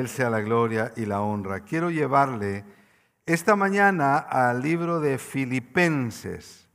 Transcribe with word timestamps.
Él 0.00 0.08
sea 0.08 0.30
la 0.30 0.40
gloria 0.40 0.92
y 0.96 1.04
la 1.04 1.20
honra. 1.20 1.60
Quiero 1.60 1.90
llevarle 1.90 2.64
esta 3.26 3.54
mañana 3.54 4.16
al 4.16 4.62
libro 4.62 4.98
de 4.98 5.18
Filipenses. 5.18 6.66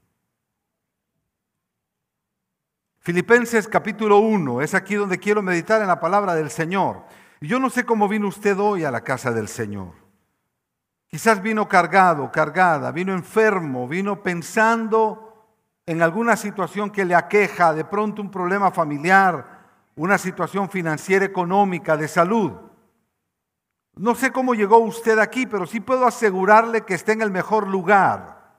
Filipenses 2.99 3.67
capítulo 3.67 4.19
1, 4.19 4.61
es 4.61 4.75
aquí 4.75 4.93
donde 4.93 5.17
quiero 5.17 5.41
meditar 5.41 5.81
en 5.81 5.87
la 5.87 5.99
palabra 5.99 6.35
del 6.35 6.51
Señor. 6.51 7.03
Yo 7.41 7.59
no 7.59 7.71
sé 7.71 7.83
cómo 7.83 8.07
vino 8.07 8.27
usted 8.27 8.59
hoy 8.59 8.83
a 8.83 8.91
la 8.91 9.01
casa 9.01 9.31
del 9.31 9.47
Señor. 9.47 9.93
Quizás 11.07 11.41
vino 11.41 11.67
cargado, 11.67 12.31
cargada, 12.31 12.91
vino 12.91 13.11
enfermo, 13.13 13.87
vino 13.87 14.21
pensando 14.21 15.47
en 15.85 16.03
alguna 16.03 16.35
situación 16.35 16.91
que 16.91 17.05
le 17.05 17.15
aqueja, 17.15 17.73
de 17.73 17.85
pronto 17.85 18.21
un 18.21 18.29
problema 18.29 18.69
familiar, 18.69 19.65
una 19.95 20.17
situación 20.19 20.69
financiera, 20.69 21.25
económica, 21.25 21.97
de 21.97 22.07
salud. 22.07 22.64
No 23.97 24.13
sé 24.13 24.31
cómo 24.31 24.53
llegó 24.53 24.77
usted 24.79 25.19
aquí, 25.19 25.45
pero 25.45 25.65
sí 25.65 25.79
puedo 25.79 26.05
asegurarle 26.05 26.81
que 26.81 26.93
está 26.93 27.13
en 27.13 27.21
el 27.21 27.31
mejor 27.31 27.67
lugar, 27.67 28.55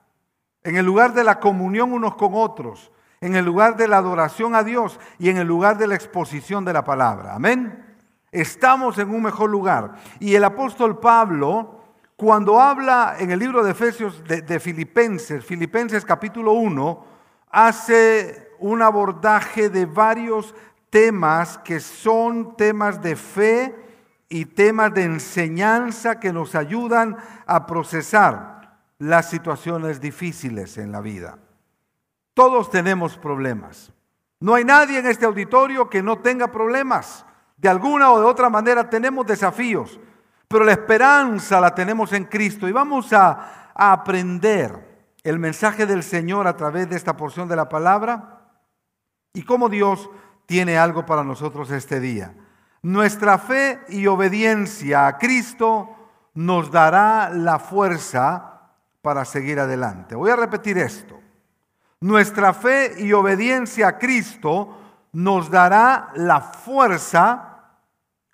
en 0.62 0.76
el 0.76 0.86
lugar 0.86 1.12
de 1.12 1.24
la 1.24 1.40
comunión 1.40 1.92
unos 1.92 2.16
con 2.16 2.32
otros, 2.34 2.90
en 3.20 3.36
el 3.36 3.44
lugar 3.44 3.76
de 3.76 3.86
la 3.86 3.98
adoración 3.98 4.54
a 4.54 4.62
Dios 4.62 4.98
y 5.18 5.28
en 5.28 5.36
el 5.36 5.46
lugar 5.46 5.76
de 5.76 5.86
la 5.86 5.94
exposición 5.94 6.64
de 6.64 6.72
la 6.72 6.84
palabra. 6.84 7.34
Amén. 7.34 7.84
Estamos 8.32 8.98
en 8.98 9.10
un 9.10 9.22
mejor 9.22 9.50
lugar. 9.50 9.94
Y 10.20 10.34
el 10.34 10.44
apóstol 10.44 10.98
Pablo, 10.98 11.80
cuando 12.16 12.60
habla 12.60 13.16
en 13.18 13.30
el 13.30 13.38
libro 13.38 13.62
de 13.62 13.72
Efesios 13.72 14.24
de, 14.24 14.60
Filipenses, 14.60 15.44
Filipenses 15.44 16.04
capítulo 16.04 16.52
1, 16.52 17.04
hace 17.50 18.52
un 18.58 18.80
abordaje 18.80 19.68
de 19.68 19.84
varios 19.84 20.54
temas 20.88 21.58
que 21.58 21.78
son 21.78 22.56
temas 22.56 23.02
de 23.02 23.16
fe, 23.16 23.85
y 24.28 24.46
temas 24.46 24.92
de 24.94 25.04
enseñanza 25.04 26.18
que 26.18 26.32
nos 26.32 26.54
ayudan 26.54 27.16
a 27.46 27.66
procesar 27.66 28.78
las 28.98 29.30
situaciones 29.30 30.00
difíciles 30.00 30.78
en 30.78 30.92
la 30.92 31.00
vida. 31.00 31.38
Todos 32.34 32.70
tenemos 32.70 33.16
problemas. 33.16 33.92
No 34.40 34.54
hay 34.54 34.64
nadie 34.64 34.98
en 34.98 35.06
este 35.06 35.26
auditorio 35.26 35.88
que 35.88 36.02
no 36.02 36.18
tenga 36.18 36.52
problemas. 36.52 37.24
De 37.56 37.68
alguna 37.68 38.12
o 38.12 38.20
de 38.20 38.26
otra 38.26 38.50
manera 38.50 38.90
tenemos 38.90 39.26
desafíos, 39.26 39.98
pero 40.48 40.64
la 40.64 40.72
esperanza 40.72 41.60
la 41.60 41.74
tenemos 41.74 42.12
en 42.12 42.24
Cristo 42.24 42.68
y 42.68 42.72
vamos 42.72 43.12
a, 43.12 43.72
aprender 43.78 45.12
el 45.22 45.38
mensaje 45.38 45.84
del 45.84 46.02
Señor 46.02 46.46
a 46.46 46.56
través 46.56 46.88
de 46.88 46.96
esta 46.96 47.14
porción 47.14 47.46
de 47.46 47.56
la 47.56 47.68
palabra 47.68 48.40
y 49.34 49.42
cómo 49.42 49.68
Dios 49.68 50.08
tiene 50.46 50.78
algo 50.78 51.04
para 51.04 51.22
nosotros 51.22 51.70
este 51.70 52.00
día. 52.00 52.34
Nuestra 52.86 53.36
fe 53.38 53.80
y 53.88 54.06
obediencia 54.06 55.08
a 55.08 55.18
Cristo 55.18 55.88
nos 56.34 56.70
dará 56.70 57.30
la 57.30 57.58
fuerza 57.58 58.60
para 59.02 59.24
seguir 59.24 59.58
adelante. 59.58 60.14
Voy 60.14 60.30
a 60.30 60.36
repetir 60.36 60.78
esto. 60.78 61.18
Nuestra 61.98 62.54
fe 62.54 62.94
y 62.98 63.12
obediencia 63.12 63.88
a 63.88 63.98
Cristo 63.98 64.78
nos 65.10 65.50
dará 65.50 66.12
la 66.14 66.40
fuerza 66.40 67.72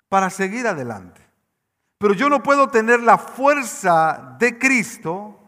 para 0.07 0.29
seguir 0.29 0.67
adelante. 0.67 1.27
Pero 1.97 2.13
yo 2.13 2.29
no 2.29 2.43
puedo 2.43 2.67
tener 2.67 3.01
la 3.01 3.17
fuerza 3.17 4.35
de 4.37 4.59
Cristo 4.59 5.39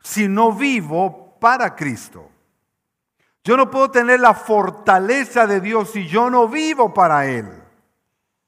si 0.00 0.26
no 0.26 0.52
vivo 0.52 1.36
para 1.38 1.76
Cristo. 1.76 2.30
Yo 3.44 3.58
no 3.58 3.70
puedo 3.70 3.90
tener 3.90 4.20
la 4.20 4.32
fortaleza 4.32 5.46
de 5.46 5.60
Dios 5.60 5.90
si 5.90 6.06
yo 6.06 6.30
no 6.30 6.48
vivo 6.48 6.94
para 6.94 7.26
Él. 7.26 7.63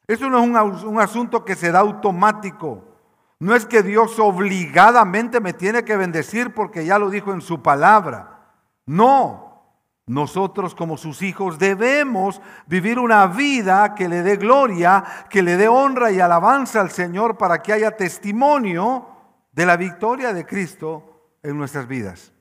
Eso 0.08 0.30
no 0.30 0.38
es 0.38 0.84
un, 0.84 1.00
asunto 1.00 1.44
que 1.44 1.56
se 1.56 1.72
da 1.72 1.80
automático. 1.80 2.84
No 3.38 3.54
es 3.54 3.66
que 3.66 3.82
Dios 3.82 4.18
obligadamente 4.18 5.40
me 5.40 5.52
tiene 5.52 5.84
que 5.84 5.96
bendecir 5.96 6.54
porque 6.54 6.86
ya 6.86 6.98
lo 6.98 7.10
dijo 7.10 7.32
en 7.32 7.40
su 7.40 7.60
palabra. 7.60 8.54
No, 8.86 9.46
nosotros 10.06 10.74
como 10.74 10.96
sus 10.96 11.22
hijos 11.22 11.58
debemos 11.58 12.40
vivir 12.66 12.98
una 12.98 13.26
vida 13.26 13.94
que 13.94 14.08
le 14.08 14.22
dé 14.22 14.36
gloria, 14.36 15.02
que 15.28 15.42
le 15.42 15.56
dé 15.56 15.66
honra 15.66 16.12
y 16.12 16.20
alabanza 16.20 16.80
al 16.80 16.90
Señor 16.90 17.36
para 17.36 17.60
que 17.60 17.72
haya 17.72 17.96
testimonio 17.96 19.08
de 19.52 19.66
la 19.66 19.76
victoria 19.76 20.32
de 20.32 20.46
Cristo 20.46 21.36
en 21.42 21.58
nuestras 21.58 21.88
vidas. 21.88 22.32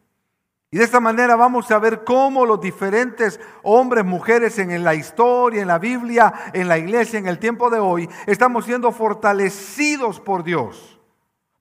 Y 0.76 0.78
de 0.78 0.84
esta 0.84 1.00
manera 1.00 1.38
vamos 1.38 1.72
a 1.72 1.80
ver 1.80 2.04
cómo 2.04 2.46
los 2.46 2.60
diferentes 2.60 3.40
hombres, 3.64 4.04
mujeres 4.04 4.60
en 4.60 4.84
la 4.84 4.94
historia, 4.94 5.62
en 5.62 5.70
la 5.70 5.80
Biblia, 5.80 6.34
en 6.52 6.68
la 6.68 6.78
iglesia, 6.78 7.18
en 7.18 7.30
el 7.30 7.40
tiempo 7.40 7.70
de 7.70 7.80
hoy, 7.80 8.10
estamos 8.28 8.66
siendo 8.66 8.92
fortalecidos 8.92 10.20
por 10.20 10.44
Dios. 10.44 11.00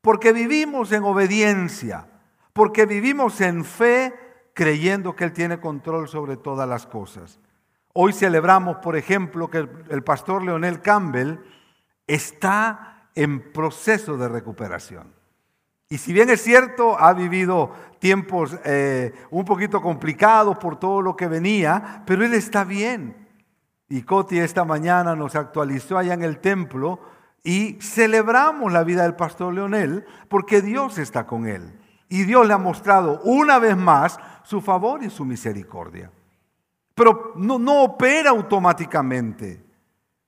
Porque 0.00 0.32
vivimos 0.32 0.90
en 0.90 1.04
obediencia, 1.04 2.08
porque 2.52 2.86
vivimos 2.86 3.40
en 3.40 3.64
fe, 3.64 4.12
creyendo 4.52 5.14
que 5.14 5.22
Él 5.22 5.32
tiene 5.32 5.60
control 5.60 6.08
sobre 6.08 6.36
todas 6.36 6.68
las 6.68 6.84
cosas. 6.84 7.38
Hoy 7.92 8.12
celebramos, 8.12 8.78
por 8.78 8.96
ejemplo, 8.96 9.48
que 9.48 9.58
el 9.90 10.02
pastor 10.02 10.42
Leonel 10.42 10.82
Campbell 10.82 11.38
está 12.08 13.10
en 13.14 13.52
proceso 13.52 14.16
de 14.16 14.26
recuperación. 14.26 15.14
Y 15.88 15.98
si 15.98 16.12
bien 16.12 16.30
es 16.30 16.42
cierto, 16.42 16.98
ha 16.98 17.12
vivido 17.12 17.72
tiempos 17.98 18.56
eh, 18.64 19.12
un 19.30 19.44
poquito 19.44 19.80
complicados 19.80 20.58
por 20.58 20.78
todo 20.78 21.02
lo 21.02 21.16
que 21.16 21.26
venía, 21.26 22.02
pero 22.06 22.24
él 22.24 22.34
está 22.34 22.64
bien. 22.64 23.28
Y 23.88 24.02
Coti 24.02 24.38
esta 24.38 24.64
mañana 24.64 25.14
nos 25.14 25.36
actualizó 25.36 25.98
allá 25.98 26.14
en 26.14 26.22
el 26.22 26.38
templo 26.38 27.00
y 27.42 27.78
celebramos 27.80 28.72
la 28.72 28.82
vida 28.84 29.02
del 29.02 29.14
pastor 29.14 29.52
Leonel 29.52 30.06
porque 30.28 30.62
Dios 30.62 30.98
está 30.98 31.26
con 31.26 31.46
él. 31.46 31.78
Y 32.08 32.24
Dios 32.24 32.46
le 32.46 32.54
ha 32.54 32.58
mostrado 32.58 33.20
una 33.24 33.58
vez 33.58 33.76
más 33.76 34.18
su 34.42 34.60
favor 34.60 35.02
y 35.02 35.10
su 35.10 35.24
misericordia. 35.24 36.10
Pero 36.94 37.32
no, 37.36 37.58
no 37.58 37.82
opera 37.82 38.30
automáticamente. 38.30 39.64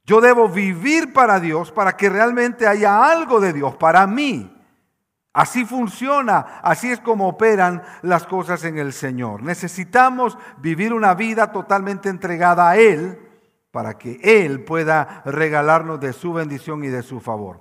Yo 0.05 0.21
debo 0.21 0.49
vivir 0.49 1.13
para 1.13 1.41
Dios 1.41 1.73
para 1.73 1.97
que 1.97 2.09
realmente 2.09 2.67
haya 2.67 3.11
algo 3.11 3.41
de 3.41 3.53
Dios 3.53 3.77
para 3.77 4.07
mí. 4.07 4.56
Así 5.37 5.67
funciona, 5.67 6.61
así 6.63 6.91
es 6.91 6.99
como 7.01 7.29
operan 7.29 7.83
las 8.01 8.27
cosas 8.27 8.65
en 8.65 8.79
el 8.79 8.95
Señor. 8.95 9.43
Necesitamos 9.43 10.39
vivir 10.57 10.95
una 10.95 11.13
vida 11.13 11.53
totalmente 11.53 12.09
entregada 12.09 12.71
a 12.71 12.79
Él 12.79 13.21
para 13.71 13.99
que 13.99 14.19
Él 14.23 14.65
pueda 14.65 15.21
regalarnos 15.27 16.01
de 16.01 16.15
su 16.15 16.33
bendición 16.33 16.85
y 16.85 16.89
de 16.89 17.03
su 17.03 17.21
favor. 17.21 17.61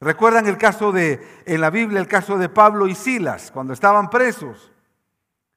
¿Recuerdan 0.00 0.46
el 0.46 0.56
caso 0.56 0.90
de, 0.90 1.42
en 1.44 1.60
la 1.60 1.68
Biblia, 1.68 2.00
el 2.00 2.08
caso 2.08 2.38
de 2.38 2.48
Pablo 2.48 2.86
y 2.86 2.94
Silas, 2.94 3.50
cuando 3.50 3.74
estaban 3.74 4.08
presos? 4.08 4.72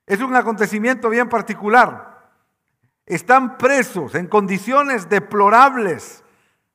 Es 0.05 0.19
un 0.19 0.35
acontecimiento 0.35 1.07
bien 1.07 1.29
particular. 1.29 2.33
Están 3.05 3.57
presos 3.57 4.13
en 4.13 4.27
condiciones 4.27 5.07
deplorables, 5.07 6.21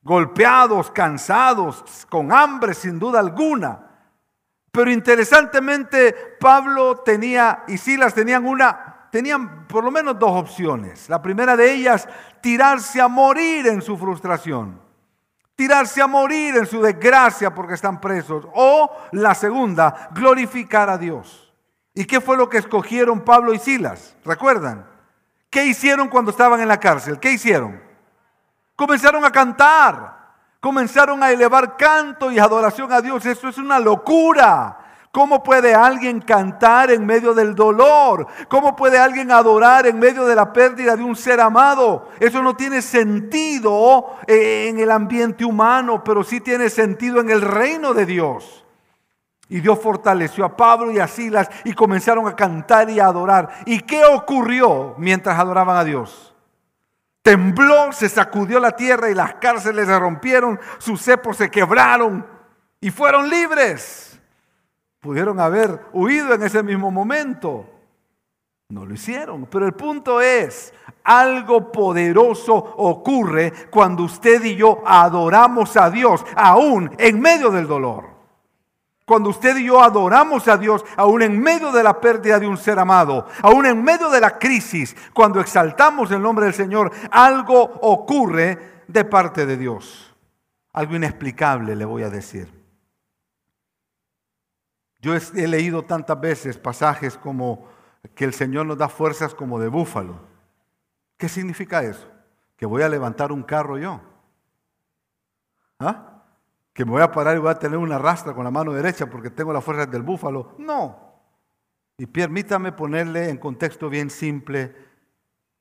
golpeados, 0.01 0.91
cansados, 0.91 2.07
con 2.09 2.33
hambre 2.33 2.73
sin 2.73 2.99
duda 2.99 3.21
alguna. 3.21 3.91
Pero 4.75 4.91
interesantemente, 4.91 6.37
Pablo 6.41 6.97
tenía 6.97 7.63
y 7.69 7.79
Silas 7.79 8.13
tenían 8.13 8.45
una, 8.45 9.07
tenían 9.13 9.69
por 9.69 9.85
lo 9.85 9.93
menos 9.93 10.19
dos 10.19 10.33
opciones. 10.33 11.09
La 11.09 11.23
primera 11.23 11.57
de 11.57 11.73
ellas, 11.73 12.09
tirarse 12.41 13.01
a 13.01 13.07
morir 13.07 13.69
en 13.69 13.81
su 13.81 13.97
frustración, 13.97 14.81
tirarse 15.55 16.03
a 16.03 16.09
morir 16.09 16.57
en 16.57 16.67
su 16.67 16.83
desgracia 16.83 17.55
porque 17.55 17.75
están 17.75 18.01
presos. 18.01 18.49
O 18.53 18.91
la 19.13 19.37
segunda, 19.37 20.09
glorificar 20.11 20.91
a 20.91 20.99
Dios. 20.99 21.55
¿Y 21.95 22.05
qué 22.05 22.21
fue 22.21 22.37
lo 22.37 22.49
que 22.49 22.59
escogieron 22.59 23.21
Pablo 23.21 23.55
y 23.55 23.61
Silas? 23.61 24.17
¿Recuerdan? 24.25 24.85
¿Qué 25.51 25.67
hicieron 25.67 26.09
cuando 26.09 26.33
estaban 26.33 26.61
en 26.61 26.67
la 26.67 26.81
cárcel? 26.81 27.21
¿Qué 27.21 27.31
hicieron? 27.31 27.81
Comenzaron 28.75 29.25
a 29.25 29.31
cantar 29.31 30.24
comenzaron 30.65 31.23
a 31.23 31.31
elevar 31.31 31.77
canto 31.77 32.33
y 32.33 32.39
adoración 32.39 32.91
a 32.91 33.03
Dios. 33.03 33.27
Eso 33.27 33.51
es 33.51 33.59
una 33.59 33.79
locura. 33.79 34.79
¿Cómo 35.11 35.43
puede 35.43 35.75
alguien 35.75 36.23
cantar 36.23 36.91
en 36.91 37.05
medio 37.05 37.35
del 37.35 37.55
dolor? 37.55 38.27
¿Cómo 38.49 38.75
puede 38.75 38.97
alguien 38.97 39.31
adorar 39.31 39.87
en 39.87 39.99
medio 39.99 40.25
de 40.25 40.35
la 40.35 40.55
pérdida 40.55 40.97
de 40.97 41.03
un 41.03 41.17
ser 41.17 41.39
amado? 41.39 42.09
Eso 42.19 42.43
no 42.43 42.57
tiene 42.57 42.81
sentido 42.81 44.17
eh, 44.27 44.69
en 44.71 44.79
el 44.79 44.91
ambiente 44.91 45.45
humano, 45.45 46.03
pero 46.03 46.25
sí 46.25 46.41
tiene 46.41 46.71
sentido 46.71 47.21
en 47.21 47.29
el 47.29 47.43
reino 47.43 47.93
de 47.93 48.07
Dios. 48.07 48.65
Y 49.51 49.61
Dios 49.61 49.79
fortaleció 49.79 50.47
a 50.47 50.57
Pablo 50.57 50.91
y 50.93 50.99
a 50.99 51.07
Silas 51.07 51.51
y 51.65 51.75
comenzaron 51.75 52.27
a 52.27 52.35
cantar 52.35 52.89
y 52.89 53.01
a 53.01 53.09
adorar. 53.09 53.51
¿Y 53.67 53.81
qué 53.81 54.03
ocurrió 54.07 54.95
mientras 54.97 55.39
adoraban 55.39 55.77
a 55.77 55.85
Dios? 55.85 56.34
Tembló, 57.25 57.91
se 57.91 58.11
sacudió 58.11 58.61
la 58.61 58.73
tierra 58.73 59.09
y 59.09 59.15
las 59.15 59.37
cárceles 59.37 59.87
se 59.87 59.99
rompieron, 59.99 60.61
sus 60.77 61.01
cepos 61.01 61.39
se 61.39 61.51
quebraron 61.51 62.27
y 62.83 62.91
fueron 62.91 63.31
libres. 63.31 64.21
Pudieron 65.01 65.41
haber 65.41 65.87
huido 65.95 66.35
en 66.35 66.43
ese 66.43 66.63
mismo 66.63 66.91
momento. 66.91 67.65
No 68.69 68.85
lo 68.85 68.93
hicieron. 68.93 69.47
Pero 69.47 69.65
el 69.65 69.73
punto 69.73 70.21
es, 70.21 70.75
algo 71.03 71.73
poderoso 71.73 72.55
ocurre 72.55 73.55
cuando 73.71 74.03
usted 74.03 74.45
y 74.45 74.57
yo 74.57 74.83
adoramos 74.85 75.79
a 75.79 75.89
Dios, 75.89 76.23
aún 76.37 76.95
en 76.99 77.21
medio 77.21 77.51
del 77.51 77.67
dolor. 77.67 78.14
Cuando 79.07 79.29
usted 79.31 79.57
y 79.59 79.67
yo 79.67 79.83
adoramos 79.83 80.49
a 80.49 80.57
Dios, 80.57 80.83
aún 80.97 81.21
en 81.21 81.39
medio 81.39 81.71
de 81.73 81.83
la 81.83 82.01
pérdida 82.01 82.39
de 82.39 82.47
un 82.47 82.57
ser 82.57 82.79
amado, 82.79 83.27
aún 83.43 83.67
en 83.67 83.83
medio 83.83 84.09
de 84.09 84.21
la 84.21 84.39
crisis, 84.39 84.97
cuando 85.13 85.41
exaltamos 85.41 86.11
el 86.11 86.23
nombre 86.23 86.47
del 86.47 86.55
Señor, 86.55 86.91
algo 87.11 87.63
ocurre 87.63 88.83
de 88.89 89.05
parte 89.05 89.45
de 89.45 89.59
Dios. 89.59 90.15
Algo 90.73 90.97
inexplicable 90.97 91.77
le 91.77 91.85
voy 91.85 92.03
a 92.03 92.11
decir. 92.11 92.51
Yo 95.01 95.15
he 95.15 95.49
leído 95.49 95.83
tantas 95.83 96.19
veces 96.19 96.57
pasajes 96.57 97.19
como 97.19 97.69
que 98.15 98.25
el 98.25 98.33
Señor 98.33 98.65
nos 98.65 98.79
da 98.79 98.89
fuerzas 98.89 99.35
como 99.35 99.61
de 99.61 99.69
búfalo. 99.69 100.19
¿Qué 101.19 101.29
significa 101.29 101.83
eso? 101.83 102.09
Que 102.57 102.65
voy 102.65 102.83
a 102.83 102.89
levantar 102.89 103.31
un 103.31 103.43
carro 103.43 103.77
yo. 103.77 104.01
¿Ah? 105.79 106.14
Que 106.75 106.85
me 106.85 106.91
voy 106.91 107.03
a 107.03 107.11
parar 107.11 107.37
y 107.37 107.39
voy 107.39 107.51
a 107.51 107.59
tener 107.59 107.79
una 107.79 107.97
rastra 107.97 108.35
con 108.35 108.45
la 108.45 108.51
mano 108.51 108.75
derecha 108.75 109.07
porque 109.07 109.31
tengo 109.31 109.53
las 109.53 109.65
fuerzas 109.65 109.91
del 109.91 110.03
búfalo. 110.03 110.55
No. 110.59 111.15
Y 111.97 112.05
permítame 112.05 112.73
ponerle 112.73 113.31
en 113.31 113.39
contexto 113.39 113.89
bien 113.89 114.11
simple 114.11 114.75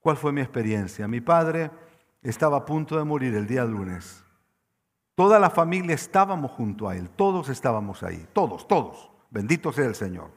cuál 0.02 0.18
fue 0.18 0.34
mi 0.34 0.42
experiencia. 0.42 1.08
Mi 1.08 1.22
padre 1.22 1.72
estaba 2.22 2.58
a 2.58 2.66
punto 2.66 2.98
de 2.98 3.06
morir 3.06 3.34
el 3.36 3.48
día 3.48 3.64
lunes. 3.64 4.24
Toda 5.16 5.40
la 5.40 5.50
familia 5.50 5.94
estábamos 5.94 6.52
junto 6.52 6.90
a 6.90 6.96
él, 6.96 7.10
todos 7.12 7.50
estábamos 7.50 8.02
ahí, 8.02 8.28
todos, 8.34 8.68
todos. 8.68 9.12
Bendito 9.30 9.72
sea 9.72 9.86
el 9.86 9.96
Señor. 9.96 10.32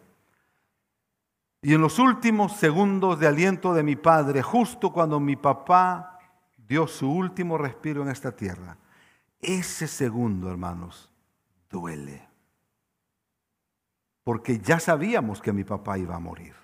Y 1.63 1.75
en 1.75 1.81
los 1.81 1.99
últimos 1.99 2.53
segundos 2.53 3.19
de 3.19 3.27
aliento 3.27 3.73
de 3.73 3.83
mi 3.83 3.97
padre, 3.97 4.43
justo 4.43 4.93
cuando 4.93 5.19
mi 5.19 5.37
papá 5.37 6.19
dio 6.59 6.87
su 6.87 7.11
último 7.11 7.57
respiro 7.57 8.03
en 8.03 8.09
esta 8.09 8.33
tierra, 8.33 8.77
ese 9.41 9.87
segundo, 9.87 10.51
hermanos, 10.51 11.11
duele. 11.71 12.29
Porque 14.25 14.59
ya 14.59 14.81
sabíamos 14.81 15.41
que 15.41 15.53
mi 15.53 15.65
papá 15.65 15.99
iba 15.99 16.17
a 16.17 16.21
morir. 16.21 16.55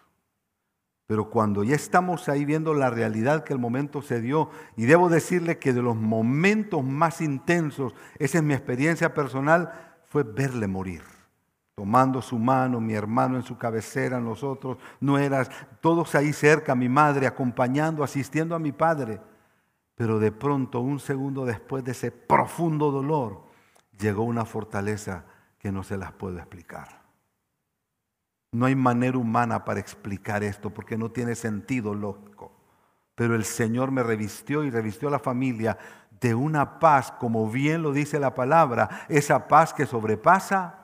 Pero 1.07 1.31
cuando 1.31 1.63
ya 1.63 1.75
estamos 1.75 2.29
ahí 2.29 2.45
viendo 2.45 2.75
la 2.75 2.91
realidad 2.91 3.45
que 3.45 3.53
el 3.53 3.59
momento 3.59 4.03
se 4.03 4.21
dio, 4.21 4.51
y 4.77 4.87
debo 4.87 5.09
decirle 5.09 5.59
que 5.59 5.73
de 5.73 5.83
los 5.83 5.97
momentos 5.97 6.83
más 6.83 7.21
intensos, 7.21 7.95
esa 8.19 8.39
es 8.39 8.45
mi 8.45 8.55
experiencia 8.55 9.15
personal, 9.15 10.01
fue 10.05 10.23
verle 10.23 10.67
morir 10.67 11.03
tomando 11.75 12.21
su 12.21 12.39
mano, 12.39 12.81
mi 12.81 12.95
hermano 12.95 13.37
en 13.37 13.43
su 13.43 13.57
cabecera, 13.57 14.21
nosotros, 14.21 14.79
nueras, 15.01 15.51
todos 15.81 16.15
ahí 16.15 16.33
cerca, 16.33 16.75
mi 16.75 16.89
madre 16.89 17.27
acompañando, 17.27 18.05
asistiendo 18.05 18.55
a 18.55 18.59
mi 18.59 18.73
padre. 18.73 19.21
Pero 19.95 20.19
de 20.19 20.33
pronto, 20.33 20.81
un 20.81 20.99
segundo 20.99 21.45
después 21.45 21.85
de 21.85 21.93
ese 21.93 22.11
profundo 22.11 22.91
dolor, 22.91 23.45
llegó 23.99 24.23
una 24.23 24.45
fortaleza 24.45 25.25
que 25.59 25.71
no 25.71 25.83
se 25.83 25.97
las 25.97 26.13
puedo 26.13 26.39
explicar. 26.39 27.03
No 28.53 28.67
hay 28.67 28.75
manera 28.75 29.17
humana 29.17 29.65
para 29.65 29.81
explicar 29.81 30.43
esto 30.43 30.71
porque 30.71 30.99
no 30.99 31.11
tiene 31.11 31.35
sentido 31.35 31.95
lógico. 31.95 32.53
Pero 33.15 33.35
el 33.35 33.45
Señor 33.45 33.91
me 33.91 34.03
revistió 34.03 34.65
y 34.65 34.71
revistió 34.71 35.09
a 35.09 35.13
la 35.13 35.19
familia 35.19 35.79
de 36.21 36.35
una 36.35 36.79
paz, 36.79 37.13
como 37.13 37.51
bien 37.51 37.83
lo 37.83 37.93
dice 37.93 38.19
la 38.19 38.35
palabra, 38.35 39.07
esa 39.09 39.49
paz 39.49 39.73
que 39.75 39.87
sobrepasa 39.87 40.79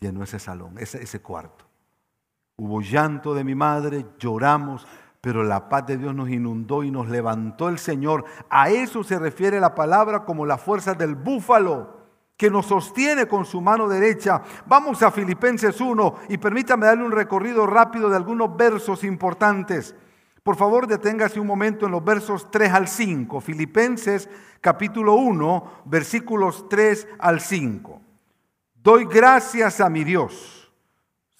llenó 0.00 0.22
ese 0.24 0.38
salón, 0.38 0.78
ese, 0.78 1.02
ese 1.02 1.20
cuarto. 1.20 1.64
Hubo 2.56 2.82
llanto 2.82 3.34
de 3.34 3.44
mi 3.44 3.54
madre, 3.54 4.06
lloramos, 4.18 4.86
pero 5.22 5.44
la 5.44 5.68
paz 5.68 5.86
de 5.86 5.96
Dios 5.96 6.14
nos 6.14 6.28
inundó 6.28 6.82
y 6.82 6.90
nos 6.90 7.08
levantó 7.08 7.68
el 7.68 7.78
Señor. 7.78 8.24
A 8.50 8.68
eso 8.68 9.02
se 9.02 9.18
refiere 9.18 9.60
la 9.60 9.74
palabra 9.74 10.24
como 10.24 10.44
la 10.44 10.58
fuerza 10.58 10.92
del 10.92 11.14
búfalo 11.14 12.02
que 12.36 12.50
nos 12.50 12.66
sostiene 12.66 13.26
con 13.28 13.44
su 13.44 13.60
mano 13.60 13.88
derecha. 13.88 14.42
Vamos 14.66 15.00
a 15.02 15.12
Filipenses 15.12 15.80
1 15.80 16.14
y 16.28 16.38
permítame 16.38 16.86
darle 16.86 17.04
un 17.04 17.12
recorrido 17.12 17.66
rápido 17.66 18.10
de 18.10 18.16
algunos 18.16 18.54
versos 18.56 19.04
importantes. 19.04 19.94
Por 20.42 20.56
favor, 20.56 20.88
deténgase 20.88 21.38
un 21.38 21.46
momento 21.46 21.86
en 21.86 21.92
los 21.92 22.04
versos 22.04 22.50
3 22.50 22.72
al 22.72 22.88
5. 22.88 23.40
Filipenses 23.40 24.28
capítulo 24.60 25.14
1, 25.14 25.84
versículos 25.84 26.68
3 26.68 27.06
al 27.20 27.40
5. 27.40 28.00
Doy 28.74 29.04
gracias 29.04 29.80
a 29.80 29.88
mi 29.88 30.02
Dios 30.02 30.62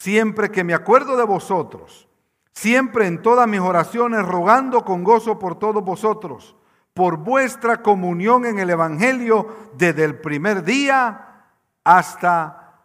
siempre 0.03 0.51
que 0.51 0.65
me 0.65 0.75
acuerdo 0.75 1.17
de 1.17 1.25
vosotros, 1.25 2.09
siempre 2.53 3.07
en 3.07 3.23
todas 3.23 3.49
mis 3.49 3.61
oraciones 3.61 4.25
rogando 4.25 4.85
con 4.85 5.05
gozo 5.05 5.39
por 5.39 5.59
todos 5.59 5.85
vosotros, 5.85 6.57
por 6.95 7.17
vuestra 7.17 7.83
comunión 7.83 8.45
en 8.45 8.59
el 8.59 8.71
Evangelio 8.71 9.73
desde 9.75 10.05
el 10.05 10.21
primer 10.21 10.63
día 10.63 11.47
hasta 11.85 12.85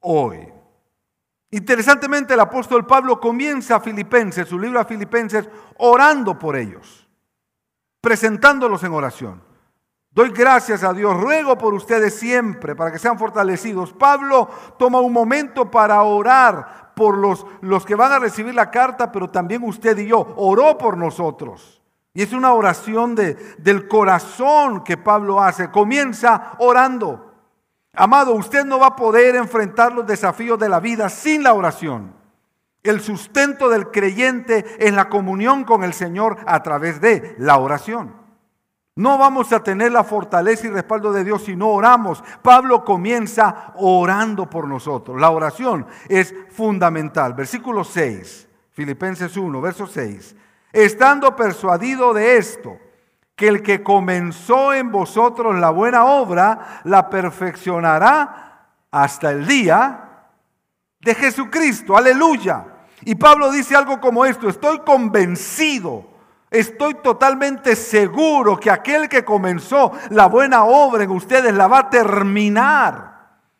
hoy. 0.00 0.52
Interesantemente, 1.50 2.34
el 2.34 2.40
apóstol 2.40 2.86
Pablo 2.86 3.18
comienza 3.18 3.76
a 3.76 3.80
Filipenses, 3.80 4.48
su 4.48 4.58
libro 4.58 4.78
a 4.78 4.84
Filipenses, 4.84 5.48
orando 5.78 6.38
por 6.38 6.56
ellos, 6.56 7.08
presentándolos 8.00 8.82
en 8.84 8.92
oración. 8.92 9.42
Doy 10.10 10.30
gracias 10.30 10.82
a 10.82 10.92
Dios, 10.92 11.18
ruego 11.20 11.58
por 11.58 11.74
ustedes 11.74 12.18
siempre 12.18 12.74
para 12.74 12.90
que 12.90 12.98
sean 12.98 13.18
fortalecidos. 13.18 13.92
Pablo 13.92 14.48
toma 14.78 15.00
un 15.00 15.12
momento 15.12 15.70
para 15.70 16.02
orar 16.02 16.85
por 16.96 17.18
los, 17.18 17.44
los 17.60 17.84
que 17.84 17.94
van 17.94 18.10
a 18.10 18.18
recibir 18.18 18.54
la 18.54 18.70
carta, 18.70 19.12
pero 19.12 19.28
también 19.28 19.62
usted 19.62 19.98
y 19.98 20.06
yo. 20.06 20.32
Oró 20.36 20.78
por 20.78 20.96
nosotros. 20.96 21.82
Y 22.14 22.22
es 22.22 22.32
una 22.32 22.54
oración 22.54 23.14
de, 23.14 23.34
del 23.58 23.86
corazón 23.86 24.82
que 24.82 24.96
Pablo 24.96 25.42
hace. 25.42 25.70
Comienza 25.70 26.54
orando. 26.58 27.34
Amado, 27.92 28.32
usted 28.32 28.64
no 28.64 28.78
va 28.78 28.86
a 28.86 28.96
poder 28.96 29.36
enfrentar 29.36 29.92
los 29.92 30.06
desafíos 30.06 30.58
de 30.58 30.70
la 30.70 30.80
vida 30.80 31.10
sin 31.10 31.42
la 31.42 31.52
oración. 31.52 32.14
El 32.82 33.02
sustento 33.02 33.68
del 33.68 33.90
creyente 33.90 34.64
es 34.78 34.94
la 34.94 35.10
comunión 35.10 35.64
con 35.64 35.84
el 35.84 35.92
Señor 35.92 36.38
a 36.46 36.62
través 36.62 37.02
de 37.02 37.34
la 37.36 37.58
oración. 37.58 38.25
No 38.96 39.18
vamos 39.18 39.52
a 39.52 39.62
tener 39.62 39.92
la 39.92 40.04
fortaleza 40.04 40.66
y 40.66 40.70
respaldo 40.70 41.12
de 41.12 41.22
Dios 41.22 41.44
si 41.44 41.54
no 41.54 41.68
oramos. 41.68 42.24
Pablo 42.40 42.82
comienza 42.82 43.74
orando 43.76 44.48
por 44.48 44.66
nosotros. 44.66 45.20
La 45.20 45.28
oración 45.28 45.86
es 46.08 46.34
fundamental. 46.50 47.34
Versículo 47.34 47.84
6, 47.84 48.48
Filipenses 48.72 49.36
1, 49.36 49.60
verso 49.60 49.86
6. 49.86 50.34
Estando 50.72 51.36
persuadido 51.36 52.14
de 52.14 52.38
esto, 52.38 52.78
que 53.34 53.48
el 53.48 53.62
que 53.62 53.82
comenzó 53.82 54.72
en 54.72 54.90
vosotros 54.90 55.54
la 55.56 55.68
buena 55.68 56.06
obra, 56.06 56.80
la 56.84 57.10
perfeccionará 57.10 58.70
hasta 58.90 59.30
el 59.30 59.46
día 59.46 60.30
de 61.00 61.14
Jesucristo. 61.14 61.98
Aleluya. 61.98 62.64
Y 63.02 63.14
Pablo 63.16 63.50
dice 63.52 63.76
algo 63.76 64.00
como 64.00 64.24
esto, 64.24 64.48
estoy 64.48 64.78
convencido 64.78 66.15
Estoy 66.56 66.94
totalmente 66.94 67.76
seguro 67.76 68.58
que 68.58 68.70
aquel 68.70 69.10
que 69.10 69.26
comenzó 69.26 69.92
la 70.08 70.24
buena 70.24 70.64
obra 70.64 71.04
en 71.04 71.10
ustedes 71.10 71.52
la 71.52 71.68
va 71.68 71.80
a 71.80 71.90
terminar. 71.90 73.16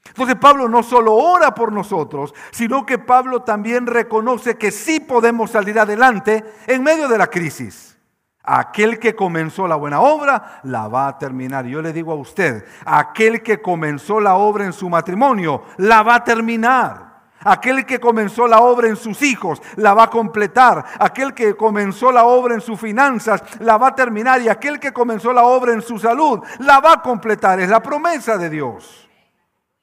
Entonces 0.07 0.37
Pablo 0.37 0.67
no 0.67 0.83
solo 0.83 1.13
ora 1.13 1.55
por 1.55 1.73
nosotros, 1.73 2.33
sino 2.53 2.87
que 2.87 2.99
Pablo 2.99 3.43
también 3.43 3.87
reconoce 3.87 4.57
que 4.57 4.71
sí 4.71 5.01
podemos 5.01 5.51
salir 5.51 5.79
adelante 5.79 6.43
en 6.67 6.83
medio 6.83 7.07
de 7.07 7.19
la 7.19 7.27
crisis. 7.27 7.99
Aquel 8.43 8.99
que 8.99 9.15
comenzó 9.15 9.69
la 9.69 9.77
buena 9.77 10.01
obra 10.01 10.61
la 10.63 10.89
va 10.89 11.09
a 11.09 11.19
terminar. 11.19 11.67
Yo 11.67 11.83
le 11.83 11.93
digo 11.93 12.13
a 12.13 12.17
usted, 12.17 12.65
aquel 12.87 13.43
que 13.43 13.61
comenzó 13.61 14.21
la 14.21 14.37
obra 14.37 14.65
en 14.65 14.73
su 14.73 14.89
matrimonio 14.89 15.65
la 15.77 16.03
va 16.03 16.15
a 16.15 16.25
terminar. 16.25 17.06
Aquel 17.45 17.87
que 17.87 18.01
comenzó 18.01 18.49
la 18.49 18.61
obra 18.61 18.89
en 18.89 18.97
sus 18.97 19.23
hijos 19.23 19.63
la 19.77 19.95
va 19.95 20.05
a 20.05 20.11
completar. 20.11 20.85
Aquel 20.99 21.35
que 21.35 21.55
comenzó 21.55 22.11
la 22.11 22.25
obra 22.25 22.55
en 22.55 22.61
sus 22.61 22.81
finanzas 22.81 23.43
la 23.61 23.77
va 23.77 23.89
a 23.89 23.95
terminar. 23.95 24.41
Y 24.41 24.49
aquel 24.49 24.81
que 24.81 24.93
comenzó 24.93 25.33
la 25.33 25.45
obra 25.45 25.73
en 25.73 25.83
su 25.83 25.99
salud 25.99 26.41
la 26.59 26.81
va 26.81 26.95
a 26.95 27.03
completar. 27.03 27.61
Es 27.61 27.69
la 27.69 27.83
promesa 27.83 28.37
de 28.37 28.51
Dios. 28.51 29.09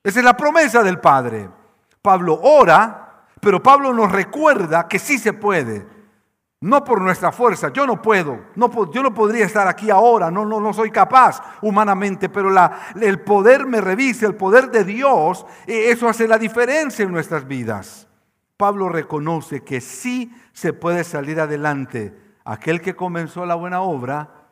Esa 0.03 0.19
es 0.19 0.25
la 0.25 0.35
promesa 0.35 0.83
del 0.83 0.99
Padre. 0.99 1.49
Pablo 2.01 2.39
ora, 2.41 3.25
pero 3.39 3.63
Pablo 3.63 3.93
nos 3.93 4.11
recuerda 4.11 4.87
que 4.87 4.99
sí 4.99 5.17
se 5.17 5.33
puede. 5.33 6.02
No 6.63 6.81
por 6.81 7.01
nuestra 7.01 7.33
fuerza, 7.33 7.73
yo 7.73 7.85
no 7.85 8.01
puedo, 8.01 8.45
yo 8.55 9.03
no 9.03 9.13
podría 9.13 9.45
estar 9.45 9.67
aquí 9.67 9.89
ahora, 9.89 10.31
no, 10.31 10.45
no, 10.45 10.61
no 10.61 10.71
soy 10.71 10.91
capaz 10.91 11.41
humanamente, 11.61 12.29
pero 12.29 12.49
el 13.01 13.19
poder 13.19 13.65
me 13.65 13.81
revise, 13.81 14.25
el 14.25 14.35
poder 14.35 14.71
de 14.71 14.85
Dios, 14.85 15.45
eh, 15.67 15.91
eso 15.91 16.07
hace 16.07 16.25
la 16.25 16.37
diferencia 16.37 17.03
en 17.03 17.11
nuestras 17.11 17.45
vidas. 17.45 18.07
Pablo 18.55 18.87
reconoce 18.87 19.61
que 19.61 19.81
sí 19.81 20.33
se 20.53 20.71
puede 20.71 21.03
salir 21.03 21.41
adelante. 21.41 22.17
Aquel 22.45 22.79
que 22.79 22.95
comenzó 22.95 23.45
la 23.45 23.55
buena 23.55 23.81
obra 23.81 24.47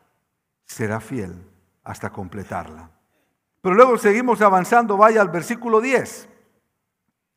será 0.66 1.00
fiel 1.00 1.48
hasta 1.82 2.10
completarla. 2.10 2.90
Pero 3.62 3.74
luego 3.74 3.96
seguimos 3.96 4.42
avanzando, 4.42 4.98
vaya 4.98 5.22
al 5.22 5.30
versículo 5.30 5.80
10. 5.80 6.28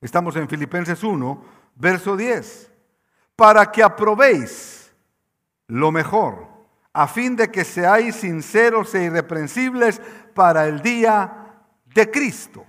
Estamos 0.02 0.36
en 0.36 0.50
Filipenses 0.50 1.02
1, 1.02 1.46
verso 1.76 2.18
10. 2.18 2.75
Para 3.36 3.72
que 3.72 3.84
aprobéis 3.84 4.94
lo 5.68 5.92
mejor, 5.92 6.48
a 6.94 7.08
fin 7.08 7.36
de 7.36 7.52
que 7.52 7.66
seáis 7.66 8.16
sinceros 8.16 8.96
e 8.96 9.04
irreprensibles 9.04 10.02
para 10.34 10.66
el 10.68 10.82
día 10.82 11.54
de 11.86 12.10
Cristo. 12.10 12.66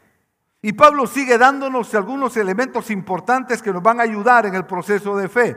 Y 0.63 0.73
Pablo 0.73 1.07
sigue 1.07 1.39
dándonos 1.39 1.95
algunos 1.95 2.37
elementos 2.37 2.91
importantes 2.91 3.63
que 3.63 3.73
nos 3.73 3.83
van 3.83 4.01
a 4.01 4.05
ayudar 4.05 4.47
en 4.47 4.55
el 4.55 4.67
proceso 4.67 5.17
de 5.17 5.29
fe, 5.29 5.57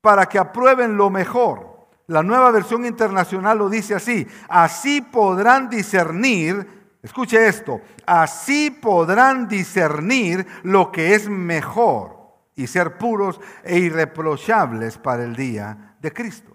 para 0.00 0.26
que 0.26 0.38
aprueben 0.38 0.96
lo 0.96 1.10
mejor. 1.10 1.74
La 2.08 2.22
nueva 2.22 2.50
versión 2.50 2.84
internacional 2.84 3.58
lo 3.58 3.68
dice 3.68 3.94
así, 3.94 4.26
así 4.48 5.00
podrán 5.00 5.70
discernir, 5.70 6.98
escuche 7.02 7.46
esto, 7.46 7.80
así 8.04 8.70
podrán 8.70 9.46
discernir 9.46 10.46
lo 10.64 10.90
que 10.90 11.14
es 11.14 11.28
mejor 11.28 12.13
y 12.56 12.66
ser 12.66 12.98
puros 12.98 13.40
e 13.62 13.78
irreprochables 13.78 14.98
para 14.98 15.24
el 15.24 15.34
día 15.34 15.96
de 16.00 16.12
Cristo. 16.12 16.54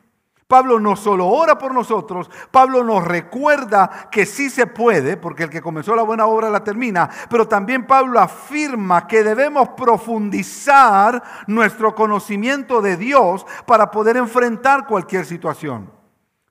Pablo 0.49 0.79
no 0.79 0.95
solo 0.95 1.27
ora 1.27 1.59
por 1.59 1.75
nosotros, 1.75 2.27
Pablo 2.49 2.83
nos 2.83 3.05
recuerda 3.05 4.09
que 4.09 4.25
sí 4.25 4.49
se 4.49 4.65
puede, 4.65 5.15
porque 5.15 5.43
el 5.43 5.51
que 5.51 5.61
comenzó 5.61 5.95
la 5.95 6.01
buena 6.01 6.25
obra 6.25 6.49
la 6.49 6.63
termina, 6.63 7.07
pero 7.29 7.47
también 7.47 7.85
Pablo 7.85 8.19
afirma 8.19 9.05
que 9.05 9.23
debemos 9.23 9.69
profundizar 9.77 11.21
nuestro 11.45 11.93
conocimiento 11.93 12.81
de 12.81 12.97
Dios 12.97 13.45
para 13.67 13.91
poder 13.91 14.17
enfrentar 14.17 14.87
cualquier 14.87 15.27
situación. 15.27 15.91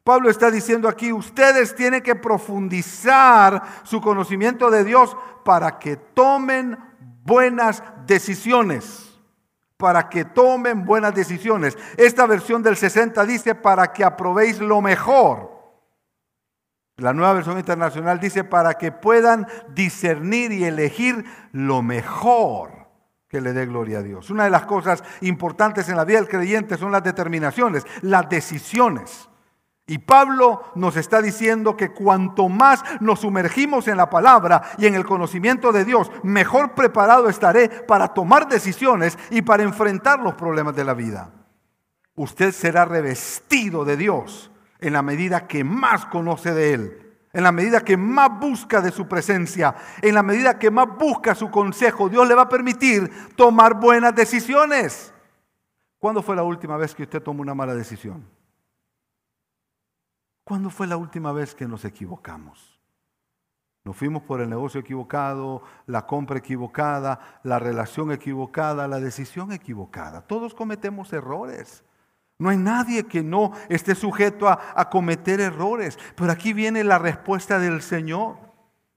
Pablo 0.05 0.31
está 0.31 0.49
diciendo 0.49 0.89
aquí, 0.89 1.13
ustedes 1.13 1.75
tienen 1.75 2.01
que 2.01 2.15
profundizar 2.15 3.61
su 3.83 4.01
conocimiento 4.01 4.71
de 4.71 4.85
Dios 4.85 5.17
para 5.45 5.81
que 5.81 5.97
tomen 5.97 6.79
buenas 7.25 7.83
decisiones 8.07 9.08
para 9.79 10.11
que 10.11 10.27
tomen 10.27 10.85
buenas 10.85 11.15
decisiones. 11.15 11.79
Esta 11.97 12.27
versión 12.27 12.63
del 12.63 12.77
60 12.77 13.25
dice 13.25 13.55
para 13.55 13.93
que 13.93 14.05
aprobéis 14.05 14.59
lo 14.59 14.83
mejor. 14.83 15.57
La 16.97 17.13
nueva 17.13 17.33
versión 17.33 17.57
internacional 17.59 18.19
dice 18.19 18.43
para 18.43 18.75
que 18.75 18.91
puedan 18.91 19.47
discernir 19.69 20.51
y 20.51 20.65
elegir 20.65 21.25
lo 21.53 21.81
mejor 21.81 22.89
que 23.29 23.41
le 23.41 23.53
dé 23.53 23.67
gloria 23.67 23.99
a 23.99 24.03
Dios. 24.03 24.31
Una 24.31 24.45
de 24.45 24.51
las 24.51 24.67
cosas 24.67 25.05
importantes 25.21 25.89
en 25.89 25.97
la 25.97 26.05
vida 26.05 26.19
del 26.19 26.29
creyente 26.29 26.77
son 26.77 26.91
las 26.91 27.05
determinaciones, 27.05 27.87
las 28.03 28.29
decisiones. 28.29 29.28
Y 29.91 29.97
Pablo 29.97 30.65
nos 30.75 30.99
está 30.99 31.23
diciendo 31.23 31.75
que 31.75 31.93
cuanto 31.93 32.51
más 32.51 32.85
nos 33.01 33.21
sumergimos 33.21 33.89
en 33.89 33.97
la 33.97 34.11
palabra 34.11 34.63
y 34.77 34.85
en 34.85 34.95
el 34.95 35.07
conocimiento 35.07 35.73
de 35.73 35.87
Dios, 35.87 36.13
mejor 36.23 36.75
preparado 36.75 37.27
estaré 37.31 37.71
para 37.71 38.09
tomar 38.09 38.49
decisiones 38.49 39.19
y 39.31 39.41
para 39.41 39.63
enfrentar 39.63 40.21
los 40.21 40.35
problemas 40.35 40.77
de 40.77 40.85
la 40.85 40.93
vida. 40.93 41.33
Usted 42.17 42.53
será 42.53 42.85
revestido 42.85 43.87
de 43.87 43.97
Dios 43.97 44.51
en 44.79 44.93
la 44.93 45.01
medida 45.01 45.47
que 45.47 45.65
más 45.65 46.05
conoce 46.05 46.53
de 46.53 46.75
Él, 46.75 47.19
en 47.33 47.43
la 47.43 47.53
medida 47.53 47.81
que 47.81 47.97
más 47.97 48.39
busca 48.39 48.83
de 48.83 48.91
su 48.91 49.09
presencia, 49.09 49.75
en 50.03 50.15
la 50.15 50.23
medida 50.23 50.59
que 50.59 50.71
más 50.71 50.89
busca 50.99 51.35
su 51.35 51.51
consejo. 51.51 52.11
Dios 52.11 52.29
le 52.29 52.35
va 52.35 52.43
a 52.43 52.49
permitir 52.51 53.11
tomar 53.37 53.81
buenas 53.81 54.15
decisiones. 54.15 55.15
¿Cuándo 55.99 56.23
fue 56.23 56.37
la 56.37 56.43
última 56.43 56.77
vez 56.77 56.95
que 56.95 57.05
usted 57.05 57.23
tomó 57.23 57.41
una 57.41 57.55
mala 57.55 57.75
decisión? 57.75 58.37
¿Cuándo 60.49 60.71
fue 60.71 60.87
la 60.87 60.97
última 60.97 61.31
vez 61.31 61.55
que 61.55 61.69
nos 61.69 61.85
equivocamos? 61.85 62.81
Nos 63.85 63.95
fuimos 63.95 64.23
por 64.23 64.41
el 64.41 64.49
negocio 64.49 64.81
equivocado, 64.81 65.63
la 65.85 66.07
compra 66.07 66.39
equivocada, 66.39 67.41
la 67.43 67.59
relación 67.59 68.13
equivocada, 68.13 68.89
la 68.89 68.99
decisión 68.99 69.53
equivocada. 69.53 70.23
Todos 70.23 70.55
cometemos 70.55 71.13
errores. 71.13 71.85
No 72.39 72.49
hay 72.49 72.57
nadie 72.57 73.05
que 73.05 73.23
no 73.23 73.53
esté 73.69 73.95
sujeto 73.95 74.49
a, 74.49 74.59
a, 74.75 74.89
cometer 74.89 75.39
errores. 75.39 75.99
Pero 76.17 76.33
aquí 76.33 76.55
viene 76.55 76.83
la 76.83 76.97
respuesta 76.97 77.59
del 77.59 77.83
Señor. 77.83 78.39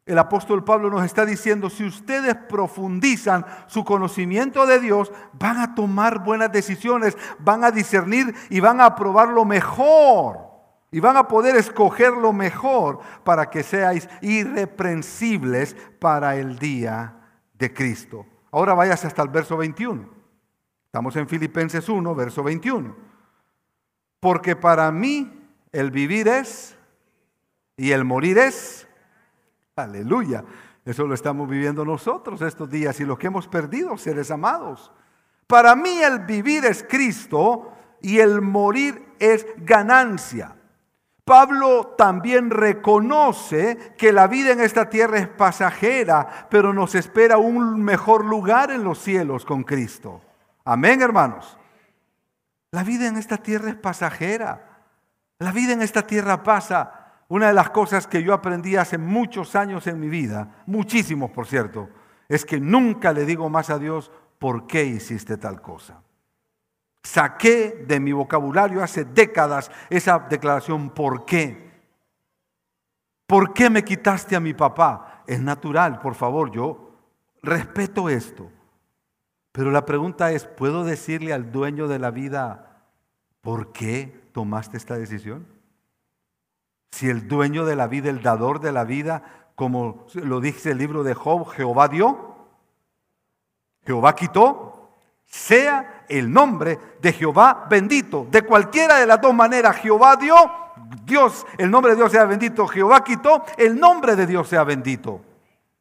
El 0.05 0.20
apóstol 0.20 0.63
Pablo 0.63 0.89
nos 0.89 1.03
está 1.03 1.25
diciendo, 1.25 1.70
si 1.70 1.84
ustedes 1.84 2.36
profundizan 2.48 3.46
su 3.67 3.84
conocimiento 3.84 4.65
de 4.65 4.79
Dios, 4.79 5.12
van 5.34 5.58
a 5.58 5.75
tomar 5.75 6.24
buenas 6.24 6.53
decisiones, 6.53 7.17
van 7.39 7.65
a 7.65 7.72
discernir 7.72 8.34
y 8.50 8.62
van 8.62 8.79
a 8.79 8.86
aprobar 8.86 9.27
lo 9.27 9.43
mejor. 9.43 10.50
Y 10.92 11.00
van 11.00 11.16
a 11.16 11.28
poder 11.28 11.56
escoger 11.56 12.12
lo 12.12 12.34
mejor 12.34 13.00
para 13.24 13.50
que 13.50 13.64
seáis 13.64 14.10
irreprensibles 14.22 15.76
para 16.00 16.36
el 16.36 16.60
día 16.60 17.16
de 17.54 17.74
Cristo. 17.74 18.26
Ahora 18.52 18.74
váyase 18.74 19.08
hasta 19.08 19.22
el 19.22 19.30
verso 19.30 19.56
21. 19.56 20.10
Estamos 20.86 21.16
en 21.16 21.30
Filipenses 21.30 21.88
1, 21.88 22.14
verso 22.14 22.44
21. 22.44 22.94
Porque 24.20 24.58
para 24.58 24.92
mí 24.92 25.32
el 25.72 25.92
vivir 25.92 26.28
es 26.28 26.78
y 27.78 27.92
el 27.92 28.04
morir 28.04 28.38
es. 28.38 28.88
Aleluya. 29.78 30.44
Eso 30.84 31.08
lo 31.08 31.14
estamos 31.14 31.48
viviendo 31.48 31.86
nosotros 31.86 32.42
estos 32.42 32.70
días 32.70 33.00
y 33.00 33.06
lo 33.06 33.18
que 33.18 33.28
hemos 33.28 33.48
perdido, 33.48 33.98
seres 33.98 34.30
amados. 34.32 34.92
Para 35.48 35.76
mí 35.76 36.02
el 36.02 36.20
vivir 36.20 36.66
es 36.66 36.84
Cristo 36.84 37.72
y 38.02 38.20
el 38.20 38.42
morir 38.42 39.14
es 39.20 39.46
ganancia. 39.58 40.58
Pablo 41.32 41.96
también 41.98 42.50
reconoce 42.50 43.94
que 43.98 44.12
la 44.12 44.28
vida 44.28 44.52
en 44.52 44.60
esta 44.60 44.90
tierra 44.90 45.18
es 45.18 45.30
pasajera, 45.30 46.50
pero 46.50 46.74
nos 46.74 46.94
espera 46.94 47.38
un 47.38 47.82
mejor 47.82 48.26
lugar 48.26 48.70
en 48.70 48.84
los 48.84 49.00
cielos 49.00 49.46
con 49.46 49.64
Cristo. 49.64 50.22
Amén, 50.66 51.02
hermanos. 51.02 51.58
La 52.72 52.84
vida 52.84 53.08
en 53.08 53.16
esta 53.16 53.38
tierra 53.38 53.70
es 53.70 53.76
pasajera. 53.76 54.82
La 55.40 55.54
vida 55.54 55.72
en 55.72 55.82
esta 55.82 56.02
tierra 56.02 56.44
pasa. 56.44 57.22
Una 57.30 57.48
de 57.48 57.54
las 57.54 57.70
cosas 57.70 58.08
que 58.08 58.22
yo 58.24 58.34
aprendí 58.34 58.76
hace 58.76 58.98
muchos 58.98 59.56
años 59.56 59.88
en 59.88 60.02
mi 60.02 60.10
vida, 60.10 60.62
muchísimos 60.66 61.32
por 61.32 61.48
cierto, 61.48 61.88
es 62.28 62.44
que 62.44 62.60
nunca 62.60 63.14
le 63.14 63.24
digo 63.24 63.48
más 63.48 63.70
a 63.70 63.80
Dios, 63.80 64.12
¿por 64.38 64.68
qué 64.68 64.84
hiciste 64.84 65.38
tal 65.38 65.62
cosa? 65.62 66.02
Saqué 67.03 67.84
de 67.88 68.00
mi 68.00 68.12
vocabulario 68.12 68.84
hace 68.84 69.05
décadas 69.05 69.72
esa 69.89 70.20
declaración, 70.20 70.91
¿por 70.91 71.25
qué? 71.25 71.72
¿Por 73.25 73.53
qué 73.53 73.70
me 73.70 73.84
quitaste 73.84 74.36
a 74.36 74.39
mi 74.39 74.53
papá? 74.53 75.24
Es 75.25 75.41
natural, 75.41 76.00
por 76.00 76.15
favor, 76.15 76.51
yo 76.51 76.91
respeto 77.41 78.10
esto. 78.10 78.51
Pero 79.51 79.72
la 79.72 79.86
pregunta 79.86 80.31
es, 80.31 80.46
¿puedo 80.46 80.84
decirle 80.84 81.34
al 81.34 81.51
dueño 81.51 81.88
de 81.88 82.00
la 82.00 82.12
vida, 82.12 82.84
¿por 83.41 83.72
qué 83.72 84.29
tomaste 84.31 84.77
esta 84.77 84.98
decisión? 84.98 85.48
Si 86.91 87.10
el 87.10 87.27
dueño 87.27 87.65
de 87.65 87.75
la 87.75 87.88
vida, 87.88 88.10
el 88.10 88.22
dador 88.22 88.60
de 88.60 88.72
la 88.72 88.84
vida, 88.84 89.24
como 89.55 90.05
lo 90.13 90.39
dice 90.39 90.72
el 90.72 90.77
libro 90.77 91.03
de 91.03 91.13
Job, 91.13 91.48
Jehová 91.50 91.88
dio, 91.88 92.36
Jehová 93.86 94.15
quitó, 94.15 94.71
sea 95.32 96.04
el 96.10 96.32
nombre 96.32 96.78
de 97.02 97.14
Jehová 97.14 97.66
bendito. 97.70 98.28
De 98.30 98.42
cualquiera 98.44 98.98
de 98.98 99.08
las 99.08 99.22
dos 99.22 99.34
maneras, 99.34 99.78
Jehová 99.78 100.18
dio, 100.18 100.36
Dios, 101.06 101.48
el 101.58 101.72
nombre 101.72 101.94
de 101.94 101.98
Dios 101.98 102.12
sea 102.12 102.26
bendito, 102.26 102.68
Jehová 102.68 103.04
quitó, 103.04 103.44
el 103.58 103.80
nombre 103.80 104.16
de 104.16 104.28
Dios 104.28 104.50
sea 104.50 104.66
bendito. 104.66 105.22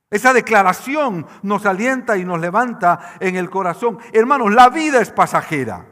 Esa 0.08 0.32
declaración 0.32 1.26
nos 1.42 1.66
alienta 1.66 2.16
y 2.16 2.24
nos 2.24 2.40
levanta 2.40 3.16
en 3.20 3.36
el 3.36 3.50
corazón. 3.50 3.98
Hermanos, 4.12 4.52
la 4.52 4.68
vida 4.68 5.00
es 5.00 5.10
pasajera. 5.10 5.86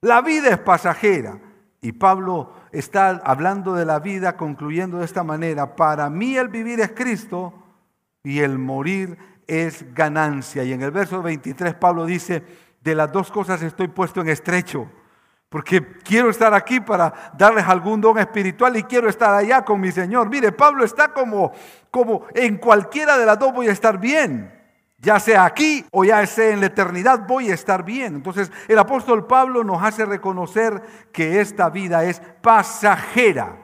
La 0.00 0.20
vida 0.20 0.50
es 0.50 0.58
pasajera. 0.58 1.38
Y 1.80 1.92
Pablo 1.92 2.52
está 2.72 3.08
hablando 3.24 3.74
de 3.74 3.84
la 3.84 4.00
vida 4.00 4.36
concluyendo 4.36 4.98
de 4.98 5.04
esta 5.04 5.22
manera. 5.22 5.76
Para 5.76 6.10
mí 6.10 6.36
el 6.36 6.48
vivir 6.48 6.80
es 6.80 6.92
Cristo 6.92 7.54
y 8.22 8.40
el 8.40 8.58
morir 8.58 9.18
es 9.18 9.33
ganancia. 9.92 10.64
Y 10.64 10.72
en 10.72 10.82
el 10.82 10.90
verso 10.90 11.22
23 11.22 11.74
Pablo 11.74 12.06
dice, 12.06 12.42
de 12.84 12.94
las 12.94 13.10
dos 13.10 13.30
cosas 13.32 13.62
estoy 13.62 13.88
puesto 13.88 14.20
en 14.20 14.28
estrecho. 14.28 14.88
Porque 15.48 15.98
quiero 16.02 16.30
estar 16.30 16.52
aquí 16.52 16.80
para 16.80 17.32
darles 17.38 17.64
algún 17.66 18.00
don 18.00 18.18
espiritual 18.18 18.76
y 18.76 18.82
quiero 18.82 19.08
estar 19.08 19.34
allá 19.34 19.64
con 19.64 19.80
mi 19.80 19.92
Señor. 19.92 20.28
Mire, 20.28 20.52
Pablo 20.52 20.84
está 20.84 21.12
como, 21.12 21.52
como 21.90 22.26
en 22.34 22.56
cualquiera 22.58 23.16
de 23.16 23.24
las 23.24 23.38
dos 23.38 23.52
voy 23.52 23.68
a 23.68 23.72
estar 23.72 23.98
bien. 23.98 24.52
Ya 24.98 25.20
sea 25.20 25.44
aquí 25.44 25.84
o 25.92 26.04
ya 26.04 26.26
sea 26.26 26.50
en 26.50 26.60
la 26.60 26.66
eternidad, 26.66 27.26
voy 27.26 27.50
a 27.50 27.54
estar 27.54 27.84
bien. 27.84 28.16
Entonces 28.16 28.50
el 28.68 28.78
apóstol 28.78 29.26
Pablo 29.26 29.62
nos 29.62 29.82
hace 29.82 30.04
reconocer 30.04 30.82
que 31.12 31.40
esta 31.40 31.70
vida 31.70 32.04
es 32.04 32.20
pasajera 32.42 33.56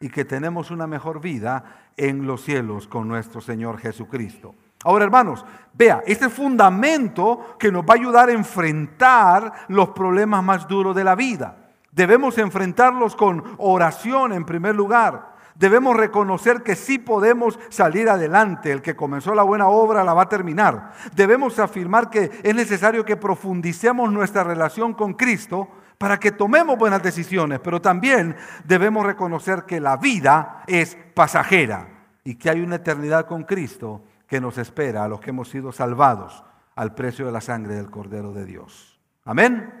y 0.00 0.08
que 0.08 0.24
tenemos 0.24 0.70
una 0.70 0.86
mejor 0.86 1.20
vida 1.20 1.90
en 1.96 2.26
los 2.26 2.44
cielos 2.44 2.86
con 2.86 3.08
nuestro 3.08 3.40
Señor 3.40 3.78
Jesucristo. 3.78 4.54
Ahora, 4.86 5.04
hermanos, 5.04 5.44
vea, 5.74 6.04
este 6.06 6.28
fundamento 6.28 7.56
que 7.58 7.72
nos 7.72 7.82
va 7.82 7.94
a 7.94 7.96
ayudar 7.96 8.28
a 8.28 8.32
enfrentar 8.32 9.52
los 9.66 9.88
problemas 9.88 10.44
más 10.44 10.68
duros 10.68 10.94
de 10.94 11.02
la 11.02 11.16
vida. 11.16 11.56
Debemos 11.90 12.38
enfrentarlos 12.38 13.16
con 13.16 13.42
oración 13.58 14.32
en 14.32 14.44
primer 14.44 14.76
lugar. 14.76 15.34
Debemos 15.56 15.96
reconocer 15.96 16.62
que 16.62 16.76
sí 16.76 16.98
podemos 17.00 17.58
salir 17.68 18.08
adelante. 18.08 18.70
El 18.70 18.80
que 18.80 18.94
comenzó 18.94 19.34
la 19.34 19.42
buena 19.42 19.66
obra 19.66 20.04
la 20.04 20.14
va 20.14 20.22
a 20.22 20.28
terminar. 20.28 20.92
Debemos 21.16 21.58
afirmar 21.58 22.08
que 22.08 22.30
es 22.44 22.54
necesario 22.54 23.04
que 23.04 23.16
profundicemos 23.16 24.12
nuestra 24.12 24.44
relación 24.44 24.94
con 24.94 25.14
Cristo 25.14 25.66
para 25.98 26.20
que 26.20 26.30
tomemos 26.30 26.78
buenas 26.78 27.02
decisiones, 27.02 27.58
pero 27.58 27.82
también 27.82 28.36
debemos 28.62 29.04
reconocer 29.04 29.64
que 29.64 29.80
la 29.80 29.96
vida 29.96 30.62
es 30.68 30.96
pasajera 31.12 31.88
y 32.22 32.36
que 32.36 32.50
hay 32.50 32.60
una 32.60 32.76
eternidad 32.76 33.26
con 33.26 33.42
Cristo 33.42 34.04
que 34.26 34.40
nos 34.40 34.58
espera 34.58 35.04
a 35.04 35.08
los 35.08 35.20
que 35.20 35.30
hemos 35.30 35.48
sido 35.48 35.72
salvados 35.72 36.44
al 36.74 36.94
precio 36.94 37.26
de 37.26 37.32
la 37.32 37.40
sangre 37.40 37.74
del 37.74 37.90
Cordero 37.90 38.32
de 38.32 38.44
Dios. 38.44 39.00
Amén. 39.24 39.72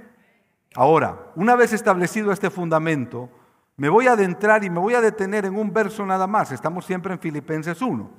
Ahora, 0.74 1.32
una 1.36 1.56
vez 1.56 1.72
establecido 1.72 2.32
este 2.32 2.50
fundamento, 2.50 3.30
me 3.76 3.88
voy 3.88 4.06
a 4.06 4.12
adentrar 4.12 4.64
y 4.64 4.70
me 4.70 4.80
voy 4.80 4.94
a 4.94 5.00
detener 5.00 5.44
en 5.44 5.56
un 5.56 5.72
verso 5.72 6.04
nada 6.06 6.26
más. 6.26 6.52
Estamos 6.52 6.84
siempre 6.84 7.12
en 7.12 7.20
Filipenses 7.20 7.80
1. 7.82 8.10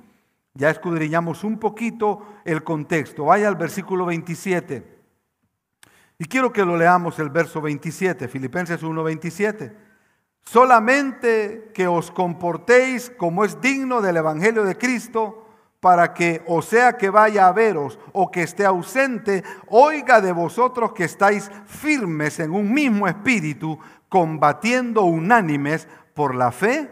Ya 0.54 0.70
escudriñamos 0.70 1.44
un 1.44 1.58
poquito 1.58 2.24
el 2.44 2.64
contexto. 2.64 3.26
Vaya 3.26 3.48
al 3.48 3.56
versículo 3.56 4.06
27. 4.06 4.98
Y 6.18 6.24
quiero 6.24 6.52
que 6.52 6.64
lo 6.64 6.76
leamos 6.76 7.18
el 7.20 7.30
verso 7.30 7.60
27, 7.60 8.26
Filipenses 8.26 8.82
1, 8.82 9.04
27. 9.04 9.76
Solamente 10.42 11.70
que 11.72 11.86
os 11.86 12.10
comportéis 12.10 13.10
como 13.10 13.44
es 13.44 13.60
digno 13.60 14.00
del 14.00 14.16
Evangelio 14.16 14.64
de 14.64 14.76
Cristo, 14.76 15.47
para 15.80 16.12
que, 16.12 16.42
o 16.46 16.60
sea 16.60 16.96
que 16.96 17.10
vaya 17.10 17.46
a 17.46 17.52
veros 17.52 17.98
o 18.12 18.30
que 18.30 18.42
esté 18.42 18.64
ausente, 18.66 19.44
oiga 19.68 20.20
de 20.20 20.32
vosotros 20.32 20.92
que 20.92 21.04
estáis 21.04 21.50
firmes 21.66 22.40
en 22.40 22.52
un 22.52 22.72
mismo 22.72 23.06
espíritu, 23.06 23.78
combatiendo 24.08 25.02
unánimes 25.02 25.86
por 26.14 26.34
la 26.34 26.50
fe 26.50 26.90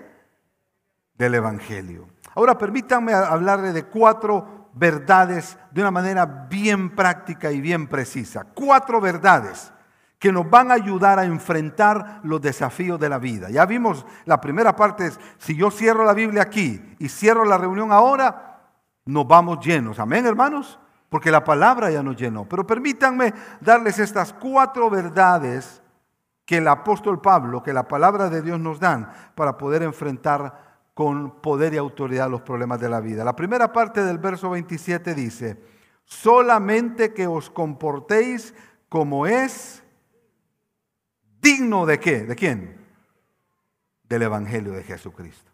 del 1.14 1.34
Evangelio. 1.34 2.08
Ahora 2.34 2.58
permítanme 2.58 3.12
hablarle 3.14 3.72
de 3.72 3.84
cuatro 3.84 4.68
verdades 4.74 5.56
de 5.70 5.80
una 5.80 5.90
manera 5.90 6.26
bien 6.26 6.94
práctica 6.94 7.50
y 7.50 7.60
bien 7.60 7.88
precisa. 7.88 8.44
Cuatro 8.54 9.00
verdades 9.00 9.72
que 10.18 10.30
nos 10.30 10.48
van 10.48 10.70
a 10.70 10.74
ayudar 10.74 11.18
a 11.18 11.24
enfrentar 11.24 12.20
los 12.22 12.40
desafíos 12.40 13.00
de 13.00 13.08
la 13.08 13.18
vida. 13.18 13.50
Ya 13.50 13.66
vimos 13.66 14.06
la 14.26 14.40
primera 14.40 14.76
parte, 14.76 15.10
si 15.38 15.56
yo 15.56 15.70
cierro 15.70 16.04
la 16.04 16.14
Biblia 16.14 16.42
aquí 16.42 16.96
y 16.98 17.08
cierro 17.08 17.44
la 17.44 17.58
reunión 17.58 17.90
ahora, 17.90 18.55
nos 19.06 19.26
vamos 19.26 19.64
llenos. 19.64 19.98
Amén, 19.98 20.26
hermanos, 20.26 20.78
porque 21.08 21.30
la 21.30 21.44
palabra 21.44 21.90
ya 21.90 22.02
nos 22.02 22.16
llenó. 22.16 22.44
Pero 22.48 22.66
permítanme 22.66 23.32
darles 23.60 23.98
estas 23.98 24.32
cuatro 24.32 24.90
verdades 24.90 25.82
que 26.44 26.58
el 26.58 26.68
apóstol 26.68 27.20
Pablo, 27.20 27.62
que 27.62 27.72
la 27.72 27.88
palabra 27.88 28.28
de 28.28 28.42
Dios 28.42 28.60
nos 28.60 28.78
dan 28.78 29.10
para 29.34 29.56
poder 29.56 29.82
enfrentar 29.82 30.66
con 30.94 31.40
poder 31.40 31.74
y 31.74 31.76
autoridad 31.76 32.30
los 32.30 32.42
problemas 32.42 32.80
de 32.80 32.88
la 32.88 33.00
vida. 33.00 33.24
La 33.24 33.36
primera 33.36 33.72
parte 33.72 34.04
del 34.04 34.18
verso 34.18 34.50
27 34.50 35.14
dice, 35.14 35.62
solamente 36.04 37.12
que 37.12 37.26
os 37.26 37.50
comportéis 37.50 38.54
como 38.88 39.26
es 39.26 39.82
digno 41.40 41.84
de 41.84 42.00
qué? 42.00 42.24
¿De 42.24 42.34
quién? 42.34 42.76
Del 44.04 44.22
Evangelio 44.22 44.72
de 44.72 44.84
Jesucristo. 44.84 45.45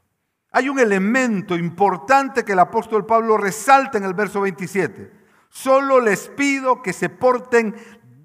Hay 0.53 0.69
un 0.69 0.79
elemento 0.79 1.57
importante 1.57 2.45
que 2.45 2.53
el 2.53 2.59
apóstol 2.59 3.07
Pablo 3.07 3.39
resalta 3.39 3.97
en 3.97 4.05
el 4.05 4.13
verso 4.13 4.43
27. 4.43 5.11
Solo 5.49 6.01
les 6.01 6.29
pido 6.29 6.83
que 6.83 6.93
se 6.93 7.09
porten 7.09 7.75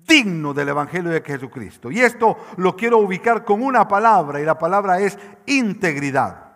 digno 0.05 0.53
del 0.53 0.69
Evangelio 0.69 1.11
de 1.11 1.21
Jesucristo. 1.21 1.89
Y 1.89 2.01
esto 2.01 2.37
lo 2.57 2.75
quiero 2.75 2.97
ubicar 2.97 3.45
con 3.45 3.63
una 3.63 3.87
palabra 3.87 4.41
y 4.41 4.45
la 4.45 4.57
palabra 4.57 4.99
es 4.99 5.17
integridad. 5.45 6.47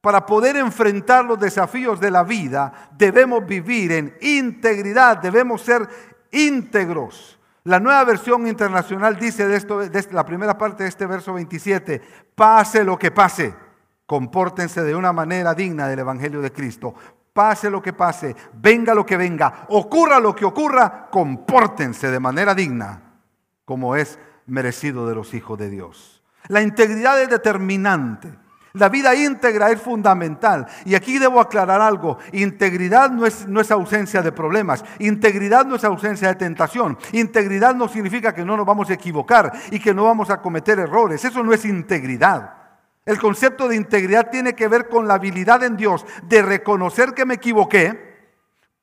Para 0.00 0.26
poder 0.26 0.56
enfrentar 0.56 1.24
los 1.24 1.38
desafíos 1.38 2.00
de 2.00 2.10
la 2.10 2.22
vida 2.22 2.90
debemos 2.96 3.44
vivir 3.46 3.92
en 3.92 4.16
integridad, 4.20 5.18
debemos 5.18 5.62
ser 5.62 5.88
íntegros. 6.30 7.38
La 7.64 7.80
nueva 7.80 8.04
versión 8.04 8.46
internacional 8.46 9.18
dice 9.18 9.46
de 9.46 9.56
esto, 9.56 9.80
de 9.80 10.08
la 10.12 10.24
primera 10.24 10.56
parte 10.56 10.84
de 10.84 10.88
este 10.88 11.06
verso 11.06 11.34
27, 11.34 12.00
pase 12.34 12.84
lo 12.84 12.98
que 12.98 13.10
pase, 13.10 13.54
compórtense 14.08 14.82
de 14.82 14.96
una 14.96 15.12
manera 15.12 15.54
digna 15.54 15.86
del 15.86 15.98
Evangelio 15.98 16.40
de 16.40 16.50
Cristo 16.50 16.94
pase 17.34 17.70
lo 17.70 17.80
que 17.82 17.92
pase, 17.92 18.34
venga 18.54 18.94
lo 18.94 19.06
que 19.06 19.16
venga, 19.16 19.66
ocurra 19.68 20.18
lo 20.18 20.34
que 20.34 20.46
ocurra, 20.46 21.08
compórtense 21.08 22.10
de 22.10 22.18
manera 22.18 22.52
digna, 22.52 23.00
como 23.64 23.94
es 23.94 24.18
merecido 24.46 25.06
de 25.06 25.14
los 25.14 25.34
hijos 25.34 25.56
de 25.56 25.70
Dios. 25.70 26.24
La 26.48 26.62
integridad 26.62 27.22
es 27.22 27.28
determinante. 27.28 28.36
La 28.72 28.88
vida 28.88 29.14
íntegra 29.14 29.70
es 29.70 29.80
fundamental. 29.80 30.66
Y 30.84 30.94
aquí 30.94 31.18
debo 31.18 31.40
aclarar 31.40 31.80
algo. 31.80 32.18
Integridad 32.32 33.10
no 33.10 33.24
es, 33.26 33.46
no 33.46 33.60
es, 33.60 33.70
ausencia 33.70 34.20
de 34.20 34.32
problemas. 34.32 34.84
Integridad 34.98 35.64
no 35.64 35.76
es 35.76 35.84
ausencia 35.84 36.28
de 36.28 36.34
tentación. 36.34 36.98
Integridad 37.12 37.74
no 37.74 37.86
significa 37.86 38.34
que 38.34 38.44
no 38.44 38.56
nos 38.56 38.66
vamos 38.66 38.90
a 38.90 38.94
equivocar 38.94 39.52
y 39.70 39.78
que 39.78 39.94
no 39.94 40.04
vamos 40.04 40.30
a 40.30 40.40
cometer 40.40 40.78
errores. 40.80 41.24
Eso 41.24 41.44
no 41.44 41.52
es 41.52 41.64
integridad. 41.64 42.57
El 43.08 43.18
concepto 43.18 43.68
de 43.68 43.76
integridad 43.76 44.28
tiene 44.28 44.54
que 44.54 44.68
ver 44.68 44.86
con 44.86 45.08
la 45.08 45.14
habilidad 45.14 45.62
en 45.62 45.78
Dios 45.78 46.04
de 46.24 46.42
reconocer 46.42 47.14
que 47.14 47.24
me 47.24 47.36
equivoqué, 47.36 48.18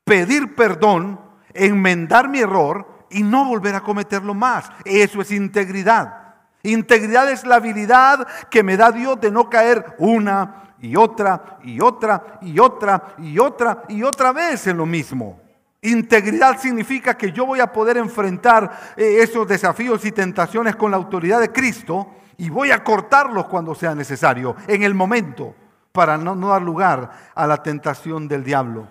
pedir 0.03 0.55
perdón, 0.55 1.21
enmendar 1.53 2.27
mi 2.27 2.39
error 2.39 3.05
y 3.11 3.21
no 3.21 3.45
volver 3.45 3.75
a 3.75 3.81
cometerlo 3.81 4.33
más. 4.33 4.71
Eso 4.83 5.21
es 5.21 5.29
integridad. 5.29 6.38
Integridad 6.63 7.29
es 7.29 7.45
la 7.45 7.57
habilidad 7.57 8.27
que 8.49 8.63
me 8.63 8.77
da 8.77 8.91
Dios 8.91 9.21
de 9.21 9.29
no 9.29 9.47
caer 9.47 9.95
una 9.99 10.73
y 10.79 10.95
otra 10.95 11.59
y 11.63 11.79
otra 11.79 12.39
y 12.41 12.59
otra 12.59 13.15
y 13.19 13.38
otra 13.38 13.83
y 13.89 14.01
otra 14.01 14.31
vez 14.31 14.65
en 14.65 14.77
lo 14.77 14.88
mismo. 14.88 15.39
Integridad 15.83 16.59
significa 16.59 17.15
que 17.15 17.31
yo 17.31 17.45
voy 17.45 17.59
a 17.59 17.71
poder 17.71 17.97
enfrentar 17.97 18.95
eh, 18.97 19.19
esos 19.19 19.47
desafíos 19.47 20.03
y 20.03 20.11
tentaciones 20.11 20.75
con 20.75 20.89
la 20.89 20.97
autoridad 20.97 21.39
de 21.39 21.51
Cristo 21.51 22.09
y 22.37 22.49
voy 22.49 22.71
a 22.71 22.83
cortarlos 22.83 23.45
cuando 23.47 23.75
sea 23.75 23.95
necesario, 23.95 24.55
en 24.67 24.83
el 24.83 24.93
momento, 24.93 25.55
para 25.91 26.17
no, 26.17 26.35
dar 26.35 26.61
lugar 26.61 27.31
a 27.33 27.47
la 27.47 27.63
tentación 27.63 28.27
del 28.27 28.43
diablo. 28.43 28.87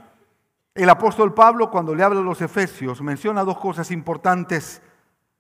El 0.74 0.88
apóstol 0.88 1.35
Pablo, 1.35 1.70
cuando 1.70 1.94
le 1.94 2.02
habla 2.02 2.20
a 2.20 2.24
los 2.24 2.40
Efesios, 2.40 3.00
menciona 3.02 3.44
dos 3.44 3.59
cosas 3.59 3.90
importantes. 3.90 4.83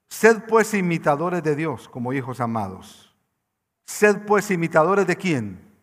Sed 0.08 0.44
pues 0.46 0.74
imitadores 0.74 1.42
de 1.42 1.56
Dios 1.56 1.88
como 1.88 2.12
hijos 2.12 2.40
amados. 2.40 3.12
Sed 3.84 4.24
pues 4.26 4.50
imitadores 4.50 5.06
de 5.06 5.16
quién. 5.16 5.74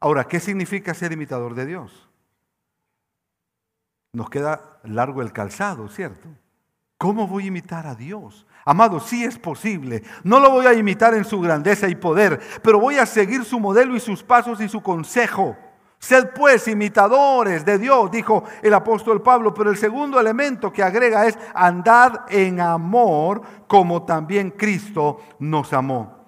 Ahora, 0.00 0.24
¿qué 0.24 0.38
significa 0.38 0.92
ser 0.92 1.12
imitador 1.12 1.54
de 1.54 1.66
Dios? 1.66 2.08
Nos 4.12 4.28
queda 4.28 4.80
largo 4.84 5.22
el 5.22 5.32
calzado, 5.32 5.88
¿cierto? 5.88 6.28
¿Cómo 6.98 7.26
voy 7.26 7.44
a 7.44 7.48
imitar 7.48 7.86
a 7.86 7.94
Dios? 7.94 8.46
Amado, 8.68 9.00
sí 9.00 9.24
es 9.24 9.38
posible. 9.38 10.02
No 10.24 10.40
lo 10.40 10.50
voy 10.50 10.66
a 10.66 10.74
imitar 10.74 11.14
en 11.14 11.24
su 11.24 11.40
grandeza 11.40 11.88
y 11.88 11.94
poder, 11.94 12.38
pero 12.62 12.78
voy 12.78 12.96
a 12.96 13.06
seguir 13.06 13.42
su 13.42 13.58
modelo 13.58 13.96
y 13.96 14.00
sus 14.00 14.22
pasos 14.22 14.60
y 14.60 14.68
su 14.68 14.82
consejo. 14.82 15.56
Sed 15.98 16.34
pues 16.34 16.68
imitadores 16.68 17.64
de 17.64 17.78
Dios, 17.78 18.10
dijo 18.10 18.44
el 18.60 18.74
apóstol 18.74 19.22
Pablo, 19.22 19.54
pero 19.54 19.70
el 19.70 19.78
segundo 19.78 20.20
elemento 20.20 20.70
que 20.70 20.82
agrega 20.82 21.26
es 21.26 21.38
andad 21.54 22.26
en 22.28 22.60
amor 22.60 23.40
como 23.66 24.02
también 24.02 24.50
Cristo 24.50 25.18
nos 25.38 25.72
amó. 25.72 26.26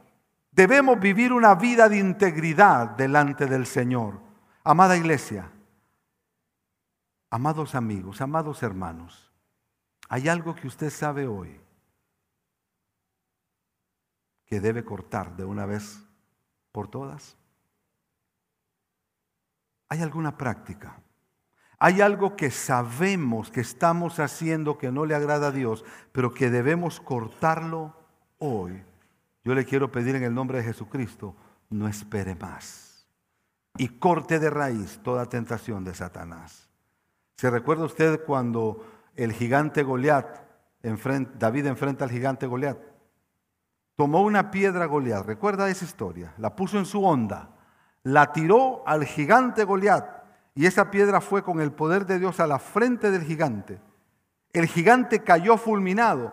Debemos 0.50 0.98
vivir 0.98 1.34
una 1.34 1.54
vida 1.54 1.90
de 1.90 1.98
integridad 1.98 2.88
delante 2.88 3.44
del 3.44 3.66
Señor. 3.66 4.18
Amada 4.64 4.96
iglesia, 4.96 5.50
amados 7.28 7.74
amigos, 7.74 8.22
amados 8.22 8.62
hermanos, 8.62 9.30
hay 10.08 10.26
algo 10.30 10.54
que 10.54 10.68
usted 10.68 10.88
sabe 10.88 11.26
hoy 11.26 11.60
que 14.50 14.60
debe 14.60 14.84
cortar 14.84 15.36
de 15.36 15.44
una 15.44 15.64
vez 15.64 16.02
por 16.72 16.88
todas? 16.88 17.36
¿Hay 19.88 20.02
alguna 20.02 20.36
práctica? 20.36 21.00
¿Hay 21.78 22.00
algo 22.00 22.36
que 22.36 22.50
sabemos 22.50 23.50
que 23.50 23.60
estamos 23.60 24.18
haciendo 24.18 24.76
que 24.76 24.90
no 24.90 25.06
le 25.06 25.14
agrada 25.14 25.46
a 25.46 25.52
Dios, 25.52 25.84
pero 26.12 26.34
que 26.34 26.50
debemos 26.50 27.00
cortarlo 27.00 27.94
hoy? 28.38 28.82
Yo 29.44 29.54
le 29.54 29.64
quiero 29.64 29.90
pedir 29.90 30.16
en 30.16 30.24
el 30.24 30.34
nombre 30.34 30.58
de 30.58 30.64
Jesucristo, 30.64 31.36
no 31.70 31.86
espere 31.86 32.34
más. 32.34 33.08
Y 33.78 33.88
corte 33.88 34.40
de 34.40 34.50
raíz 34.50 34.98
toda 35.02 35.26
tentación 35.26 35.84
de 35.84 35.94
Satanás. 35.94 36.68
¿Se 37.36 37.48
recuerda 37.50 37.84
usted 37.84 38.24
cuando 38.26 38.84
el 39.14 39.32
gigante 39.32 39.84
Goliat, 39.84 40.40
David 40.82 41.66
enfrenta 41.66 42.04
al 42.04 42.10
gigante 42.10 42.46
Goliat? 42.46 42.89
Tomó 44.00 44.22
una 44.22 44.50
piedra 44.50 44.86
Goliat, 44.86 45.26
recuerda 45.26 45.68
esa 45.68 45.84
historia, 45.84 46.32
la 46.38 46.56
puso 46.56 46.78
en 46.78 46.86
su 46.86 47.04
onda, 47.04 47.50
la 48.02 48.32
tiró 48.32 48.82
al 48.86 49.04
gigante 49.04 49.62
Goliat 49.64 50.22
y 50.54 50.64
esa 50.64 50.90
piedra 50.90 51.20
fue 51.20 51.42
con 51.42 51.60
el 51.60 51.70
poder 51.70 52.06
de 52.06 52.18
Dios 52.18 52.40
a 52.40 52.46
la 52.46 52.58
frente 52.58 53.10
del 53.10 53.24
gigante. 53.24 53.78
El 54.54 54.68
gigante 54.68 55.22
cayó 55.22 55.58
fulminado, 55.58 56.32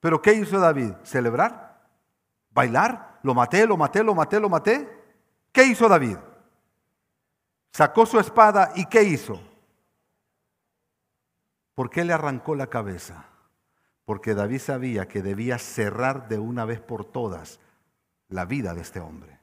pero 0.00 0.20
¿qué 0.20 0.32
hizo 0.32 0.58
David? 0.58 0.94
¿Celebrar? 1.04 1.80
¿Bailar? 2.50 3.20
¿Lo 3.22 3.34
maté, 3.34 3.68
lo 3.68 3.76
maté, 3.76 4.02
lo 4.02 4.12
maté, 4.16 4.40
lo 4.40 4.48
maté? 4.48 5.04
¿Qué 5.52 5.62
hizo 5.62 5.88
David? 5.88 6.16
Sacó 7.70 8.04
su 8.04 8.18
espada 8.18 8.72
y 8.74 8.84
¿qué 8.86 9.04
hizo? 9.04 9.40
¿Por 11.76 11.88
qué 11.88 12.04
le 12.04 12.12
arrancó 12.12 12.56
la 12.56 12.66
cabeza? 12.66 13.26
Porque 14.06 14.34
David 14.34 14.60
sabía 14.60 15.06
que 15.06 15.20
debía 15.20 15.58
cerrar 15.58 16.28
de 16.28 16.38
una 16.38 16.64
vez 16.64 16.80
por 16.80 17.04
todas 17.04 17.60
la 18.28 18.46
vida 18.46 18.72
de 18.72 18.80
este 18.80 19.00
hombre. 19.00 19.38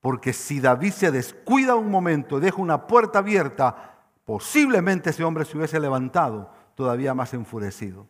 Porque 0.00 0.32
si 0.32 0.60
David 0.60 0.92
se 0.92 1.10
descuida 1.10 1.74
un 1.74 1.90
momento, 1.90 2.40
deja 2.40 2.62
una 2.62 2.86
puerta 2.86 3.18
abierta, 3.18 3.98
posiblemente 4.24 5.10
ese 5.10 5.24
hombre 5.24 5.44
se 5.44 5.58
hubiese 5.58 5.78
levantado 5.78 6.50
todavía 6.74 7.12
más 7.12 7.34
enfurecido. 7.34 8.06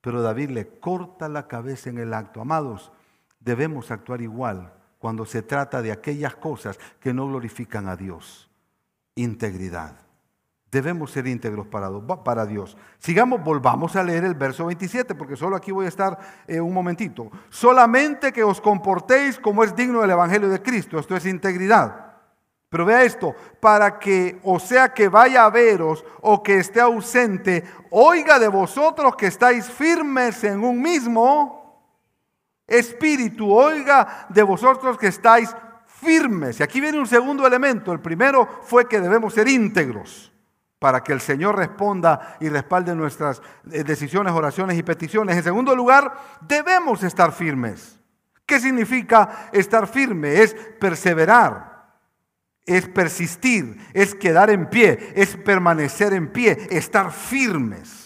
Pero 0.00 0.22
David 0.22 0.48
le 0.50 0.78
corta 0.80 1.28
la 1.28 1.46
cabeza 1.46 1.90
en 1.90 1.98
el 1.98 2.14
acto. 2.14 2.40
Amados, 2.40 2.90
debemos 3.38 3.90
actuar 3.90 4.22
igual 4.22 4.72
cuando 4.98 5.26
se 5.26 5.42
trata 5.42 5.82
de 5.82 5.92
aquellas 5.92 6.34
cosas 6.36 6.78
que 7.00 7.12
no 7.12 7.26
glorifican 7.26 7.88
a 7.88 7.96
Dios 7.96 8.46
integridad. 9.16 10.05
Debemos 10.76 11.10
ser 11.10 11.26
íntegros 11.26 11.66
para, 11.66 12.44
Dios. 12.44 12.76
Sigamos, 12.98 13.42
volvamos 13.42 13.96
a 13.96 14.02
leer 14.02 14.24
el 14.24 14.34
verso 14.34 14.66
27, 14.66 15.14
porque 15.14 15.34
solo 15.34 15.56
aquí 15.56 15.72
voy 15.72 15.86
a 15.86 15.88
estar 15.88 16.18
eh, 16.46 16.60
un 16.60 16.74
momentito. 16.74 17.30
Solamente 17.48 18.30
que 18.30 18.44
os 18.44 18.60
comportéis 18.60 19.38
como 19.38 19.64
es 19.64 19.74
digno 19.74 20.02
del 20.02 20.10
Evangelio 20.10 20.50
de 20.50 20.60
Cristo. 20.60 20.98
Esto 20.98 21.16
es 21.16 21.24
integridad. 21.24 22.18
Pero 22.68 22.84
vea 22.84 23.04
esto, 23.04 23.34
para 23.58 23.98
que, 23.98 24.38
o 24.42 24.58
sea 24.58 24.92
que 24.92 25.08
vaya 25.08 25.46
a 25.46 25.50
veros 25.50 26.04
o 26.20 26.42
que 26.42 26.58
esté 26.58 26.82
ausente, 26.82 27.64
oiga 27.88 28.38
de 28.38 28.48
vosotros 28.48 29.16
que 29.16 29.28
estáis 29.28 29.70
firmes 29.70 30.44
en 30.44 30.62
un 30.62 30.82
mismo 30.82 31.96
espíritu, 32.66 33.50
oiga 33.50 34.26
de 34.28 34.42
vosotros 34.42 34.98
que 34.98 35.06
estáis 35.06 35.56
firmes. 35.86 36.60
Y 36.60 36.62
aquí 36.62 36.82
viene 36.82 36.98
un 36.98 37.06
segundo 37.06 37.46
elemento. 37.46 37.94
El 37.94 38.00
primero 38.00 38.46
fue 38.60 38.86
que 38.86 39.00
debemos 39.00 39.32
ser 39.32 39.48
íntegros 39.48 40.35
para 40.78 41.02
que 41.02 41.12
el 41.12 41.20
Señor 41.20 41.56
responda 41.56 42.36
y 42.40 42.48
respalde 42.48 42.94
nuestras 42.94 43.40
eh, 43.70 43.82
decisiones, 43.82 44.32
oraciones 44.32 44.78
y 44.78 44.82
peticiones. 44.82 45.36
En 45.36 45.44
segundo 45.44 45.74
lugar, 45.74 46.14
debemos 46.42 47.02
estar 47.02 47.32
firmes. 47.32 47.98
¿Qué 48.44 48.60
significa 48.60 49.48
estar 49.52 49.88
firme? 49.88 50.42
Es 50.42 50.54
perseverar, 50.78 51.88
es 52.64 52.86
persistir, 52.88 53.76
es 53.92 54.14
quedar 54.14 54.50
en 54.50 54.68
pie, 54.68 55.12
es 55.16 55.36
permanecer 55.36 56.12
en 56.12 56.30
pie, 56.30 56.68
estar 56.70 57.10
firmes. 57.10 58.05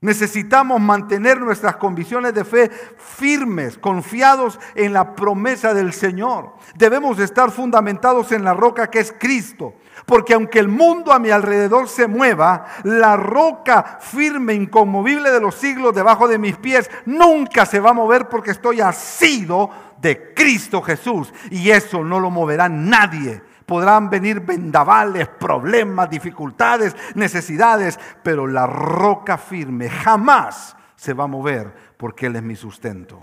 Necesitamos 0.00 0.80
mantener 0.80 1.40
nuestras 1.40 1.76
convicciones 1.76 2.32
de 2.32 2.44
fe 2.44 2.70
firmes, 2.70 3.76
confiados 3.76 4.60
en 4.76 4.92
la 4.92 5.16
promesa 5.16 5.74
del 5.74 5.92
Señor. 5.92 6.54
Debemos 6.76 7.18
estar 7.18 7.50
fundamentados 7.50 8.30
en 8.30 8.44
la 8.44 8.54
roca 8.54 8.90
que 8.90 9.00
es 9.00 9.12
Cristo. 9.18 9.74
Porque 10.06 10.34
aunque 10.34 10.60
el 10.60 10.68
mundo 10.68 11.12
a 11.12 11.18
mi 11.18 11.30
alrededor 11.30 11.88
se 11.88 12.06
mueva, 12.06 12.66
la 12.84 13.16
roca 13.16 13.98
firme, 14.00 14.54
inconmovible 14.54 15.32
de 15.32 15.40
los 15.40 15.56
siglos 15.56 15.94
debajo 15.94 16.28
de 16.28 16.38
mis 16.38 16.56
pies, 16.56 16.88
nunca 17.04 17.66
se 17.66 17.80
va 17.80 17.90
a 17.90 17.94
mover 17.94 18.28
porque 18.28 18.52
estoy 18.52 18.80
asido 18.80 19.68
de 20.00 20.32
Cristo 20.32 20.80
Jesús. 20.80 21.34
Y 21.50 21.70
eso 21.70 22.04
no 22.04 22.20
lo 22.20 22.30
moverá 22.30 22.68
nadie 22.68 23.42
podrán 23.68 24.08
venir 24.08 24.40
vendavales, 24.40 25.28
problemas, 25.28 26.08
dificultades, 26.08 26.96
necesidades, 27.14 28.00
pero 28.22 28.46
la 28.46 28.66
roca 28.66 29.36
firme 29.36 29.90
jamás 29.90 30.74
se 30.96 31.12
va 31.12 31.24
a 31.24 31.26
mover 31.26 31.94
porque 31.98 32.26
Él 32.26 32.36
es 32.36 32.42
mi 32.42 32.56
sustento. 32.56 33.20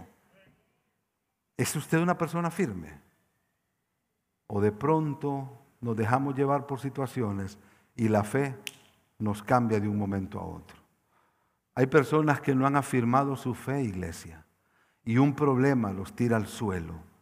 ¿Es 1.58 1.76
usted 1.76 1.98
una 1.98 2.16
persona 2.16 2.52
firme? 2.52 3.02
¿O 4.46 4.62
de 4.62 4.72
pronto 4.72 5.50
nos 5.82 5.98
dejamos 5.98 6.36
llevar 6.36 6.68
por 6.68 6.80
situaciones 6.80 7.58
y 7.96 8.08
la 8.08 8.24
fe 8.24 8.56
nos 9.18 9.42
cambia 9.42 9.80
de 9.80 9.88
un 9.88 9.98
momento 9.98 10.40
a 10.40 10.46
otro? 10.46 10.78
Hay 11.74 11.88
personas 11.88 12.40
que 12.40 12.54
no 12.54 12.68
han 12.68 12.76
afirmado 12.76 13.36
su 13.36 13.56
fe, 13.56 13.82
iglesia, 13.82 14.46
y 15.04 15.18
un 15.18 15.34
problema 15.34 15.92
los 15.92 16.16
tira 16.16 16.38
al 16.38 16.46
suelo 16.46 17.15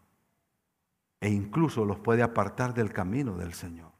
e 1.23 1.29
incluso 1.29 1.85
los 1.85 1.99
puede 1.99 2.21
apartar 2.21 2.73
del 2.73 2.91
camino 2.91 3.37
del 3.37 3.53
Señor. 3.53 3.93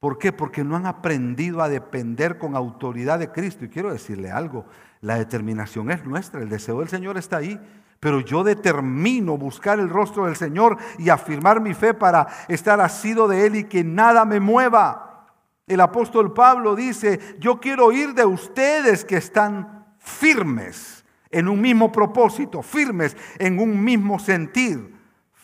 ¿Por 0.00 0.18
qué? 0.18 0.32
Porque 0.32 0.64
no 0.64 0.74
han 0.74 0.84
aprendido 0.84 1.62
a 1.62 1.68
depender 1.68 2.38
con 2.38 2.56
autoridad 2.56 3.20
de 3.20 3.30
Cristo. 3.30 3.64
Y 3.64 3.68
quiero 3.68 3.92
decirle 3.92 4.32
algo, 4.32 4.66
la 5.00 5.16
determinación 5.16 5.92
es 5.92 6.04
nuestra, 6.04 6.42
el 6.42 6.48
deseo 6.48 6.80
del 6.80 6.88
Señor 6.88 7.18
está 7.18 7.36
ahí, 7.36 7.56
pero 8.00 8.18
yo 8.18 8.42
determino 8.42 9.38
buscar 9.38 9.78
el 9.78 9.88
rostro 9.88 10.26
del 10.26 10.34
Señor 10.34 10.76
y 10.98 11.08
afirmar 11.08 11.60
mi 11.60 11.72
fe 11.72 11.94
para 11.94 12.26
estar 12.48 12.80
asido 12.80 13.28
de 13.28 13.46
Él 13.46 13.54
y 13.54 13.64
que 13.64 13.84
nada 13.84 14.24
me 14.24 14.40
mueva. 14.40 15.28
El 15.68 15.80
apóstol 15.80 16.32
Pablo 16.32 16.74
dice, 16.74 17.36
yo 17.38 17.60
quiero 17.60 17.86
oír 17.86 18.12
de 18.12 18.24
ustedes 18.24 19.04
que 19.04 19.18
están 19.18 19.94
firmes 19.98 21.04
en 21.30 21.46
un 21.46 21.60
mismo 21.60 21.92
propósito, 21.92 22.60
firmes 22.60 23.16
en 23.38 23.60
un 23.60 23.84
mismo 23.84 24.18
sentir 24.18 25.00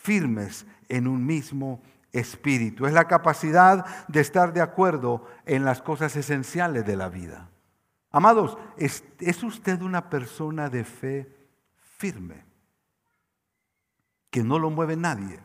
firmes 0.09 0.65
en 0.87 1.07
un 1.07 1.23
mismo 1.23 1.83
espíritu. 2.11 2.87
Es 2.87 2.93
la 2.93 3.07
capacidad 3.07 3.85
de 4.07 4.21
estar 4.21 4.53
de 4.53 4.61
acuerdo 4.61 5.23
en 5.45 5.63
las 5.63 5.83
cosas 5.83 6.15
esenciales 6.15 6.83
de 6.83 6.95
la 6.95 7.09
vida. 7.09 7.47
Amados, 8.09 8.57
¿es, 8.75 9.03
usted 9.43 9.79
una 9.83 10.09
persona 10.09 10.67
de 10.67 10.83
fe 10.83 11.31
firme? 11.99 12.43
Que 14.31 14.43
no 14.43 14.57
lo 14.57 14.71
mueve 14.71 14.95
nadie 14.95 15.39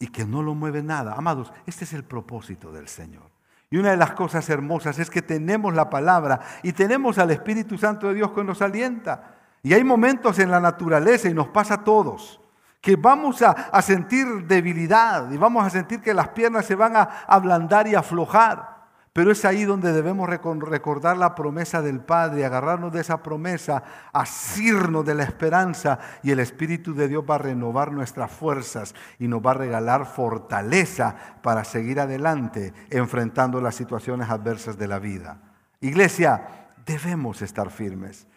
y 0.00 0.08
que 0.08 0.24
no 0.24 0.42
lo 0.42 0.56
mueve 0.56 0.82
nada. 0.82 1.14
Amados, 1.16 1.52
este 1.64 1.84
es 1.84 1.92
el 1.92 2.02
propósito 2.02 2.72
del 2.72 2.88
Señor. 2.88 3.30
Y 3.70 3.76
una 3.76 3.92
de 3.92 3.96
las 3.96 4.14
cosas 4.14 4.50
hermosas 4.50 4.98
es 4.98 5.10
que 5.10 5.22
tenemos 5.22 5.72
la 5.74 5.90
palabra 5.90 6.40
y 6.64 6.72
tenemos 6.72 7.18
al 7.18 7.30
Espíritu 7.30 7.78
Santo 7.78 8.08
de 8.08 8.14
Dios 8.14 8.32
que 8.32 8.42
nos 8.42 8.62
alienta. 8.62 9.36
Y 9.62 9.74
hay 9.74 9.84
momentos 9.84 10.40
en 10.40 10.50
la 10.50 10.58
naturaleza 10.58 11.28
y 11.28 11.34
nos 11.34 11.46
pasa 11.46 11.74
a 11.74 11.84
todos 11.84 12.40
que 12.86 12.94
vamos 12.94 13.42
a, 13.42 13.82
sentir 13.82 14.46
debilidad 14.46 15.28
y 15.32 15.36
vamos 15.36 15.66
a 15.66 15.70
sentir 15.70 16.00
que 16.00 16.14
las 16.14 16.28
piernas 16.28 16.66
se 16.66 16.76
van 16.76 16.94
a 16.94 17.02
ablandar 17.26 17.88
y 17.88 17.96
aflojar. 17.96 18.76
Pero 19.12 19.32
es 19.32 19.44
ahí 19.44 19.64
donde 19.64 19.92
debemos 19.92 20.28
recordar 20.28 21.16
la 21.16 21.34
promesa 21.34 21.82
del 21.82 21.98
Padre, 21.98 22.44
agarrarnos 22.44 22.92
de 22.92 23.00
esa 23.00 23.24
promesa, 23.24 23.82
asirnos 24.12 25.04
de 25.04 25.16
la 25.16 25.24
esperanza 25.24 25.98
y 26.22 26.30
el 26.30 26.38
Espíritu 26.38 26.94
de 26.94 27.08
Dios 27.08 27.24
va 27.28 27.34
a 27.34 27.38
renovar 27.38 27.90
nuestras 27.90 28.30
fuerzas 28.30 28.94
y 29.18 29.26
nos 29.26 29.44
va 29.44 29.50
a 29.50 29.54
regalar 29.54 30.06
fortaleza 30.06 31.16
para 31.42 31.64
seguir 31.64 31.98
adelante 31.98 32.72
enfrentando 32.90 33.60
las 33.60 33.74
situaciones 33.74 34.30
adversas 34.30 34.78
de 34.78 34.86
la 34.86 35.00
vida. 35.00 35.40
Iglesia, 35.80 36.68
debemos 36.86 37.42
estar 37.42 37.68
firmes. 37.72 38.28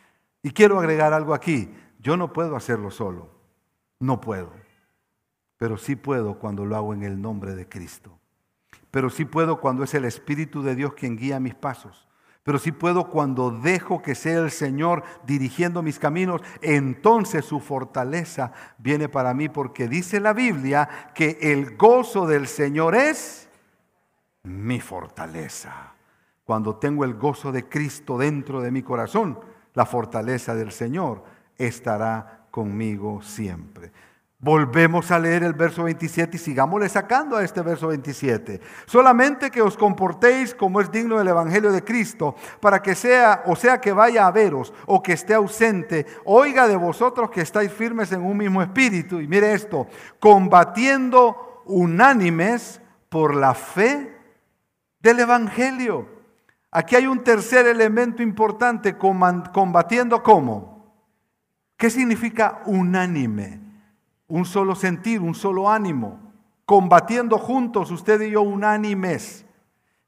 Y 0.41 0.49
quiero 0.49 0.79
agregar 0.79 1.13
algo 1.13 1.35
aquí, 1.35 1.71
yo 1.99 2.17
no 2.17 2.33
puedo 2.33 2.55
hacerlo 2.55 2.89
solo. 2.89 3.38
No 3.99 4.21
puedo. 4.21 4.51
Pero 5.57 5.77
sí 5.77 5.95
puedo 5.95 6.39
cuando 6.39 6.65
lo 6.65 6.75
hago 6.75 6.93
en 6.93 7.03
el 7.03 7.21
nombre 7.21 7.53
de 7.55 7.67
Cristo. 7.67 8.17
Pero 8.91 9.09
sí 9.09 9.25
puedo 9.25 9.59
cuando 9.59 9.83
es 9.83 9.93
el 9.93 10.05
Espíritu 10.05 10.63
de 10.63 10.75
Dios 10.75 10.93
quien 10.93 11.17
guía 11.17 11.39
mis 11.39 11.55
pasos. 11.55 12.07
Pero 12.43 12.57
sí 12.57 12.71
puedo 12.71 13.09
cuando 13.09 13.51
dejo 13.51 14.01
que 14.01 14.15
sea 14.15 14.39
el 14.39 14.49
Señor 14.49 15.03
dirigiendo 15.25 15.83
mis 15.83 15.99
caminos. 15.99 16.41
Entonces 16.62 17.45
su 17.45 17.59
fortaleza 17.59 18.53
viene 18.77 19.09
para 19.09 19.33
mí 19.33 19.49
porque 19.49 19.88
dice 19.88 20.19
la 20.19 20.33
Biblia 20.33 21.12
que 21.13 21.38
el 21.41 21.75
gozo 21.77 22.25
del 22.25 22.47
Señor 22.47 22.95
es 22.95 23.49
mi 24.43 24.79
fortaleza. 24.79 25.93
Cuando 26.45 26.77
tengo 26.77 27.03
el 27.03 27.13
gozo 27.13 27.51
de 27.51 27.69
Cristo 27.69 28.17
dentro 28.17 28.62
de 28.62 28.71
mi 28.71 28.81
corazón, 28.81 29.39
la 29.75 29.85
fortaleza 29.85 30.55
del 30.55 30.71
Señor 30.71 31.23
estará 31.57 32.38
conmigo 32.59 33.21
siempre. 33.21 33.89
Volvemos 34.37 35.11
a 35.11 35.19
leer 35.19 35.43
el 35.43 35.53
verso 35.53 35.83
27 35.83 36.35
y 36.35 36.39
sigámosle 36.39 36.89
sacando 36.89 37.37
a 37.37 37.43
este 37.45 37.61
verso 37.61 37.87
27. 37.87 38.59
Solamente 38.85 39.49
que 39.49 39.61
os 39.61 39.77
comportéis 39.77 40.53
como 40.53 40.81
es 40.81 40.91
digno 40.91 41.17
del 41.17 41.29
Evangelio 41.29 41.71
de 41.71 41.85
Cristo, 41.85 42.35
para 42.59 42.81
que 42.81 42.95
sea, 42.95 43.43
o 43.45 43.55
sea 43.55 43.79
que 43.79 43.93
vaya 43.93 44.27
a 44.27 44.31
veros 44.31 44.73
o 44.87 45.01
que 45.01 45.13
esté 45.13 45.33
ausente, 45.35 46.05
oiga 46.25 46.67
de 46.67 46.75
vosotros 46.75 47.29
que 47.29 47.39
estáis 47.39 47.71
firmes 47.71 48.11
en 48.11 48.23
un 48.23 48.35
mismo 48.35 48.61
espíritu. 48.61 49.21
Y 49.21 49.27
mire 49.29 49.53
esto, 49.53 49.87
combatiendo 50.19 51.63
unánimes 51.65 52.81
por 53.07 53.35
la 53.35 53.53
fe 53.53 54.17
del 54.99 55.21
Evangelio. 55.21 56.09
Aquí 56.71 56.97
hay 56.97 57.07
un 57.07 57.23
tercer 57.23 57.67
elemento 57.67 58.21
importante, 58.21 58.97
combatiendo 58.97 60.21
cómo 60.21 60.78
¿Qué 61.79 61.89
significa 61.89 62.59
unánime? 62.65 63.57
Un 64.27 64.43
solo 64.43 64.75
sentir, 64.75 65.21
un 65.21 65.33
solo 65.33 65.69
ánimo. 65.69 66.19
Combatiendo 66.65 67.37
juntos, 67.37 67.89
usted 67.89 68.19
y 68.19 68.31
yo 68.31 68.41
unánimes. 68.41 69.45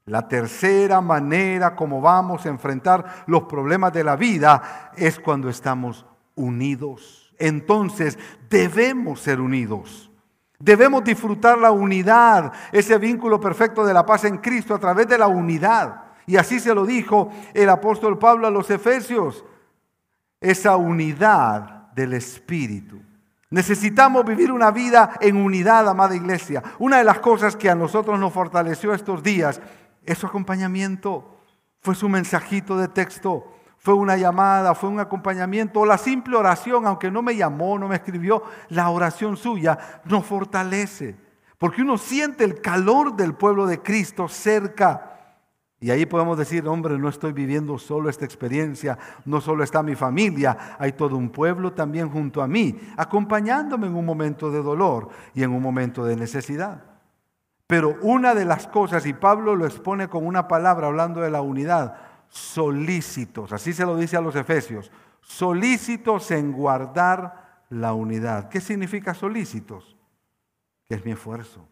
La 0.04 0.28
tercera 0.28 1.00
manera 1.00 1.74
como 1.74 2.02
vamos 2.02 2.44
a 2.44 2.50
enfrentar 2.50 3.24
los 3.26 3.44
problemas 3.44 3.90
de 3.94 4.04
la 4.04 4.16
vida 4.16 4.92
es 4.98 5.18
cuando 5.18 5.48
estamos 5.48 6.04
unidos. 6.34 7.32
Entonces 7.38 8.18
debemos 8.50 9.20
ser 9.20 9.40
unidos. 9.40 10.10
Debemos 10.58 11.02
disfrutar 11.02 11.56
la 11.56 11.70
unidad, 11.70 12.52
ese 12.70 12.98
vínculo 12.98 13.40
perfecto 13.40 13.86
de 13.86 13.94
la 13.94 14.04
paz 14.04 14.24
en 14.24 14.36
Cristo 14.36 14.74
a 14.74 14.78
través 14.78 15.08
de 15.08 15.16
la 15.16 15.26
unidad. 15.26 16.02
Y 16.26 16.36
así 16.36 16.60
se 16.60 16.74
lo 16.74 16.84
dijo 16.84 17.30
el 17.54 17.70
apóstol 17.70 18.18
Pablo 18.18 18.46
a 18.46 18.50
los 18.50 18.68
Efesios, 18.68 19.46
esa 20.42 20.76
unidad 20.76 21.92
del 21.94 22.14
Espíritu. 22.14 23.00
Necesitamos 23.50 24.24
vivir 24.24 24.50
una 24.50 24.70
vida 24.70 25.10
en 25.20 25.36
unidad, 25.36 25.88
amada 25.88 26.16
iglesia. 26.16 26.62
Una 26.78 26.98
de 26.98 27.04
las 27.04 27.20
cosas 27.20 27.54
que 27.54 27.68
a 27.68 27.74
nosotros 27.74 28.18
nos 28.18 28.32
fortaleció 28.32 28.94
estos 28.94 29.22
días 29.22 29.60
es 30.04 30.18
su 30.18 30.26
acompañamiento, 30.26 31.38
fue 31.80 31.94
su 31.94 32.08
mensajito 32.08 32.78
de 32.78 32.88
texto, 32.88 33.52
fue 33.76 33.94
una 33.94 34.16
llamada, 34.16 34.74
fue 34.74 34.88
un 34.88 35.00
acompañamiento, 35.00 35.80
o 35.80 35.86
la 35.86 35.98
simple 35.98 36.36
oración, 36.36 36.86
aunque 36.86 37.10
no 37.10 37.20
me 37.20 37.36
llamó, 37.36 37.78
no 37.78 37.88
me 37.88 37.96
escribió, 37.96 38.42
la 38.68 38.88
oración 38.88 39.36
suya 39.36 39.78
nos 40.04 40.24
fortalece, 40.24 41.16
porque 41.58 41.82
uno 41.82 41.98
siente 41.98 42.44
el 42.44 42.60
calor 42.60 43.16
del 43.16 43.34
pueblo 43.34 43.66
de 43.66 43.82
Cristo 43.82 44.28
cerca. 44.28 45.11
Y 45.82 45.90
ahí 45.90 46.06
podemos 46.06 46.38
decir, 46.38 46.68
hombre, 46.68 46.96
no 46.96 47.08
estoy 47.08 47.32
viviendo 47.32 47.76
solo 47.76 48.08
esta 48.08 48.24
experiencia, 48.24 48.96
no 49.24 49.40
solo 49.40 49.64
está 49.64 49.82
mi 49.82 49.96
familia, 49.96 50.76
hay 50.78 50.92
todo 50.92 51.16
un 51.16 51.28
pueblo 51.28 51.72
también 51.72 52.08
junto 52.08 52.40
a 52.40 52.46
mí, 52.46 52.78
acompañándome 52.96 53.88
en 53.88 53.96
un 53.96 54.06
momento 54.06 54.52
de 54.52 54.62
dolor 54.62 55.08
y 55.34 55.42
en 55.42 55.50
un 55.50 55.60
momento 55.60 56.04
de 56.04 56.14
necesidad. 56.14 56.84
Pero 57.66 57.96
una 58.00 58.32
de 58.32 58.44
las 58.44 58.68
cosas, 58.68 59.04
y 59.06 59.12
Pablo 59.12 59.56
lo 59.56 59.66
expone 59.66 60.06
con 60.06 60.24
una 60.24 60.46
palabra 60.46 60.86
hablando 60.86 61.20
de 61.20 61.32
la 61.32 61.42
unidad, 61.42 61.96
solícitos, 62.28 63.52
así 63.52 63.72
se 63.72 63.84
lo 63.84 63.96
dice 63.96 64.16
a 64.16 64.20
los 64.20 64.36
efesios, 64.36 64.92
solícitos 65.20 66.30
en 66.30 66.52
guardar 66.52 67.64
la 67.70 67.92
unidad. 67.92 68.48
¿Qué 68.50 68.60
significa 68.60 69.14
solícitos? 69.14 69.96
Que 70.86 70.94
es 70.94 71.04
mi 71.04 71.10
esfuerzo, 71.10 71.66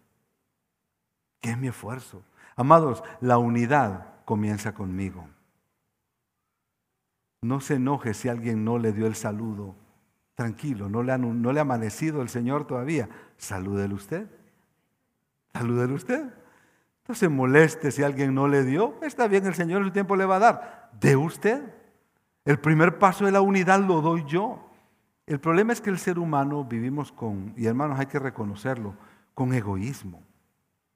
que 1.41 1.51
es 1.51 1.59
mi 1.59 1.69
esfuerzo. 1.69 2.25
Amados, 2.61 3.03
la 3.23 3.39
unidad 3.39 4.05
comienza 4.27 4.75
conmigo. 4.75 5.27
No 7.41 7.63
se 7.63 7.77
enoje 7.77 8.13
si 8.13 8.29
alguien 8.29 8.67
no 8.67 8.77
le 8.77 8.93
dio 8.93 9.07
el 9.07 9.15
saludo. 9.15 9.77
Tranquilo, 10.35 10.91
no 10.91 11.03
le, 11.03 11.11
ha, 11.13 11.63
amanecido 11.63 12.21
el 12.21 12.29
Señor 12.29 12.67
todavía. 12.67 13.09
Salúdele 13.39 13.95
usted. 13.95 14.27
Salúdele 15.55 15.95
usted. 15.95 16.35
No 17.09 17.15
se 17.15 17.31
moleste 17.31 17.91
si 17.91 18.03
alguien 18.03 18.35
no 18.35 18.47
le 18.47 18.63
dio. 18.63 18.95
Está 19.01 19.27
bien, 19.27 19.47
el 19.47 19.55
Señor 19.55 19.81
en 19.81 19.87
su 19.87 19.93
tiempo 19.95 20.15
le 20.15 20.27
va 20.27 20.37
a 20.37 20.41
dar. 20.41 20.91
De 21.01 21.17
usted. 21.17 21.63
El 22.45 22.59
primer 22.59 22.99
paso 22.99 23.25
de 23.25 23.33
la 23.33 23.41
unidad 23.41 23.81
lo 23.81 24.03
doy 24.03 24.23
yo. 24.27 24.69
El 25.25 25.41
problema 25.41 25.73
es 25.73 25.81
que 25.81 25.89
el 25.89 25.99
ser 25.99 26.19
humano 26.19 26.63
vivimos 26.67 27.11
con, 27.11 27.55
y 27.57 27.65
hermanos 27.65 27.99
hay 27.99 28.05
que 28.05 28.19
reconocerlo, 28.19 28.97
con 29.33 29.55
egoísmo. 29.55 30.23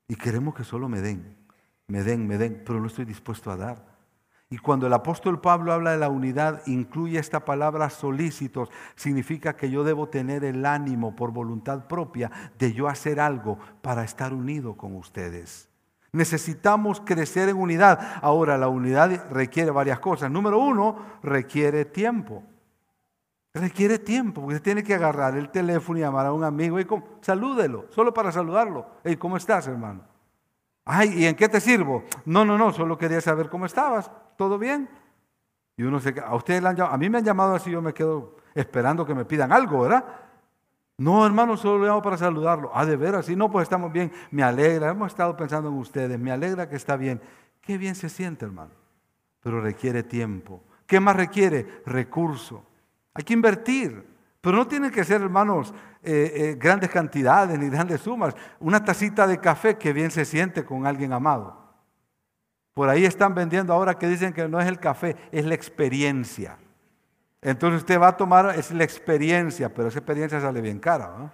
Y 0.08 0.16
queremos 0.16 0.54
que 0.54 0.64
solo 0.64 0.90
me 0.90 1.00
den, 1.00 1.42
me 1.86 2.02
den, 2.02 2.26
me 2.26 2.38
den, 2.38 2.62
pero 2.64 2.80
no 2.80 2.86
estoy 2.86 3.04
dispuesto 3.04 3.50
a 3.50 3.56
dar. 3.56 3.94
Y 4.50 4.58
cuando 4.58 4.86
el 4.86 4.92
apóstol 4.92 5.40
Pablo 5.40 5.72
habla 5.72 5.92
de 5.92 5.98
la 5.98 6.08
unidad, 6.08 6.62
incluye 6.66 7.18
esta 7.18 7.44
palabra 7.44 7.90
solícitos, 7.90 8.68
significa 8.94 9.56
que 9.56 9.70
yo 9.70 9.82
debo 9.84 10.08
tener 10.08 10.44
el 10.44 10.64
ánimo 10.64 11.16
por 11.16 11.32
voluntad 11.32 11.88
propia 11.88 12.30
de 12.58 12.72
yo 12.72 12.86
hacer 12.86 13.18
algo 13.20 13.58
para 13.82 14.04
estar 14.04 14.32
unido 14.32 14.76
con 14.76 14.94
ustedes. 14.94 15.68
Necesitamos 16.12 17.00
crecer 17.00 17.48
en 17.48 17.56
unidad. 17.56 17.98
Ahora, 18.22 18.56
la 18.56 18.68
unidad 18.68 19.28
requiere 19.32 19.72
varias 19.72 19.98
cosas. 19.98 20.30
Número 20.30 20.58
uno, 20.58 20.98
requiere 21.24 21.84
tiempo. 21.84 22.44
Requiere 23.52 23.98
tiempo, 23.98 24.42
porque 24.42 24.60
tiene 24.60 24.84
que 24.84 24.94
agarrar 24.94 25.36
el 25.36 25.48
teléfono 25.50 25.98
y 25.98 26.02
llamar 26.02 26.26
a 26.26 26.32
un 26.32 26.44
amigo 26.44 26.78
y 26.78 26.86
salúdelo, 27.20 27.86
solo 27.90 28.14
para 28.14 28.30
saludarlo. 28.30 28.86
Hey, 29.02 29.16
¿cómo 29.16 29.36
estás, 29.36 29.66
hermano? 29.66 30.13
Ay, 30.84 31.22
¿y 31.22 31.26
en 31.26 31.34
qué 31.34 31.48
te 31.48 31.60
sirvo? 31.60 32.04
No, 32.24 32.44
no, 32.44 32.58
no, 32.58 32.72
solo 32.72 32.98
quería 32.98 33.20
saber 33.20 33.48
cómo 33.48 33.66
estabas. 33.66 34.10
¿Todo 34.36 34.58
bien? 34.58 34.88
Y 35.76 35.82
uno 35.82 35.98
se 35.98 36.14
a 36.20 36.34
ustedes 36.34 36.64
han 36.64 36.80
a 36.80 36.96
mí 36.96 37.08
me 37.08 37.18
han 37.18 37.24
llamado 37.24 37.54
así, 37.54 37.70
yo 37.70 37.82
me 37.82 37.94
quedo 37.94 38.36
esperando 38.54 39.04
que 39.04 39.14
me 39.14 39.24
pidan 39.24 39.52
algo, 39.52 39.80
¿verdad? 39.80 40.04
No, 40.96 41.26
hermano, 41.26 41.56
solo 41.56 41.82
le 41.82 41.88
llamo 41.88 42.02
para 42.02 42.16
saludarlo. 42.16 42.70
Ah, 42.72 42.86
de 42.86 42.96
veras, 42.96 43.26
sí, 43.26 43.34
no, 43.34 43.50
pues 43.50 43.64
estamos 43.64 43.92
bien. 43.92 44.12
Me 44.30 44.44
alegra, 44.44 44.90
hemos 44.90 45.08
estado 45.08 45.36
pensando 45.36 45.68
en 45.68 45.74
ustedes, 45.74 46.18
me 46.20 46.30
alegra 46.30 46.68
que 46.68 46.76
está 46.76 46.96
bien. 46.96 47.20
Qué 47.60 47.78
bien 47.78 47.94
se 47.96 48.08
siente, 48.08 48.44
hermano. 48.44 48.70
Pero 49.40 49.60
requiere 49.60 50.02
tiempo. 50.04 50.62
¿Qué 50.86 51.00
más 51.00 51.16
requiere? 51.16 51.82
Recurso. 51.86 52.64
Hay 53.14 53.24
que 53.24 53.32
invertir. 53.32 54.13
Pero 54.44 54.58
no 54.58 54.68
tienen 54.68 54.90
que 54.90 55.04
ser, 55.04 55.22
hermanos, 55.22 55.72
eh, 56.02 56.32
eh, 56.34 56.56
grandes 56.60 56.90
cantidades 56.90 57.58
ni 57.58 57.70
grandes 57.70 58.02
sumas. 58.02 58.34
Una 58.60 58.84
tacita 58.84 59.26
de 59.26 59.38
café 59.38 59.78
que 59.78 59.94
bien 59.94 60.10
se 60.10 60.26
siente 60.26 60.66
con 60.66 60.86
alguien 60.86 61.14
amado. 61.14 61.64
Por 62.74 62.90
ahí 62.90 63.06
están 63.06 63.34
vendiendo 63.34 63.72
ahora 63.72 63.94
que 63.98 64.06
dicen 64.06 64.34
que 64.34 64.46
no 64.46 64.60
es 64.60 64.68
el 64.68 64.78
café, 64.78 65.16
es 65.32 65.46
la 65.46 65.54
experiencia. 65.54 66.58
Entonces 67.40 67.80
usted 67.80 67.98
va 67.98 68.08
a 68.08 68.16
tomar, 68.18 68.54
es 68.54 68.70
la 68.70 68.84
experiencia, 68.84 69.72
pero 69.72 69.88
esa 69.88 70.00
experiencia 70.00 70.38
sale 70.38 70.60
bien 70.60 70.78
cara. 70.78 71.14
¿no? 71.16 71.32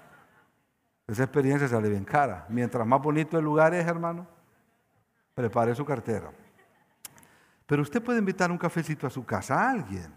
Esa 1.08 1.24
experiencia 1.24 1.66
sale 1.66 1.88
bien 1.88 2.04
cara. 2.04 2.46
Mientras 2.48 2.86
más 2.86 3.02
bonito 3.02 3.36
el 3.36 3.44
lugar 3.44 3.74
es, 3.74 3.84
hermano, 3.88 4.24
prepare 5.34 5.74
su 5.74 5.84
cartera. 5.84 6.30
Pero 7.66 7.82
usted 7.82 8.00
puede 8.00 8.20
invitar 8.20 8.52
un 8.52 8.58
cafecito 8.58 9.08
a 9.08 9.10
su 9.10 9.26
casa 9.26 9.60
a 9.60 9.70
alguien. 9.70 10.14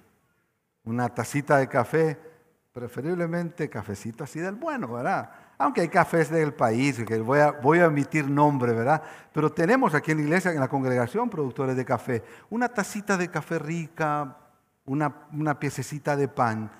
Una 0.83 1.09
tacita 1.09 1.57
de 1.57 1.67
café, 1.67 2.32
preferiblemente 2.73 3.69
cafecito 3.69 4.23
así 4.23 4.39
del 4.39 4.55
bueno, 4.55 4.91
¿verdad? 4.91 5.29
Aunque 5.59 5.81
hay 5.81 5.89
cafés 5.89 6.31
del 6.31 6.53
país, 6.53 7.03
que 7.05 7.19
voy 7.19 7.39
a, 7.39 7.51
voy 7.51 7.79
nombre, 8.27 8.73
¿verdad? 8.73 9.01
Pero 9.31 9.51
tenemos 9.51 9.93
aquí 9.93 10.11
en 10.11 10.17
la 10.17 10.23
iglesia, 10.23 10.51
en 10.51 10.59
la 10.59 10.67
congregación, 10.67 11.29
productores 11.29 11.77
de 11.77 11.85
café. 11.85 12.23
Una 12.49 12.69
tacita 12.69 13.15
de 13.15 13.29
café 13.29 13.59
rica, 13.59 14.37
una, 14.85 15.13
una 15.31 15.59
piececita 15.59 16.17
de 16.17 16.27
pan, 16.27 16.71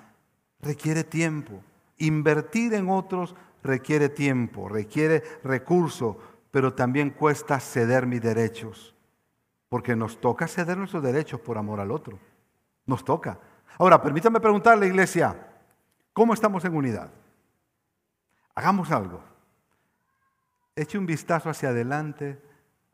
requiere 0.60 1.04
tiempo. 1.04 1.62
Invertir 1.98 2.74
en 2.74 2.90
otros 2.90 3.36
requiere 3.62 4.08
tiempo, 4.08 4.68
requiere 4.68 5.22
recurso, 5.44 6.18
pero 6.50 6.74
también 6.74 7.10
cuesta 7.10 7.60
ceder 7.60 8.06
mis 8.06 8.20
derechos. 8.20 8.94
Porque 9.68 9.94
nos 9.94 10.20
toca 10.20 10.48
ceder 10.48 10.76
nuestros 10.76 11.02
derechos 11.02 11.40
por 11.40 11.56
amor 11.56 11.78
al 11.78 11.92
otro. 11.92 12.18
Nos 12.84 13.04
toca. 13.04 13.38
Ahora, 13.78 14.02
permítame 14.02 14.40
preguntarle, 14.40 14.88
iglesia, 14.88 15.53
¿cómo 16.14 16.32
estamos 16.32 16.64
en 16.64 16.74
unidad? 16.74 17.10
Hagamos 18.54 18.90
algo. 18.90 19.20
Eche 20.74 20.96
un 20.96 21.04
vistazo 21.04 21.50
hacia 21.50 21.68
adelante, 21.68 22.40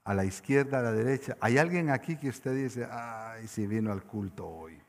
a 0.04 0.14
la 0.14 0.24
izquierda, 0.24 0.80
a 0.80 0.83
la 0.83 0.92
derecha. 0.92 1.37
¿Hay 1.40 1.56
alguien 1.56 1.90
aquí 1.90 2.16
que 2.16 2.28
usted 2.28 2.54
dice, 2.54 2.88
ay, 2.90 3.46
si 3.46 3.66
vino 3.66 3.92
al 3.92 4.02
culto 4.02 4.48
hoy? 4.48 4.80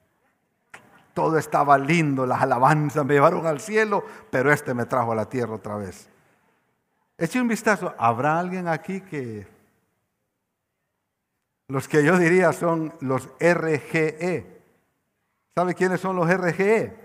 Todo 1.14 1.38
estaba 1.38 1.78
lindo, 1.78 2.26
las 2.26 2.42
alabanzas 2.42 3.06
me 3.06 3.14
llevaron 3.14 3.46
al 3.46 3.60
cielo, 3.60 4.04
pero 4.32 4.52
este 4.52 4.74
me 4.74 4.86
trajo 4.86 5.12
a 5.12 5.16
la 5.16 5.30
tierra 5.30 5.56
otra 5.56 5.76
vez. 5.76 6.10
Eche 7.18 7.40
un 7.40 7.48
vistazo. 7.48 7.94
¿Habrá 7.98 8.40
alguien 8.40 8.68
aquí 8.68 9.02
que... 9.02 9.48
Los 11.68 11.88
que 11.88 12.04
yo 12.04 12.18
diría 12.18 12.52
son 12.52 12.94
los 13.00 13.30
RGE. 13.40 14.62
¿Sabe 15.54 15.76
quiénes 15.76 16.02
son 16.02 16.16
los 16.16 16.28
RGE? 16.28 17.01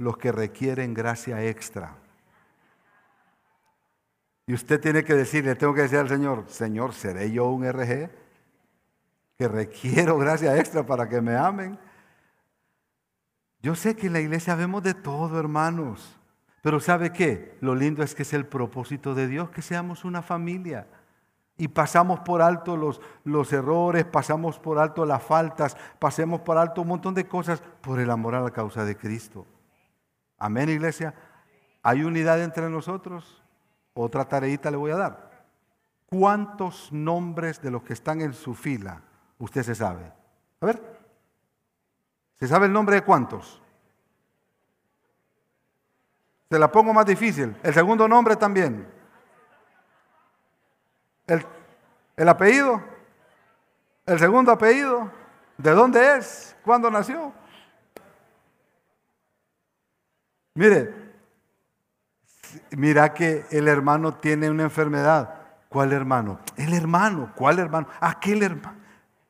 Los 0.00 0.16
que 0.16 0.32
requieren 0.32 0.94
gracia 0.94 1.44
extra. 1.44 1.94
Y 4.46 4.54
usted 4.54 4.80
tiene 4.80 5.04
que 5.04 5.14
decirle, 5.14 5.54
tengo 5.54 5.72
que 5.74 5.82
decir 5.82 5.98
al 5.98 6.08
Señor, 6.08 6.44
Señor, 6.48 6.92
¿seré 6.92 7.30
yo 7.30 7.46
un 7.50 7.64
RG? 7.64 8.10
Que 9.38 9.46
requiero 9.46 10.18
gracia 10.18 10.58
extra 10.58 10.84
para 10.84 11.08
que 11.08 11.20
me 11.20 11.36
amen. 11.36 11.78
Yo 13.62 13.76
sé 13.76 13.94
que 13.94 14.08
en 14.08 14.14
la 14.14 14.20
iglesia 14.20 14.56
vemos 14.56 14.82
de 14.82 14.94
todo, 14.94 15.38
hermanos. 15.38 16.18
Pero 16.62 16.80
¿sabe 16.80 17.12
qué? 17.12 17.56
Lo 17.60 17.74
lindo 17.74 18.02
es 18.02 18.14
que 18.14 18.22
es 18.22 18.32
el 18.32 18.46
propósito 18.46 19.14
de 19.14 19.28
Dios, 19.28 19.50
que 19.50 19.62
seamos 19.62 20.04
una 20.04 20.22
familia. 20.22 20.88
Y 21.56 21.68
pasamos 21.68 22.20
por 22.20 22.40
alto 22.40 22.76
los, 22.76 23.00
los 23.24 23.52
errores, 23.52 24.06
pasamos 24.06 24.58
por 24.58 24.78
alto 24.78 25.04
las 25.04 25.22
faltas, 25.22 25.76
pasemos 25.98 26.40
por 26.40 26.56
alto 26.56 26.80
un 26.80 26.88
montón 26.88 27.14
de 27.14 27.28
cosas 27.28 27.62
por 27.82 28.00
el 28.00 28.10
amor 28.10 28.34
a 28.34 28.40
la 28.40 28.50
causa 28.50 28.84
de 28.84 28.96
Cristo. 28.96 29.46
Amén, 30.40 30.70
iglesia. 30.70 31.14
¿Hay 31.82 32.02
unidad 32.02 32.42
entre 32.42 32.68
nosotros? 32.70 33.42
Otra 33.94 34.24
tareita 34.24 34.70
le 34.70 34.78
voy 34.78 34.90
a 34.90 34.96
dar. 34.96 35.30
¿Cuántos 36.06 36.90
nombres 36.90 37.60
de 37.62 37.70
los 37.70 37.82
que 37.82 37.92
están 37.92 38.22
en 38.22 38.32
su 38.32 38.54
fila 38.54 39.02
usted 39.38 39.62
se 39.62 39.74
sabe? 39.74 40.10
A 40.60 40.66
ver. 40.66 41.00
¿Se 42.36 42.48
sabe 42.48 42.66
el 42.66 42.72
nombre 42.72 42.96
de 42.96 43.02
cuántos? 43.02 43.60
Se 46.48 46.58
la 46.58 46.72
pongo 46.72 46.94
más 46.94 47.04
difícil. 47.04 47.54
El 47.62 47.74
segundo 47.74 48.08
nombre 48.08 48.34
también. 48.34 48.88
El, 51.26 51.46
el 52.16 52.28
apellido. 52.28 52.82
El 54.06 54.18
segundo 54.18 54.50
apellido. 54.50 55.12
¿De 55.58 55.72
dónde 55.72 56.16
es? 56.16 56.56
¿Cuándo 56.64 56.90
nació? 56.90 57.32
Mire, 60.60 60.92
mira 62.72 63.14
que 63.14 63.46
el 63.50 63.66
hermano 63.66 64.16
tiene 64.16 64.50
una 64.50 64.64
enfermedad. 64.64 65.40
¿Cuál 65.70 65.90
hermano? 65.94 66.40
El 66.54 66.74
hermano. 66.74 67.32
¿Cuál 67.34 67.60
hermano? 67.60 67.88
Aquel 67.98 68.42
hermano. 68.42 68.76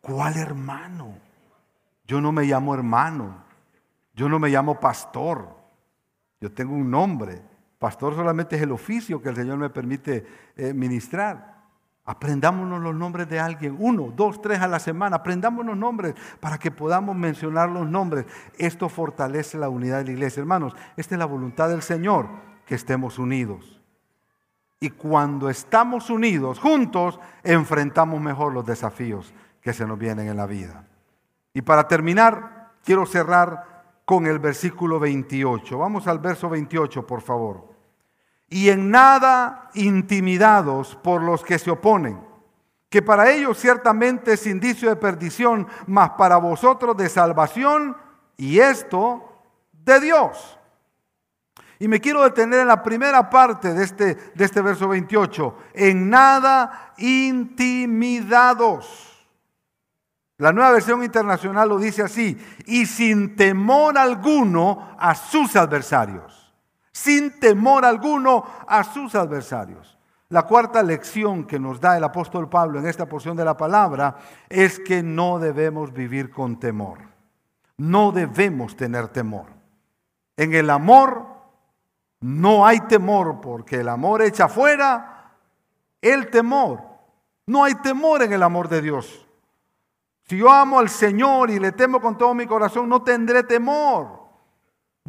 ¿Cuál 0.01 0.37
hermano? 0.37 1.15
Yo 2.05 2.21
no 2.21 2.33
me 2.33 2.43
llamo 2.47 2.75
hermano. 2.75 3.45
Yo 4.13 4.29
no 4.29 4.41
me 4.41 4.49
llamo 4.49 4.81
pastor. 4.81 5.47
Yo 6.41 6.51
tengo 6.51 6.75
un 6.75 6.91
nombre. 6.91 7.41
Pastor 7.79 8.17
solamente 8.17 8.57
es 8.57 8.63
el 8.63 8.73
oficio 8.73 9.23
que 9.23 9.29
el 9.29 9.37
Señor 9.37 9.57
me 9.57 9.71
permite 9.71 10.27
eh, 10.57 10.75
ministrar. 10.75 11.60
Aprendámonos 12.11 12.83
los 12.83 12.93
nombres 12.93 13.29
de 13.29 13.39
alguien, 13.39 13.77
uno, 13.79 14.13
dos, 14.17 14.43
tres 14.43 14.59
a 14.59 14.67
la 14.67 14.81
semana. 14.81 15.19
Aprendámonos 15.19 15.77
nombres 15.77 16.17
para 16.41 16.59
que 16.59 16.73
podamos 16.73 17.15
mencionar 17.15 17.69
los 17.69 17.89
nombres. 17.89 18.27
Esto 18.59 18.89
fortalece 18.89 19.57
la 19.57 19.69
unidad 19.69 19.99
de 19.99 20.07
la 20.07 20.11
iglesia. 20.11 20.41
Hermanos, 20.41 20.75
esta 20.97 21.15
es 21.15 21.21
la 21.21 21.27
voluntad 21.27 21.69
del 21.69 21.83
Señor, 21.83 22.27
que 22.67 22.75
estemos 22.75 23.21
unidos. 23.21 23.81
Y 24.81 24.91
cuando 24.91 25.49
estamos 25.49 26.11
unidos, 26.11 26.59
juntos, 26.59 27.21
enfrentamos 27.45 28.21
mejor 28.21 28.55
los 28.55 28.67
desafíos 28.67 29.33
que 29.63 29.73
se 29.73 29.87
nos 29.87 29.97
vienen 29.97 30.27
en 30.27 30.37
la 30.37 30.47
vida. 30.47 30.89
Y 31.55 31.63
para 31.63 31.87
terminar, 31.87 32.73
quiero 32.83 33.07
cerrar 33.07 33.85
con 34.05 34.27
el 34.27 34.41
versículo 34.41 34.99
28. 34.99 35.79
Vamos 35.79 36.09
al 36.09 36.19
verso 36.19 36.49
28, 36.49 37.07
por 37.07 37.21
favor 37.21 37.70
y 38.51 38.69
en 38.69 38.91
nada 38.91 39.71
intimidados 39.75 40.97
por 40.97 41.23
los 41.23 41.45
que 41.45 41.59
se 41.59 41.71
oponen, 41.71 42.21
que 42.89 43.01
para 43.01 43.31
ellos 43.31 43.57
ciertamente 43.57 44.33
es 44.33 44.47
indicio 44.47 44.89
de 44.89 44.97
perdición, 44.97 45.69
mas 45.87 46.11
para 46.11 46.37
vosotros 46.37 46.97
de 46.97 47.09
salvación, 47.09 47.97
y 48.37 48.59
esto 48.59 49.45
de 49.73 50.01
Dios. 50.01 50.59
Y 51.79 51.87
me 51.87 52.01
quiero 52.01 52.25
detener 52.25 52.61
en 52.61 52.67
la 52.67 52.83
primera 52.83 53.31
parte 53.31 53.73
de 53.73 53.85
este, 53.85 54.17
de 54.35 54.45
este 54.45 54.61
verso 54.61 54.89
28, 54.89 55.57
en 55.73 56.11
nada 56.11 56.93
intimidados. 56.99 59.07
La 60.39 60.53
nueva 60.53 60.73
versión 60.73 61.05
internacional 61.05 61.69
lo 61.69 61.79
dice 61.79 62.03
así, 62.03 62.37
y 62.67 62.87
sin 62.87 63.37
temor 63.37 63.97
alguno 63.97 64.97
a 64.99 65.15
sus 65.15 65.55
adversarios 65.55 66.40
sin 66.93 67.39
temor 67.39 67.85
alguno 67.85 68.45
a 68.67 68.85
sus 68.85 69.15
adversarios. 69.15 69.99
La 70.29 70.45
cuarta 70.45 70.83
lección 70.83 71.45
que 71.45 71.59
nos 71.59 71.81
da 71.81 71.97
el 71.97 72.05
apóstol 72.05 72.49
Pablo 72.49 72.79
en 72.79 72.87
esta 72.87 73.07
porción 73.07 73.37
de 73.37 73.45
la 73.45 73.57
palabra 73.57 74.17
es 74.49 74.79
que 74.79 75.03
no 75.03 75.39
debemos 75.41 75.93
vivir 75.93 76.31
con 76.31 76.61
temor. 76.61 76.99
No 77.77 78.13
debemos 78.13 78.77
tener 78.77 79.09
temor. 79.09 79.47
En 80.37 80.55
el 80.55 80.71
amor 80.71 81.27
no 82.21 82.65
hay 82.67 82.81
temor 82.81 83.41
porque 83.41 83.81
el 83.81 83.89
amor 83.89 84.23
echa 84.23 84.49
fuera 84.49 85.33
el 86.01 86.31
temor. 86.31 86.81
No 87.47 87.65
hay 87.65 87.75
temor 87.77 88.23
en 88.23 88.33
el 88.33 88.43
amor 88.43 88.69
de 88.69 88.83
Dios. 88.83 89.27
Si 90.29 90.37
yo 90.37 90.49
amo 90.49 90.79
al 90.79 90.89
Señor 90.89 91.51
y 91.51 91.59
le 91.59 91.73
temo 91.73 92.01
con 92.01 92.17
todo 92.17 92.35
mi 92.35 92.47
corazón, 92.47 92.89
no 92.89 93.03
tendré 93.03 93.43
temor. 93.43 94.20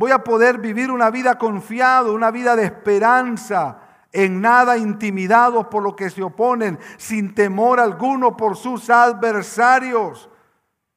Voy 0.01 0.09
a 0.09 0.23
poder 0.23 0.57
vivir 0.57 0.89
una 0.89 1.11
vida 1.11 1.37
confiado, 1.37 2.15
una 2.15 2.31
vida 2.31 2.55
de 2.55 2.65
esperanza, 2.65 3.81
en 4.11 4.41
nada 4.41 4.75
intimidados 4.75 5.67
por 5.67 5.83
lo 5.83 5.95
que 5.95 6.09
se 6.09 6.23
oponen, 6.23 6.79
sin 6.97 7.35
temor 7.35 7.79
alguno 7.79 8.35
por 8.35 8.57
sus 8.57 8.89
adversarios. 8.89 10.27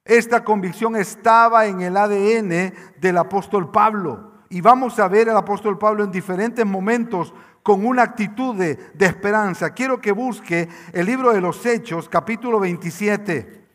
Esta 0.07 0.43
convicción 0.43 0.97
estaba 0.97 1.67
en 1.67 1.83
el 1.83 1.99
ADN 1.99 2.73
del 2.99 3.19
apóstol 3.19 3.71
Pablo. 3.71 4.33
Y 4.49 4.62
vamos 4.62 4.99
a 4.99 5.07
ver 5.07 5.29
al 5.29 5.37
apóstol 5.37 5.77
Pablo 5.77 6.03
en 6.03 6.11
diferentes 6.11 6.64
momentos 6.64 7.35
con 7.62 7.85
una 7.85 8.05
actitud 8.05 8.57
de, 8.57 8.95
esperanza. 9.01 9.75
Quiero 9.75 10.01
que 10.01 10.12
busque 10.12 10.67
el 10.95 11.05
libro 11.05 11.31
de 11.35 11.43
los 11.43 11.67
Hechos, 11.67 12.09
capítulo 12.09 12.59
27. 12.59 13.69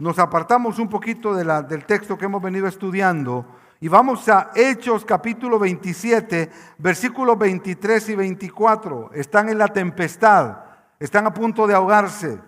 Nos 0.00 0.18
apartamos 0.18 0.80
un 0.80 0.88
poquito 0.88 1.36
del 1.36 1.84
texto 1.84 2.18
que 2.18 2.24
hemos 2.24 2.42
venido 2.42 2.66
estudiando 2.66 3.62
y 3.84 3.88
vamos 3.88 4.26
a 4.30 4.50
Hechos 4.54 5.04
capítulo 5.04 5.58
27, 5.58 6.50
versículos 6.78 7.36
23 7.36 8.08
y 8.08 8.14
24. 8.14 9.10
Están 9.12 9.50
en 9.50 9.58
la 9.58 9.68
tempestad, 9.68 10.56
están 10.98 11.26
a 11.26 11.34
punto 11.34 11.66
de 11.66 11.74
ahogarse. 11.74 12.40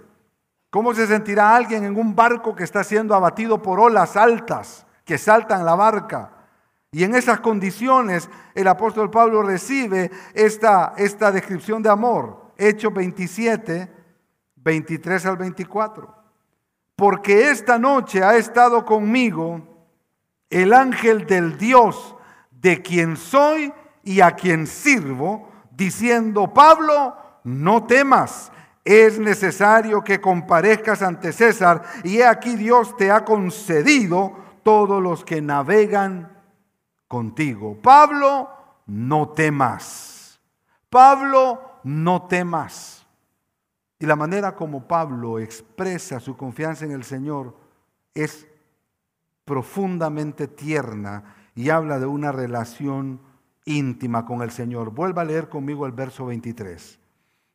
¿Cómo 0.70 0.94
se 0.94 1.06
sentirá 1.06 1.54
alguien 1.54 1.84
en 1.84 1.98
un 1.98 2.16
barco 2.16 2.54
que 2.54 2.64
está 2.64 2.82
siendo 2.82 3.14
abatido 3.14 3.60
por 3.60 3.78
olas 3.78 4.16
altas 4.16 4.86
que 5.04 5.18
saltan 5.18 5.66
la 5.66 5.74
barca? 5.74 6.32
Y 6.90 7.04
en 7.04 7.14
esas 7.14 7.40
condiciones 7.40 8.30
el 8.54 8.66
apóstol 8.66 9.10
Pablo 9.10 9.42
recibe 9.42 10.10
esta, 10.32 10.94
esta 10.96 11.30
descripción 11.32 11.82
de 11.82 11.90
amor. 11.90 12.50
Hechos 12.56 12.94
27, 12.94 13.92
23 14.56 15.26
al 15.26 15.36
24. 15.36 16.14
Porque 16.96 17.50
esta 17.50 17.78
noche 17.78 18.24
ha 18.24 18.38
estado 18.38 18.86
conmigo 18.86 19.75
el 20.50 20.72
ángel 20.72 21.26
del 21.26 21.58
Dios 21.58 22.14
de 22.50 22.82
quien 22.82 23.16
soy 23.16 23.72
y 24.02 24.20
a 24.20 24.32
quien 24.32 24.66
sirvo, 24.66 25.50
diciendo, 25.70 26.52
Pablo, 26.54 27.16
no 27.44 27.84
temas, 27.84 28.52
es 28.84 29.18
necesario 29.18 30.02
que 30.04 30.20
comparezcas 30.20 31.02
ante 31.02 31.32
César, 31.32 31.82
y 32.04 32.18
he 32.18 32.26
aquí 32.26 32.54
Dios 32.54 32.96
te 32.96 33.10
ha 33.10 33.24
concedido 33.24 34.32
todos 34.62 35.02
los 35.02 35.24
que 35.24 35.42
navegan 35.42 36.40
contigo. 37.08 37.76
Pablo, 37.82 38.48
no 38.86 39.30
temas. 39.30 40.40
Pablo, 40.88 41.80
no 41.82 42.26
temas. 42.26 43.06
Y 43.98 44.06
la 44.06 44.16
manera 44.16 44.54
como 44.54 44.86
Pablo 44.86 45.38
expresa 45.38 46.20
su 46.20 46.36
confianza 46.36 46.84
en 46.84 46.92
el 46.92 47.04
Señor 47.04 47.56
es 48.14 48.46
profundamente 49.46 50.48
tierna 50.48 51.36
y 51.54 51.70
habla 51.70 51.98
de 51.98 52.04
una 52.04 52.32
relación 52.32 53.20
íntima 53.64 54.26
con 54.26 54.42
el 54.42 54.50
Señor. 54.50 54.90
Vuelva 54.90 55.22
a 55.22 55.24
leer 55.24 55.48
conmigo 55.48 55.86
el 55.86 55.92
verso 55.92 56.26
23. 56.26 56.98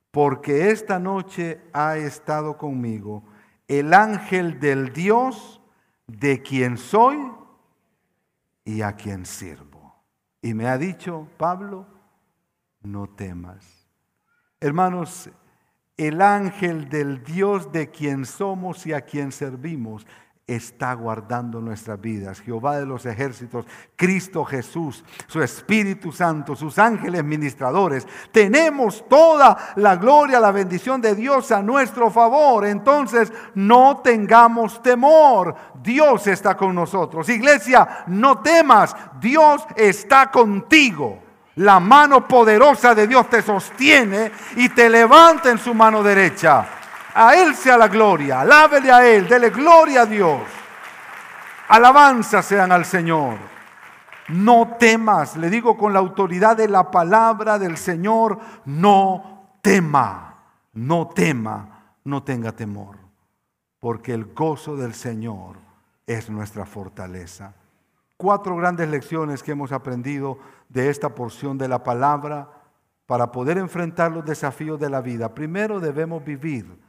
Porque 0.09 0.71
esta 0.71 0.97
noche 0.97 1.61
ha 1.73 1.97
estado 1.97 2.57
conmigo 2.57 3.23
el 3.67 3.93
ángel 3.93 4.59
del 4.59 4.91
Dios 4.91 5.61
de 6.07 6.41
quien 6.41 6.77
soy 6.77 7.17
y 8.65 8.81
a 8.81 8.93
quien 8.95 9.25
sirvo. 9.25 9.95
Y 10.41 10.53
me 10.53 10.67
ha 10.67 10.77
dicho, 10.77 11.27
Pablo, 11.37 11.85
no 12.81 13.07
temas. 13.07 13.87
Hermanos, 14.59 15.29
el 15.97 16.21
ángel 16.21 16.89
del 16.89 17.23
Dios 17.23 17.71
de 17.71 17.91
quien 17.91 18.25
somos 18.25 18.85
y 18.87 18.93
a 18.93 19.01
quien 19.01 19.31
servimos 19.31 20.07
está 20.55 20.93
guardando 20.93 21.61
nuestras 21.61 21.99
vidas. 21.99 22.41
Jehová 22.41 22.77
de 22.77 22.85
los 22.85 23.05
ejércitos, 23.05 23.65
Cristo 23.95 24.43
Jesús, 24.43 25.03
su 25.27 25.41
Espíritu 25.41 26.11
Santo, 26.11 26.55
sus 26.55 26.77
ángeles 26.77 27.23
ministradores. 27.23 28.07
Tenemos 28.31 29.07
toda 29.07 29.73
la 29.75 29.95
gloria, 29.95 30.39
la 30.39 30.51
bendición 30.51 31.01
de 31.01 31.15
Dios 31.15 31.51
a 31.51 31.61
nuestro 31.61 32.09
favor. 32.09 32.65
Entonces 32.65 33.31
no 33.55 34.01
tengamos 34.03 34.81
temor. 34.81 35.55
Dios 35.81 36.27
está 36.27 36.57
con 36.57 36.75
nosotros. 36.75 37.29
Iglesia, 37.29 38.05
no 38.07 38.39
temas. 38.39 38.95
Dios 39.19 39.63
está 39.75 40.29
contigo. 40.29 41.19
La 41.55 41.79
mano 41.79 42.27
poderosa 42.27 42.95
de 42.95 43.07
Dios 43.07 43.29
te 43.29 43.41
sostiene 43.41 44.31
y 44.55 44.69
te 44.69 44.89
levanta 44.89 45.51
en 45.51 45.57
su 45.57 45.73
mano 45.73 46.01
derecha. 46.01 46.80
A 47.13 47.35
Él 47.35 47.55
sea 47.55 47.77
la 47.77 47.87
gloria, 47.87 48.41
alábele 48.41 48.91
a 48.91 49.07
Él, 49.07 49.27
dele 49.27 49.49
gloria 49.49 50.01
a 50.01 50.05
Dios. 50.05 50.41
Alabanza 51.67 52.41
sean 52.41 52.71
al 52.71 52.85
Señor. 52.85 53.37
No 54.29 54.75
temas, 54.79 55.35
le 55.35 55.49
digo 55.49 55.77
con 55.77 55.93
la 55.93 55.99
autoridad 55.99 56.55
de 56.55 56.69
la 56.69 56.89
palabra 56.89 57.59
del 57.59 57.75
Señor, 57.77 58.39
no 58.65 59.57
tema, 59.61 60.35
no 60.73 61.09
tema, 61.09 61.97
no 62.05 62.23
tenga 62.23 62.53
temor, 62.53 62.97
porque 63.79 64.13
el 64.13 64.33
gozo 64.33 64.77
del 64.77 64.93
Señor 64.93 65.57
es 66.07 66.29
nuestra 66.29 66.65
fortaleza. 66.65 67.53
Cuatro 68.15 68.55
grandes 68.55 68.87
lecciones 68.89 69.43
que 69.43 69.51
hemos 69.51 69.71
aprendido 69.71 70.37
de 70.69 70.89
esta 70.89 71.09
porción 71.09 71.57
de 71.57 71.67
la 71.67 71.83
palabra 71.83 72.49
para 73.05 73.31
poder 73.31 73.57
enfrentar 73.57 74.11
los 74.11 74.23
desafíos 74.23 74.79
de 74.79 74.89
la 74.89 75.01
vida. 75.01 75.33
Primero 75.33 75.79
debemos 75.81 76.23
vivir 76.23 76.79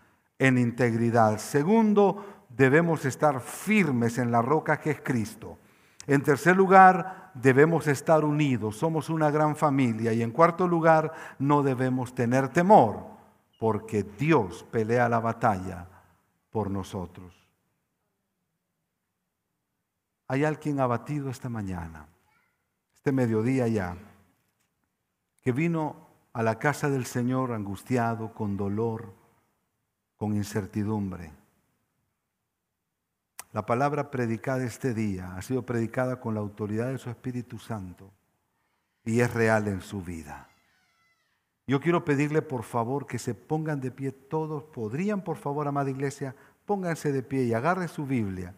en 0.43 0.59
integridad. 0.59 1.39
Segundo, 1.39 2.45
debemos 2.49 3.05
estar 3.05 3.41
firmes 3.41 4.19
en 4.19 4.33
la 4.33 4.43
roca 4.43 4.81
que 4.81 4.91
es 4.91 5.01
Cristo. 5.01 5.57
En 6.09 6.21
tercer 6.21 6.57
lugar, 6.57 7.31
debemos 7.35 7.87
estar 7.87 8.25
unidos, 8.25 8.77
somos 8.77 9.09
una 9.09 9.31
gran 9.31 9.55
familia. 9.55 10.13
Y 10.13 10.21
en 10.21 10.33
cuarto 10.33 10.67
lugar, 10.67 11.13
no 11.39 11.63
debemos 11.63 12.13
tener 12.13 12.49
temor, 12.49 13.07
porque 13.61 14.03
Dios 14.03 14.65
pelea 14.65 15.09
la 15.09 15.21
batalla 15.21 15.87
por 16.51 16.73
nosotros. 16.73 17.33
¿Hay 20.27 20.45
alguien 20.45 20.81
abatido 20.81 21.31
esta 21.31 21.49
mañana, 21.49 22.09
este 22.93 23.13
mediodía 23.13 23.69
ya? 23.69 23.97
que 25.41 25.53
vino 25.53 26.09
a 26.33 26.43
la 26.43 26.59
casa 26.59 26.89
del 26.91 27.05
Señor 27.05 27.53
angustiado, 27.53 28.33
con 28.33 28.57
dolor, 28.57 29.22
con 30.23 30.37
incertidumbre. 30.37 31.33
La 33.51 33.67
palabra 33.67 34.13
predicada 34.13 34.63
este 34.63 34.95
día 34.95 35.35
ha 35.35 35.43
sido 35.43 35.67
predicada 35.67 36.21
con 36.21 36.35
la 36.35 36.41
autoridad 36.41 36.93
de 36.93 36.99
su 36.99 37.11
Espíritu 37.11 37.59
Santo 37.59 38.09
y 39.05 39.19
es 39.19 39.35
real 39.35 39.67
en 39.67 39.81
su 39.81 40.01
vida. 40.01 40.49
Yo 41.67 41.81
quiero 41.81 42.05
pedirle 42.05 42.41
por 42.41 42.63
favor 42.63 43.09
que 43.09 43.19
se 43.19 43.35
pongan 43.35 43.81
de 43.81 43.91
pie 43.91 44.13
todos. 44.13 44.63
¿Podrían 44.63 45.25
por 45.25 45.39
favor, 45.39 45.67
amada 45.67 45.91
iglesia? 45.91 46.37
Pónganse 46.67 47.11
de 47.11 47.25
pie 47.25 47.43
y 47.43 47.55
agarren 47.55 47.89
su 47.89 48.07
Biblia, 48.07 48.55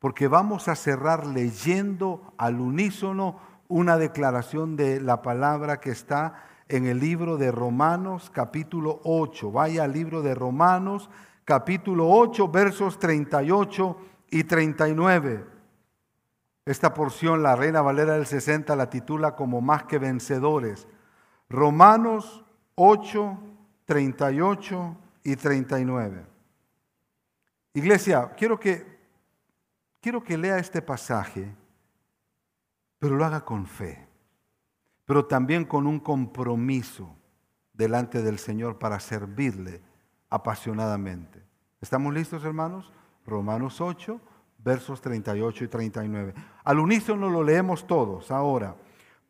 porque 0.00 0.26
vamos 0.26 0.66
a 0.66 0.74
cerrar 0.74 1.24
leyendo 1.24 2.34
al 2.36 2.58
unísono 2.58 3.38
una 3.68 3.96
declaración 3.96 4.74
de 4.74 5.00
la 5.00 5.22
palabra 5.22 5.78
que 5.78 5.90
está 5.90 6.42
en 6.68 6.86
el 6.86 6.98
libro 6.98 7.36
de 7.36 7.52
Romanos 7.52 8.30
capítulo 8.32 9.00
8. 9.04 9.52
Vaya 9.52 9.84
al 9.84 9.92
libro 9.92 10.22
de 10.22 10.34
Romanos 10.34 11.10
capítulo 11.44 12.08
8 12.08 12.48
versos 12.48 12.98
38 12.98 13.96
y 14.30 14.44
39. 14.44 15.46
Esta 16.64 16.92
porción 16.92 17.42
la 17.42 17.54
Reina 17.54 17.80
Valera 17.80 18.14
del 18.14 18.26
60 18.26 18.74
la 18.74 18.90
titula 18.90 19.36
como 19.36 19.60
más 19.60 19.84
que 19.84 19.98
vencedores. 19.98 20.88
Romanos 21.48 22.44
8, 22.74 23.38
38 23.84 24.96
y 25.22 25.36
39. 25.36 26.26
Iglesia, 27.74 28.32
quiero 28.36 28.58
que, 28.58 28.98
quiero 30.00 30.24
que 30.24 30.36
lea 30.36 30.58
este 30.58 30.82
pasaje, 30.82 31.54
pero 32.98 33.16
lo 33.16 33.24
haga 33.24 33.44
con 33.44 33.66
fe, 33.66 34.05
pero 35.06 35.24
también 35.24 35.64
con 35.64 35.86
un 35.86 35.98
compromiso 35.98 37.16
delante 37.72 38.22
del 38.22 38.38
Señor 38.38 38.78
para 38.78 39.00
servirle 39.00 39.80
apasionadamente. 40.28 41.42
¿Estamos 41.80 42.12
listos, 42.12 42.44
hermanos? 42.44 42.92
Romanos 43.24 43.80
8, 43.80 44.20
versos 44.58 45.00
38 45.00 45.64
y 45.64 45.68
39. 45.68 46.34
Al 46.64 46.80
unísono 46.80 47.30
lo 47.30 47.42
leemos 47.42 47.86
todos 47.86 48.30
ahora. 48.30 48.76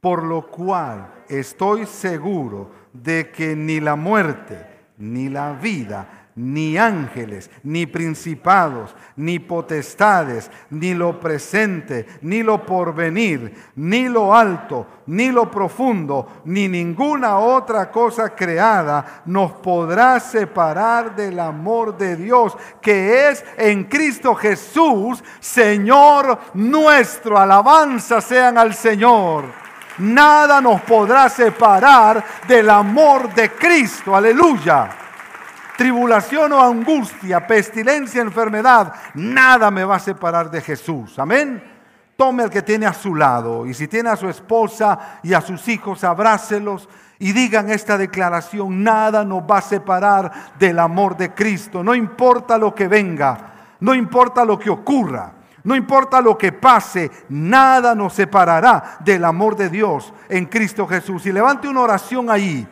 Por 0.00 0.24
lo 0.24 0.46
cual 0.48 1.24
estoy 1.28 1.86
seguro 1.86 2.70
de 2.92 3.30
que 3.30 3.56
ni 3.56 3.80
la 3.80 3.96
muerte, 3.96 4.66
ni 4.98 5.28
la 5.28 5.52
vida, 5.52 6.25
ni 6.36 6.76
ángeles, 6.76 7.50
ni 7.62 7.86
principados, 7.86 8.94
ni 9.16 9.38
potestades, 9.38 10.50
ni 10.68 10.92
lo 10.92 11.18
presente, 11.18 12.06
ni 12.20 12.42
lo 12.42 12.64
porvenir, 12.64 13.54
ni 13.76 14.06
lo 14.08 14.34
alto, 14.34 14.86
ni 15.06 15.30
lo 15.30 15.50
profundo, 15.50 16.42
ni 16.44 16.68
ninguna 16.68 17.38
otra 17.38 17.90
cosa 17.90 18.34
creada 18.34 19.22
nos 19.24 19.52
podrá 19.52 20.20
separar 20.20 21.16
del 21.16 21.40
amor 21.40 21.96
de 21.96 22.16
Dios 22.16 22.54
que 22.82 23.30
es 23.30 23.42
en 23.56 23.84
Cristo 23.84 24.34
Jesús, 24.34 25.24
Señor 25.40 26.38
nuestro. 26.52 27.38
Alabanza 27.38 28.20
sean 28.20 28.58
al 28.58 28.74
Señor. 28.74 29.44
Nada 29.98 30.60
nos 30.60 30.82
podrá 30.82 31.30
separar 31.30 32.22
del 32.46 32.68
amor 32.68 33.34
de 33.34 33.50
Cristo. 33.52 34.14
Aleluya 34.14 35.05
tribulación 35.76 36.52
o 36.52 36.60
angustia, 36.60 37.46
pestilencia, 37.46 38.22
enfermedad, 38.22 38.92
nada 39.14 39.70
me 39.70 39.84
va 39.84 39.96
a 39.96 40.00
separar 40.00 40.50
de 40.50 40.60
Jesús. 40.60 41.18
Amén. 41.18 41.62
Tome 42.16 42.42
al 42.42 42.50
que 42.50 42.62
tiene 42.62 42.86
a 42.86 42.94
su 42.94 43.14
lado 43.14 43.66
y 43.66 43.74
si 43.74 43.88
tiene 43.88 44.08
a 44.08 44.16
su 44.16 44.28
esposa 44.28 45.20
y 45.22 45.34
a 45.34 45.40
sus 45.40 45.68
hijos, 45.68 46.02
abrácelos 46.02 46.88
y 47.18 47.32
digan 47.32 47.70
esta 47.70 47.98
declaración, 47.98 48.82
nada 48.82 49.24
nos 49.24 49.42
va 49.42 49.58
a 49.58 49.62
separar 49.62 50.32
del 50.58 50.78
amor 50.78 51.16
de 51.16 51.34
Cristo, 51.34 51.84
no 51.84 51.94
importa 51.94 52.56
lo 52.56 52.74
que 52.74 52.88
venga, 52.88 53.52
no 53.80 53.94
importa 53.94 54.44
lo 54.44 54.58
que 54.58 54.70
ocurra. 54.70 55.32
No 55.66 55.74
importa 55.74 56.20
lo 56.20 56.38
que 56.38 56.52
pase, 56.52 57.10
nada 57.28 57.92
nos 57.96 58.12
separará 58.12 58.98
del 59.00 59.24
amor 59.24 59.56
de 59.56 59.68
Dios 59.68 60.14
en 60.28 60.46
Cristo 60.46 60.86
Jesús. 60.86 61.26
Y 61.26 61.32
levante 61.32 61.66
una 61.66 61.80
oración 61.80 62.30
ahí 62.30 62.64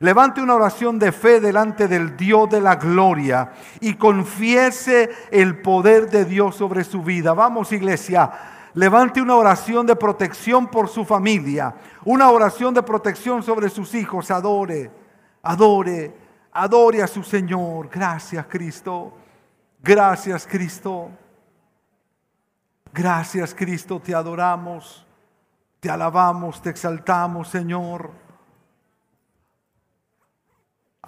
Levante 0.00 0.40
una 0.40 0.54
oración 0.54 0.98
de 0.98 1.10
fe 1.10 1.40
delante 1.40 1.88
del 1.88 2.16
Dios 2.16 2.48
de 2.48 2.60
la 2.60 2.76
gloria 2.76 3.50
y 3.80 3.94
confiese 3.94 5.10
el 5.32 5.60
poder 5.60 6.08
de 6.08 6.24
Dios 6.24 6.54
sobre 6.54 6.84
su 6.84 7.02
vida. 7.02 7.32
Vamos 7.32 7.72
iglesia, 7.72 8.30
levante 8.74 9.20
una 9.20 9.34
oración 9.34 9.86
de 9.86 9.96
protección 9.96 10.68
por 10.68 10.88
su 10.88 11.04
familia, 11.04 11.74
una 12.04 12.30
oración 12.30 12.74
de 12.74 12.82
protección 12.84 13.42
sobre 13.42 13.68
sus 13.68 13.92
hijos. 13.94 14.30
Adore, 14.30 14.88
adore, 15.42 16.14
adore 16.52 17.02
a 17.02 17.08
su 17.08 17.24
Señor. 17.24 17.88
Gracias 17.88 18.46
Cristo, 18.46 19.12
gracias 19.82 20.46
Cristo. 20.46 21.10
Gracias 22.92 23.52
Cristo, 23.52 24.00
te 24.00 24.14
adoramos, 24.14 25.04
te 25.80 25.90
alabamos, 25.90 26.62
te 26.62 26.70
exaltamos 26.70 27.48
Señor. 27.48 28.27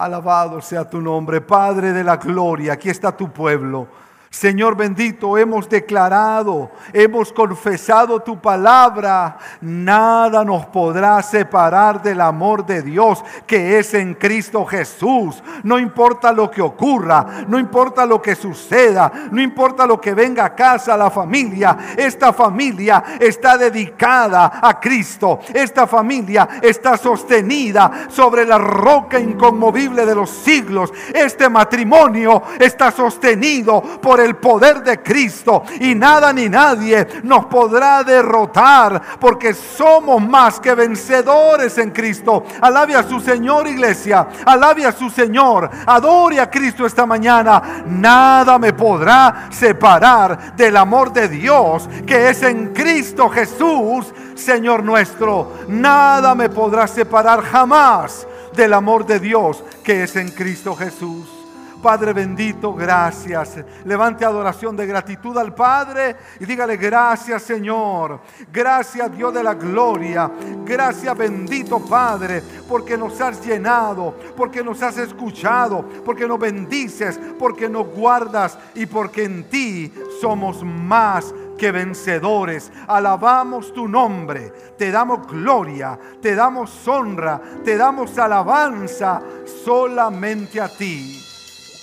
Alabado 0.01 0.63
sea 0.63 0.89
tu 0.89 0.99
nombre, 0.99 1.43
Padre 1.43 1.93
de 1.93 2.03
la 2.03 2.17
gloria. 2.17 2.73
Aquí 2.73 2.89
está 2.89 3.15
tu 3.15 3.31
pueblo. 3.31 3.87
Señor 4.33 4.77
bendito, 4.77 5.37
hemos 5.37 5.69
declarado, 5.69 6.71
hemos 6.93 7.33
confesado 7.33 8.21
tu 8.21 8.41
palabra. 8.41 9.37
Nada 9.61 10.45
nos 10.45 10.67
podrá 10.67 11.21
separar 11.21 12.01
del 12.01 12.21
amor 12.21 12.65
de 12.65 12.81
Dios 12.81 13.25
que 13.45 13.81
es 13.81 13.93
en 13.93 14.15
Cristo 14.15 14.65
Jesús. 14.65 15.43
No 15.65 15.81
importa 15.81 16.31
lo 16.31 16.49
que 16.49 16.63
ocurra, 16.63 17.45
no 17.49 17.59
importa 17.59 18.07
lo 18.07 18.23
que 18.23 18.37
suceda, 18.37 19.11
no 19.33 19.43
importa 19.43 19.85
lo 19.85 20.01
que 20.01 20.15
venga 20.15 20.45
a 20.45 20.55
casa, 20.55 20.97
la 20.97 21.11
familia. 21.11 21.77
Esta 21.97 22.33
familia 22.33 23.03
está 23.19 23.59
dedicada 23.59 24.61
a 24.63 24.79
Cristo. 24.79 25.41
Esta 25.53 25.89
familia 25.89 26.49
está 26.63 26.97
sostenida 26.97 28.07
sobre 28.09 28.47
la 28.47 28.59
roca 28.59 29.19
inconmovible 29.19 30.07
de 30.07 30.15
los 30.15 30.31
siglos. 30.31 30.93
Este 31.13 31.49
matrimonio 31.49 32.45
está 32.61 32.93
sostenido 32.93 33.83
por 34.01 34.20
el 34.21 34.37
poder 34.37 34.83
de 34.83 35.03
Cristo 35.03 35.65
y 35.81 35.95
nada 35.95 36.33
ni 36.33 36.49
nadie 36.49 37.07
nos 37.23 37.47
podrá 37.47 38.03
derrotar 38.05 39.01
porque 39.19 39.55
somos 39.55 40.23
más 40.23 40.61
que 40.61 40.75
vencedores 40.75 41.79
en 41.79 41.91
Cristo. 41.91 42.45
Alabe 42.61 42.95
a 42.95 43.03
su 43.03 43.21
Señor 43.21 43.67
iglesia, 43.67 44.29
alabe 44.45 44.87
a 44.87 44.93
su 44.93 45.11
Señor, 45.11 45.71
adore 45.87 46.41
a 46.41 46.51
Cristo 46.51 46.87
esta 46.87 47.07
mañana. 47.07 47.85
Nada 47.87 48.59
me 48.59 48.73
podrá 48.73 49.49
separar 49.51 50.55
del 50.57 50.77
amor 50.77 51.13
de 51.13 51.29
Dios 51.29 51.89
que 52.07 52.31
es 52.31 52.43
en 52.43 52.73
Cristo 52.73 53.29
Jesús, 53.29 54.13
Señor 54.35 54.85
nuestro. 54.85 55.53
Nada 55.69 56.35
me 56.35 56.49
podrá 56.49 56.87
separar 56.87 57.43
jamás 57.43 58.27
del 58.55 58.75
amor 58.75 59.07
de 59.07 59.19
Dios 59.21 59.63
que 59.83 60.03
es 60.03 60.17
en 60.17 60.31
Cristo 60.31 60.75
Jesús. 60.75 61.40
Padre 61.83 62.13
bendito, 62.13 62.75
gracias. 62.75 63.59
Levante 63.85 64.25
adoración 64.25 64.77
de 64.77 64.87
gratitud 64.87 65.37
al 65.39 65.55
Padre 65.55 66.17
y 66.39 66.45
dígale 66.45 66.77
gracias 66.77 67.43
Señor. 67.43 68.21
Gracias 68.53 69.17
Dios 69.17 69.33
de 69.33 69.43
la 69.43 69.55
gloria. 69.55 70.31
Gracias 70.65 71.17
bendito 71.17 71.81
Padre 71.81 72.43
porque 72.69 72.97
nos 72.97 73.21
has 73.21 73.45
llenado, 73.45 74.15
porque 74.37 74.63
nos 74.63 74.83
has 74.83 74.99
escuchado, 74.99 75.85
porque 76.05 76.27
nos 76.27 76.39
bendices, 76.39 77.19
porque 77.39 77.69
nos 77.69 77.87
guardas 77.89 78.59
y 78.75 78.87
porque 78.87 79.25
en 79.25 79.45
ti 79.45 79.93
somos 80.21 80.63
más 80.63 81.35
que 81.59 81.73
vencedores. 81.73 82.73
Alabamos 82.89 83.73
tu 83.73 83.87
nombre, 83.87 84.53
te 84.79 84.91
damos 84.91 85.27
gloria, 85.27 85.99
te 86.21 86.35
damos 86.35 86.89
honra, 86.89 87.41
te 87.65 87.77
damos 87.77 88.19
alabanza 88.19 89.23
solamente 89.65 90.61
a 90.61 90.69
ti. 90.69 91.30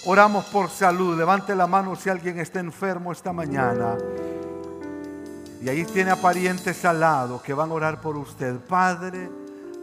Oramos 0.10 0.46
por 0.46 0.70
salud. 0.70 1.18
Levante 1.18 1.54
la 1.54 1.68
mano 1.68 1.94
si 1.98 2.10
alguien 2.10 2.40
está 2.40 2.62
enfermo 2.62 3.12
esta 3.12 3.34
mañana. 3.34 3.98
Y 5.62 5.68
ahí 5.68 5.84
tiene 5.84 6.12
a 6.12 6.16
parientes 6.16 6.86
al 6.86 7.02
lado 7.02 7.42
que 7.42 7.54
van 7.54 7.72
a 7.72 7.74
orar 7.74 8.00
por 8.00 8.16
usted. 8.16 8.56
Padre, 8.56 9.30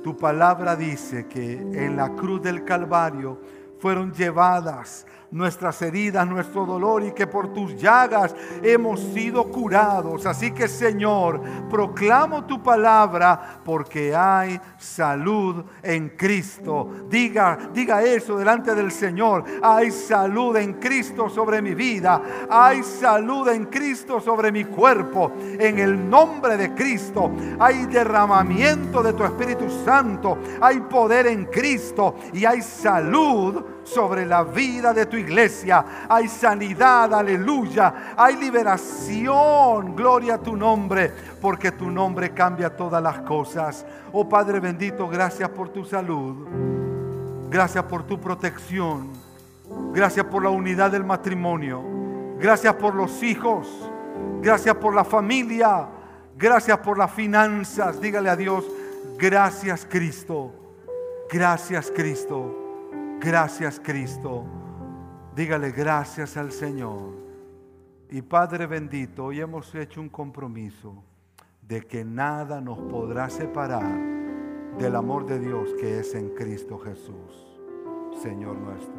tu 0.03 0.17
palabra 0.17 0.77
dice 0.77 1.27
que 1.27 1.53
en 1.53 1.99
la 1.99 2.09
cruz 2.15 2.41
del 2.41 2.65
Calvario 2.65 3.39
fueron 3.79 4.13
llevadas 4.13 5.07
nuestras 5.35 5.83
heridas, 5.83 6.27
nuestro 6.29 6.65
dolor 6.65 7.03
y 7.03 7.11
que 7.11 7.27
por 7.27 7.53
tus 7.53 7.75
llagas 7.75 8.35
hemos 8.63 9.01
sido 9.01 9.51
curados. 9.51 10.25
Así 10.27 10.53
que 10.53 10.69
Señor, 10.69 11.41
proclamo 11.69 12.45
tu 12.45 12.63
palabra 12.63 13.61
porque 13.65 14.15
hay 14.15 14.61
salud 14.79 15.65
en 15.83 16.11
Cristo. 16.11 16.89
Diga, 17.09 17.59
diga 17.75 18.01
eso 18.05 18.39
delante 18.39 18.77
del 18.77 18.93
Señor. 18.93 19.45
Hay 19.61 19.91
salud 19.91 20.57
en 20.57 20.75
Cristo 20.75 21.29
sobre 21.29 21.61
mi 21.61 21.75
vida. 21.75 22.23
Hay 22.49 22.85
salud 22.85 23.49
en 23.49 23.65
Cristo 23.67 24.21
sobre 24.21 24.53
mi 24.53 24.67
cuerpo. 24.67 25.33
En 25.59 25.81
el 25.81 26.09
nombre 26.09 26.57
de 26.57 26.75
Cristo 26.75 27.33
hay 27.59 27.87
derramamiento 27.87 29.03
de 29.03 29.13
tu 29.13 29.25
Espíritu 29.25 29.69
Santo. 29.85 30.39
Hay 30.61 30.79
poder 30.83 31.27
en 31.27 31.47
Cristo 31.47 32.15
y 32.33 32.45
hay 32.45 32.63
salud 32.63 33.74
sobre 33.85 34.27
la 34.27 34.43
vida 34.43 34.93
de 34.93 35.07
tu 35.07 35.17
iglesia. 35.17 35.85
Hay 36.09 36.29
sanidad, 36.29 37.15
aleluya. 37.15 38.15
Hay 38.17 38.37
liberación, 38.37 39.95
gloria 39.95 40.35
a 40.35 40.39
tu 40.39 40.57
nombre, 40.57 41.13
porque 41.41 41.73
tu 41.73 41.91
nombre 41.91 42.31
cambia 42.31 42.75
todas 42.75 43.03
las 43.03 43.21
cosas. 43.21 43.87
Oh 44.13 44.29
Padre 44.29 44.61
bendito, 44.61 45.09
gracias 45.09 45.49
por 45.51 45.69
tu 45.69 45.85
salud. 45.85 46.49
Gracias 47.49 47.85
por 47.85 48.05
tu 48.05 48.21
protección. 48.21 49.11
Gracias 49.93 50.27
por 50.27 50.43
la 50.43 50.51
unidad 50.51 50.91
del 50.91 51.05
matrimonio. 51.05 51.83
Gracias 52.39 52.75
por 52.75 52.95
los 52.95 53.23
hijos. 53.23 53.69
Gracias 54.41 54.75
por 54.77 54.95
la 54.95 55.05
familia. 55.05 55.89
Gracias 56.37 56.79
por 56.79 56.99
las 56.99 57.13
finanzas. 57.13 58.01
Dígale 58.01 58.29
a 58.29 58.37
Dios, 58.37 58.65
gracias 59.17 59.87
Cristo. 59.89 60.53
Gracias 61.31 61.93
Cristo. 61.95 62.64
Gracias 63.25 63.81
Cristo. 63.83 64.45
Dígale 65.35 65.71
gracias 65.71 66.37
al 66.37 66.53
Señor. 66.53 67.15
Y 68.11 68.21
Padre 68.21 68.67
bendito, 68.67 69.25
hoy 69.25 69.41
hemos 69.41 69.75
hecho 69.75 70.03
un 70.03 70.11
compromiso 70.11 71.03
de 71.63 71.81
que 71.81 72.05
nada 72.05 72.61
nos 72.61 72.79
podrá 72.79 73.31
separar 73.31 73.99
del 74.77 74.95
amor 74.95 75.25
de 75.25 75.39
Dios 75.39 75.71
que 75.81 76.01
es 76.01 76.15
en 76.15 76.35
Cristo 76.35 76.79
Jesús, 76.79 77.59
Señor 78.23 78.57
nuestro. 78.57 78.93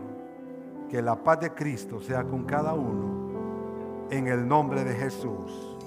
Que 0.89 1.03
la 1.03 1.23
paz 1.23 1.41
de 1.41 1.53
Cristo 1.53 2.01
sea 2.01 2.23
con 2.23 2.45
cada 2.45 2.73
uno 2.73 4.07
en 4.09 4.27
el 4.27 4.47
nombre 4.47 4.83
de 4.83 4.95
Jesús. 4.95 5.77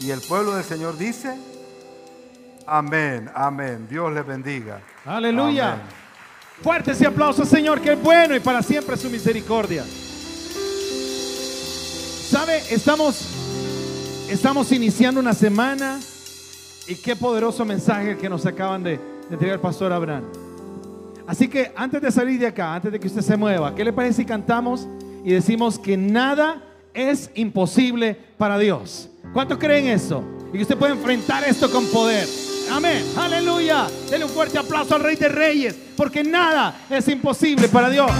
Y 0.00 0.10
el 0.10 0.20
pueblo 0.20 0.54
del 0.54 0.64
Señor 0.64 0.98
dice, 0.98 1.34
amén, 2.66 3.30
amén. 3.34 3.86
Dios 3.88 4.12
le 4.12 4.20
bendiga. 4.20 4.82
Aleluya. 5.06 5.80
Fuerte 6.62 6.90
ese 6.90 7.06
aplauso, 7.06 7.44
Señor, 7.44 7.80
que 7.80 7.92
es 7.92 8.02
bueno 8.02 8.34
y 8.34 8.40
para 8.40 8.62
siempre 8.62 8.96
su 8.96 9.08
misericordia. 9.08 9.84
¿Sabe? 12.28 12.62
Estamos, 12.70 13.28
estamos 14.28 14.72
iniciando 14.72 15.20
una 15.20 15.34
semana 15.34 16.00
y 16.88 16.96
qué 16.96 17.14
poderoso 17.14 17.64
mensaje 17.64 18.16
que 18.16 18.28
nos 18.28 18.44
acaban 18.44 18.82
de, 18.82 18.98
entregar 19.30 19.54
el 19.54 19.60
pastor 19.60 19.92
Abraham. 19.92 20.24
Así 21.28 21.46
que 21.46 21.70
antes 21.76 22.02
de 22.02 22.10
salir 22.10 22.40
de 22.40 22.46
acá, 22.46 22.74
antes 22.74 22.90
de 22.90 22.98
que 22.98 23.06
usted 23.06 23.22
se 23.22 23.36
mueva, 23.36 23.74
¿qué 23.74 23.84
le 23.84 23.92
parece 23.92 24.22
si 24.22 24.24
cantamos 24.24 24.88
y 25.24 25.32
decimos 25.32 25.78
que 25.78 25.96
nada 25.96 26.62
es 26.92 27.30
imposible 27.34 28.16
para 28.36 28.58
Dios? 28.58 29.10
¿Cuántos 29.32 29.58
creen 29.58 29.86
eso? 29.86 30.24
Y 30.52 30.56
que 30.56 30.62
usted 30.62 30.76
puede 30.76 30.94
enfrentar 30.94 31.44
esto 31.44 31.70
con 31.70 31.86
poder. 31.86 32.26
Amén. 32.70 33.04
Aleluya. 33.16 33.86
Denle 34.10 34.26
un 34.26 34.30
fuerte 34.30 34.58
aplauso 34.58 34.94
al 34.94 35.02
Rey 35.02 35.16
de 35.16 35.28
Reyes, 35.28 35.74
porque 35.96 36.22
nada 36.22 36.86
es 36.90 37.08
imposible 37.08 37.68
para 37.68 37.90
Dios. 37.90 38.10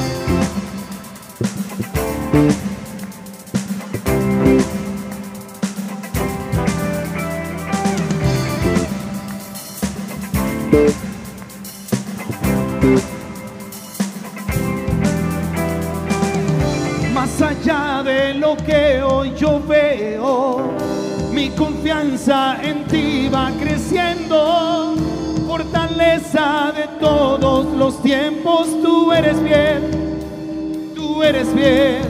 Eres 29.19 29.43
bien, 29.43 30.93
tú 30.95 31.23
eres 31.23 31.53
bien. 31.55 32.03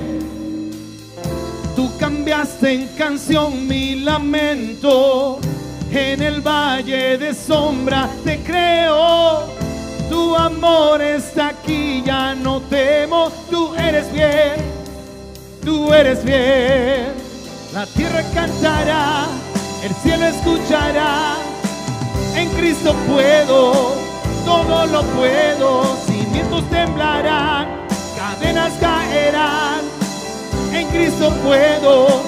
Tú 1.75 1.91
cambiaste 1.99 2.73
en 2.73 2.89
canción 2.99 3.67
mi 3.67 3.97
lamento. 3.97 5.39
En 5.91 6.23
el 6.23 6.43
valle 6.43 7.17
de 7.17 7.35
sombra 7.35 8.11
te 8.25 8.39
creo. 8.43 9.45
Tu 10.11 10.37
amor 10.37 11.01
está 11.01 11.49
aquí, 11.49 12.03
ya 12.05 12.35
no 12.35 12.61
temo. 12.63 13.33
Tú 13.51 13.75
eres 13.75 14.13
bien, 14.13 14.57
tú 15.65 15.93
eres 15.93 16.23
bien. 16.25 17.13
La 17.73 17.87
tierra 17.87 18.23
cantará, 18.35 19.27
el 19.83 19.95
cielo 20.03 20.27
escuchará. 20.27 21.37
En 22.35 22.49
Cristo 22.51 22.95
puedo, 23.07 23.95
todo 24.45 24.87
lo 24.87 25.03
puedo. 25.03 26.08
Temblarán, 26.71 27.67
cadenas 28.17 28.73
caerán. 28.81 29.81
En 30.73 30.89
Cristo 30.89 31.31
puedo, 31.45 32.23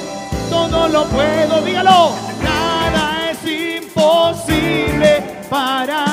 todo 0.49 0.89
lo 0.89 1.05
puedo. 1.07 1.63
Dígalo, 1.63 2.13
nada 2.43 3.31
es 3.31 3.83
imposible 3.83 5.23
para 5.49 6.10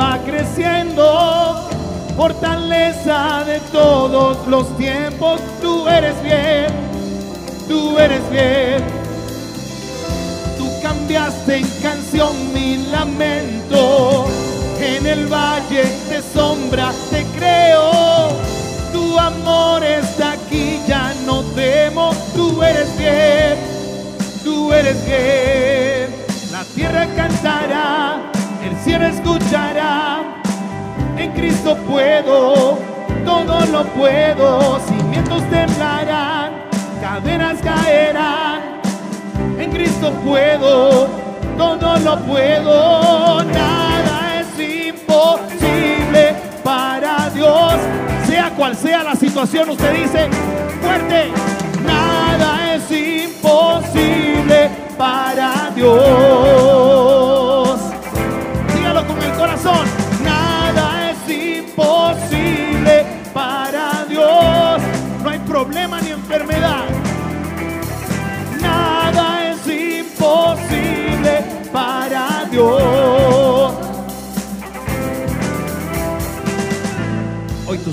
va 0.00 0.18
creciendo. 0.24 1.68
Fortaleza 2.16 3.44
de 3.44 3.60
todos 3.72 4.46
los 4.46 4.76
tiempos, 4.76 5.40
tú 5.60 5.86
eres 5.88 6.20
bien, 6.22 6.68
tú 7.68 7.98
eres 7.98 8.28
bien. 8.30 8.82
Tú 10.58 10.66
cambiaste 10.82 11.56
en 11.58 11.68
canción 11.82 12.32
mi 12.54 12.78
lamento. 12.90 14.26
En 14.80 15.06
el 15.06 15.26
valle 15.26 15.84
de 16.08 16.22
sombra 16.34 16.92
te 17.10 17.24
creo. 17.38 18.30
Tu 18.92 19.18
amor 19.18 19.84
está 19.84 20.32
aquí, 20.32 20.80
ya 20.86 21.12
no 21.26 21.42
temo. 21.54 22.12
Tú 22.34 22.62
eres 22.62 22.96
bien, 22.98 23.56
tú 24.44 24.72
eres 24.72 25.04
bien. 25.04 26.14
La 26.52 26.64
tierra 26.74 27.06
cantará, 27.14 28.29
cielo 28.82 29.06
escuchará. 29.06 30.20
En 31.16 31.32
Cristo 31.32 31.76
puedo, 31.88 32.78
todo 33.24 33.66
lo 33.66 33.84
puedo. 33.94 34.80
Cimientos 34.80 35.42
temblarán, 35.50 36.52
cadenas 37.00 37.58
caerán. 37.62 38.80
En 39.58 39.70
Cristo 39.70 40.12
puedo, 40.24 41.08
todo 41.58 41.98
lo 41.98 42.18
puedo. 42.20 43.44
Nada 43.44 44.40
es 44.40 44.88
imposible 44.88 46.34
para 46.64 47.30
Dios. 47.30 47.74
Sea 48.26 48.50
cual 48.50 48.76
sea 48.76 49.02
la 49.02 49.14
situación, 49.14 49.70
usted 49.70 49.92
dice 49.92 50.28
fuerte. 50.80 51.30
Nada 51.84 52.74
es 52.74 52.90
imposible 52.90 54.70
para 54.96 55.70
Dios. 55.74 56.29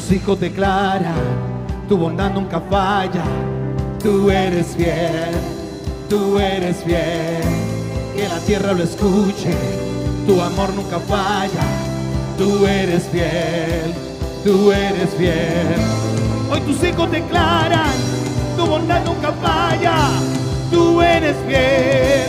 Tus 0.08 0.16
hijos 0.16 0.40
declaran, 0.40 1.16
tu 1.90 1.98
bondad 1.98 2.32
nunca 2.32 2.62
falla. 2.62 3.24
Tú 4.02 4.30
eres 4.30 4.78
bien, 4.78 5.32
tú 6.10 6.40
eres 6.40 6.86
bien. 6.86 7.42
Que 8.16 8.30
la 8.30 8.40
tierra 8.40 8.72
lo 8.72 8.84
escuche, 8.84 9.54
tu 10.26 10.42
amor 10.42 10.74
nunca 10.74 11.00
falla. 11.00 11.66
tú 12.38 12.66
eres 12.66 13.04
fiel, 13.12 13.94
tú 14.46 14.72
eres 14.72 15.10
fiel. 15.18 15.76
Hoy 16.52 16.62
tus 16.62 16.82
hijos 16.84 17.12
declaran, 17.12 17.92
tu 18.56 18.66
bondad 18.66 19.04
nunca 19.04 19.34
falla, 19.42 20.12
tú 20.72 21.02
eres 21.02 21.36
fiel, 21.48 22.28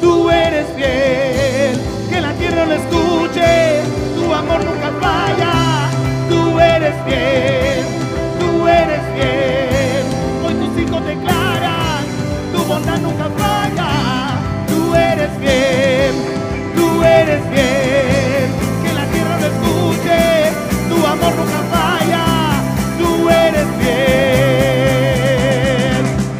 tú 0.00 0.30
eres 0.30 0.66
fiel. 0.76 1.78
Que 2.08 2.20
la 2.22 2.32
tierra 2.34 2.64
lo 2.64 2.74
escuche, 2.74 3.82
tu 4.16 4.32
amor 4.32 4.64
nunca 4.64 4.92
falla, 5.00 5.90
tú 6.58 6.64
eres 6.64 6.94
fiel, 7.06 7.84
tú 8.40 8.66
eres 8.66 9.00
fiel. 9.14 10.04
Hoy 10.44 10.54
tus 10.54 10.82
hijos 10.82 11.06
declaran, 11.06 12.04
tu 12.52 12.64
bondad 12.64 12.98
nunca 12.98 13.30
falla, 13.38 13.90
tú 14.66 14.92
eres 14.94 15.30
fiel, 15.38 16.14
tú 16.74 17.04
eres 17.04 17.42
fiel. 17.52 18.50
Que 18.82 18.92
la 18.92 19.06
tierra 19.06 19.38
lo 19.38 19.46
escuche, 19.46 20.50
tu 20.88 21.06
amor 21.06 21.32
nunca 21.36 21.62
falla, 21.70 22.26
tú 22.98 23.30
eres 23.30 23.68
fiel. 23.78 24.82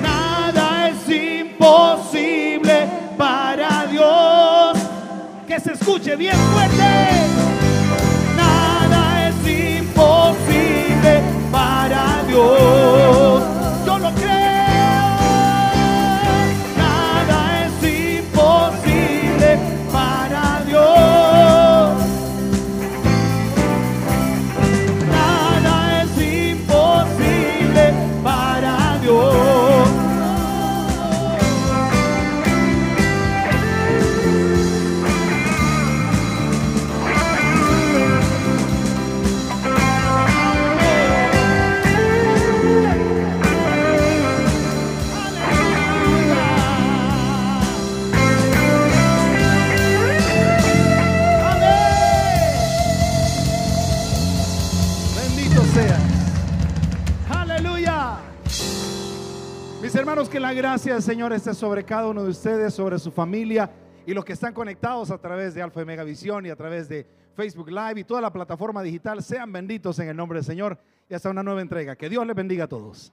Nada 0.02 0.88
es 0.88 1.08
imposible 1.08 2.88
para 3.16 3.86
Dios. 3.86 4.78
Que 5.46 5.60
se 5.60 5.74
escuche 5.74 6.16
bien 6.16 6.36
fuerte. 6.52 7.67
Para 12.38 13.17
gracia 60.78 60.94
del 60.94 61.02
Señor 61.02 61.32
esté 61.32 61.54
sobre 61.54 61.82
cada 61.82 62.06
uno 62.06 62.22
de 62.22 62.30
ustedes, 62.30 62.72
sobre 62.72 63.00
su 63.00 63.10
familia 63.10 63.68
y 64.06 64.14
los 64.14 64.24
que 64.24 64.32
están 64.32 64.54
conectados 64.54 65.10
a 65.10 65.18
través 65.18 65.52
de 65.52 65.60
Alfa 65.60 65.82
y 65.82 65.84
Mega 65.84 66.04
Visión 66.04 66.46
y 66.46 66.50
a 66.50 66.54
través 66.54 66.88
de 66.88 67.04
Facebook 67.34 67.68
Live 67.68 67.98
y 67.98 68.04
toda 68.04 68.20
la 68.20 68.32
plataforma 68.32 68.80
digital. 68.80 69.20
Sean 69.20 69.52
benditos 69.52 69.98
en 69.98 70.08
el 70.08 70.16
nombre 70.16 70.38
del 70.38 70.44
Señor 70.44 70.78
y 71.10 71.14
hasta 71.14 71.30
una 71.30 71.42
nueva 71.42 71.62
entrega. 71.62 71.96
Que 71.96 72.08
Dios 72.08 72.24
les 72.24 72.36
bendiga 72.36 72.66
a 72.66 72.68
todos. 72.68 73.12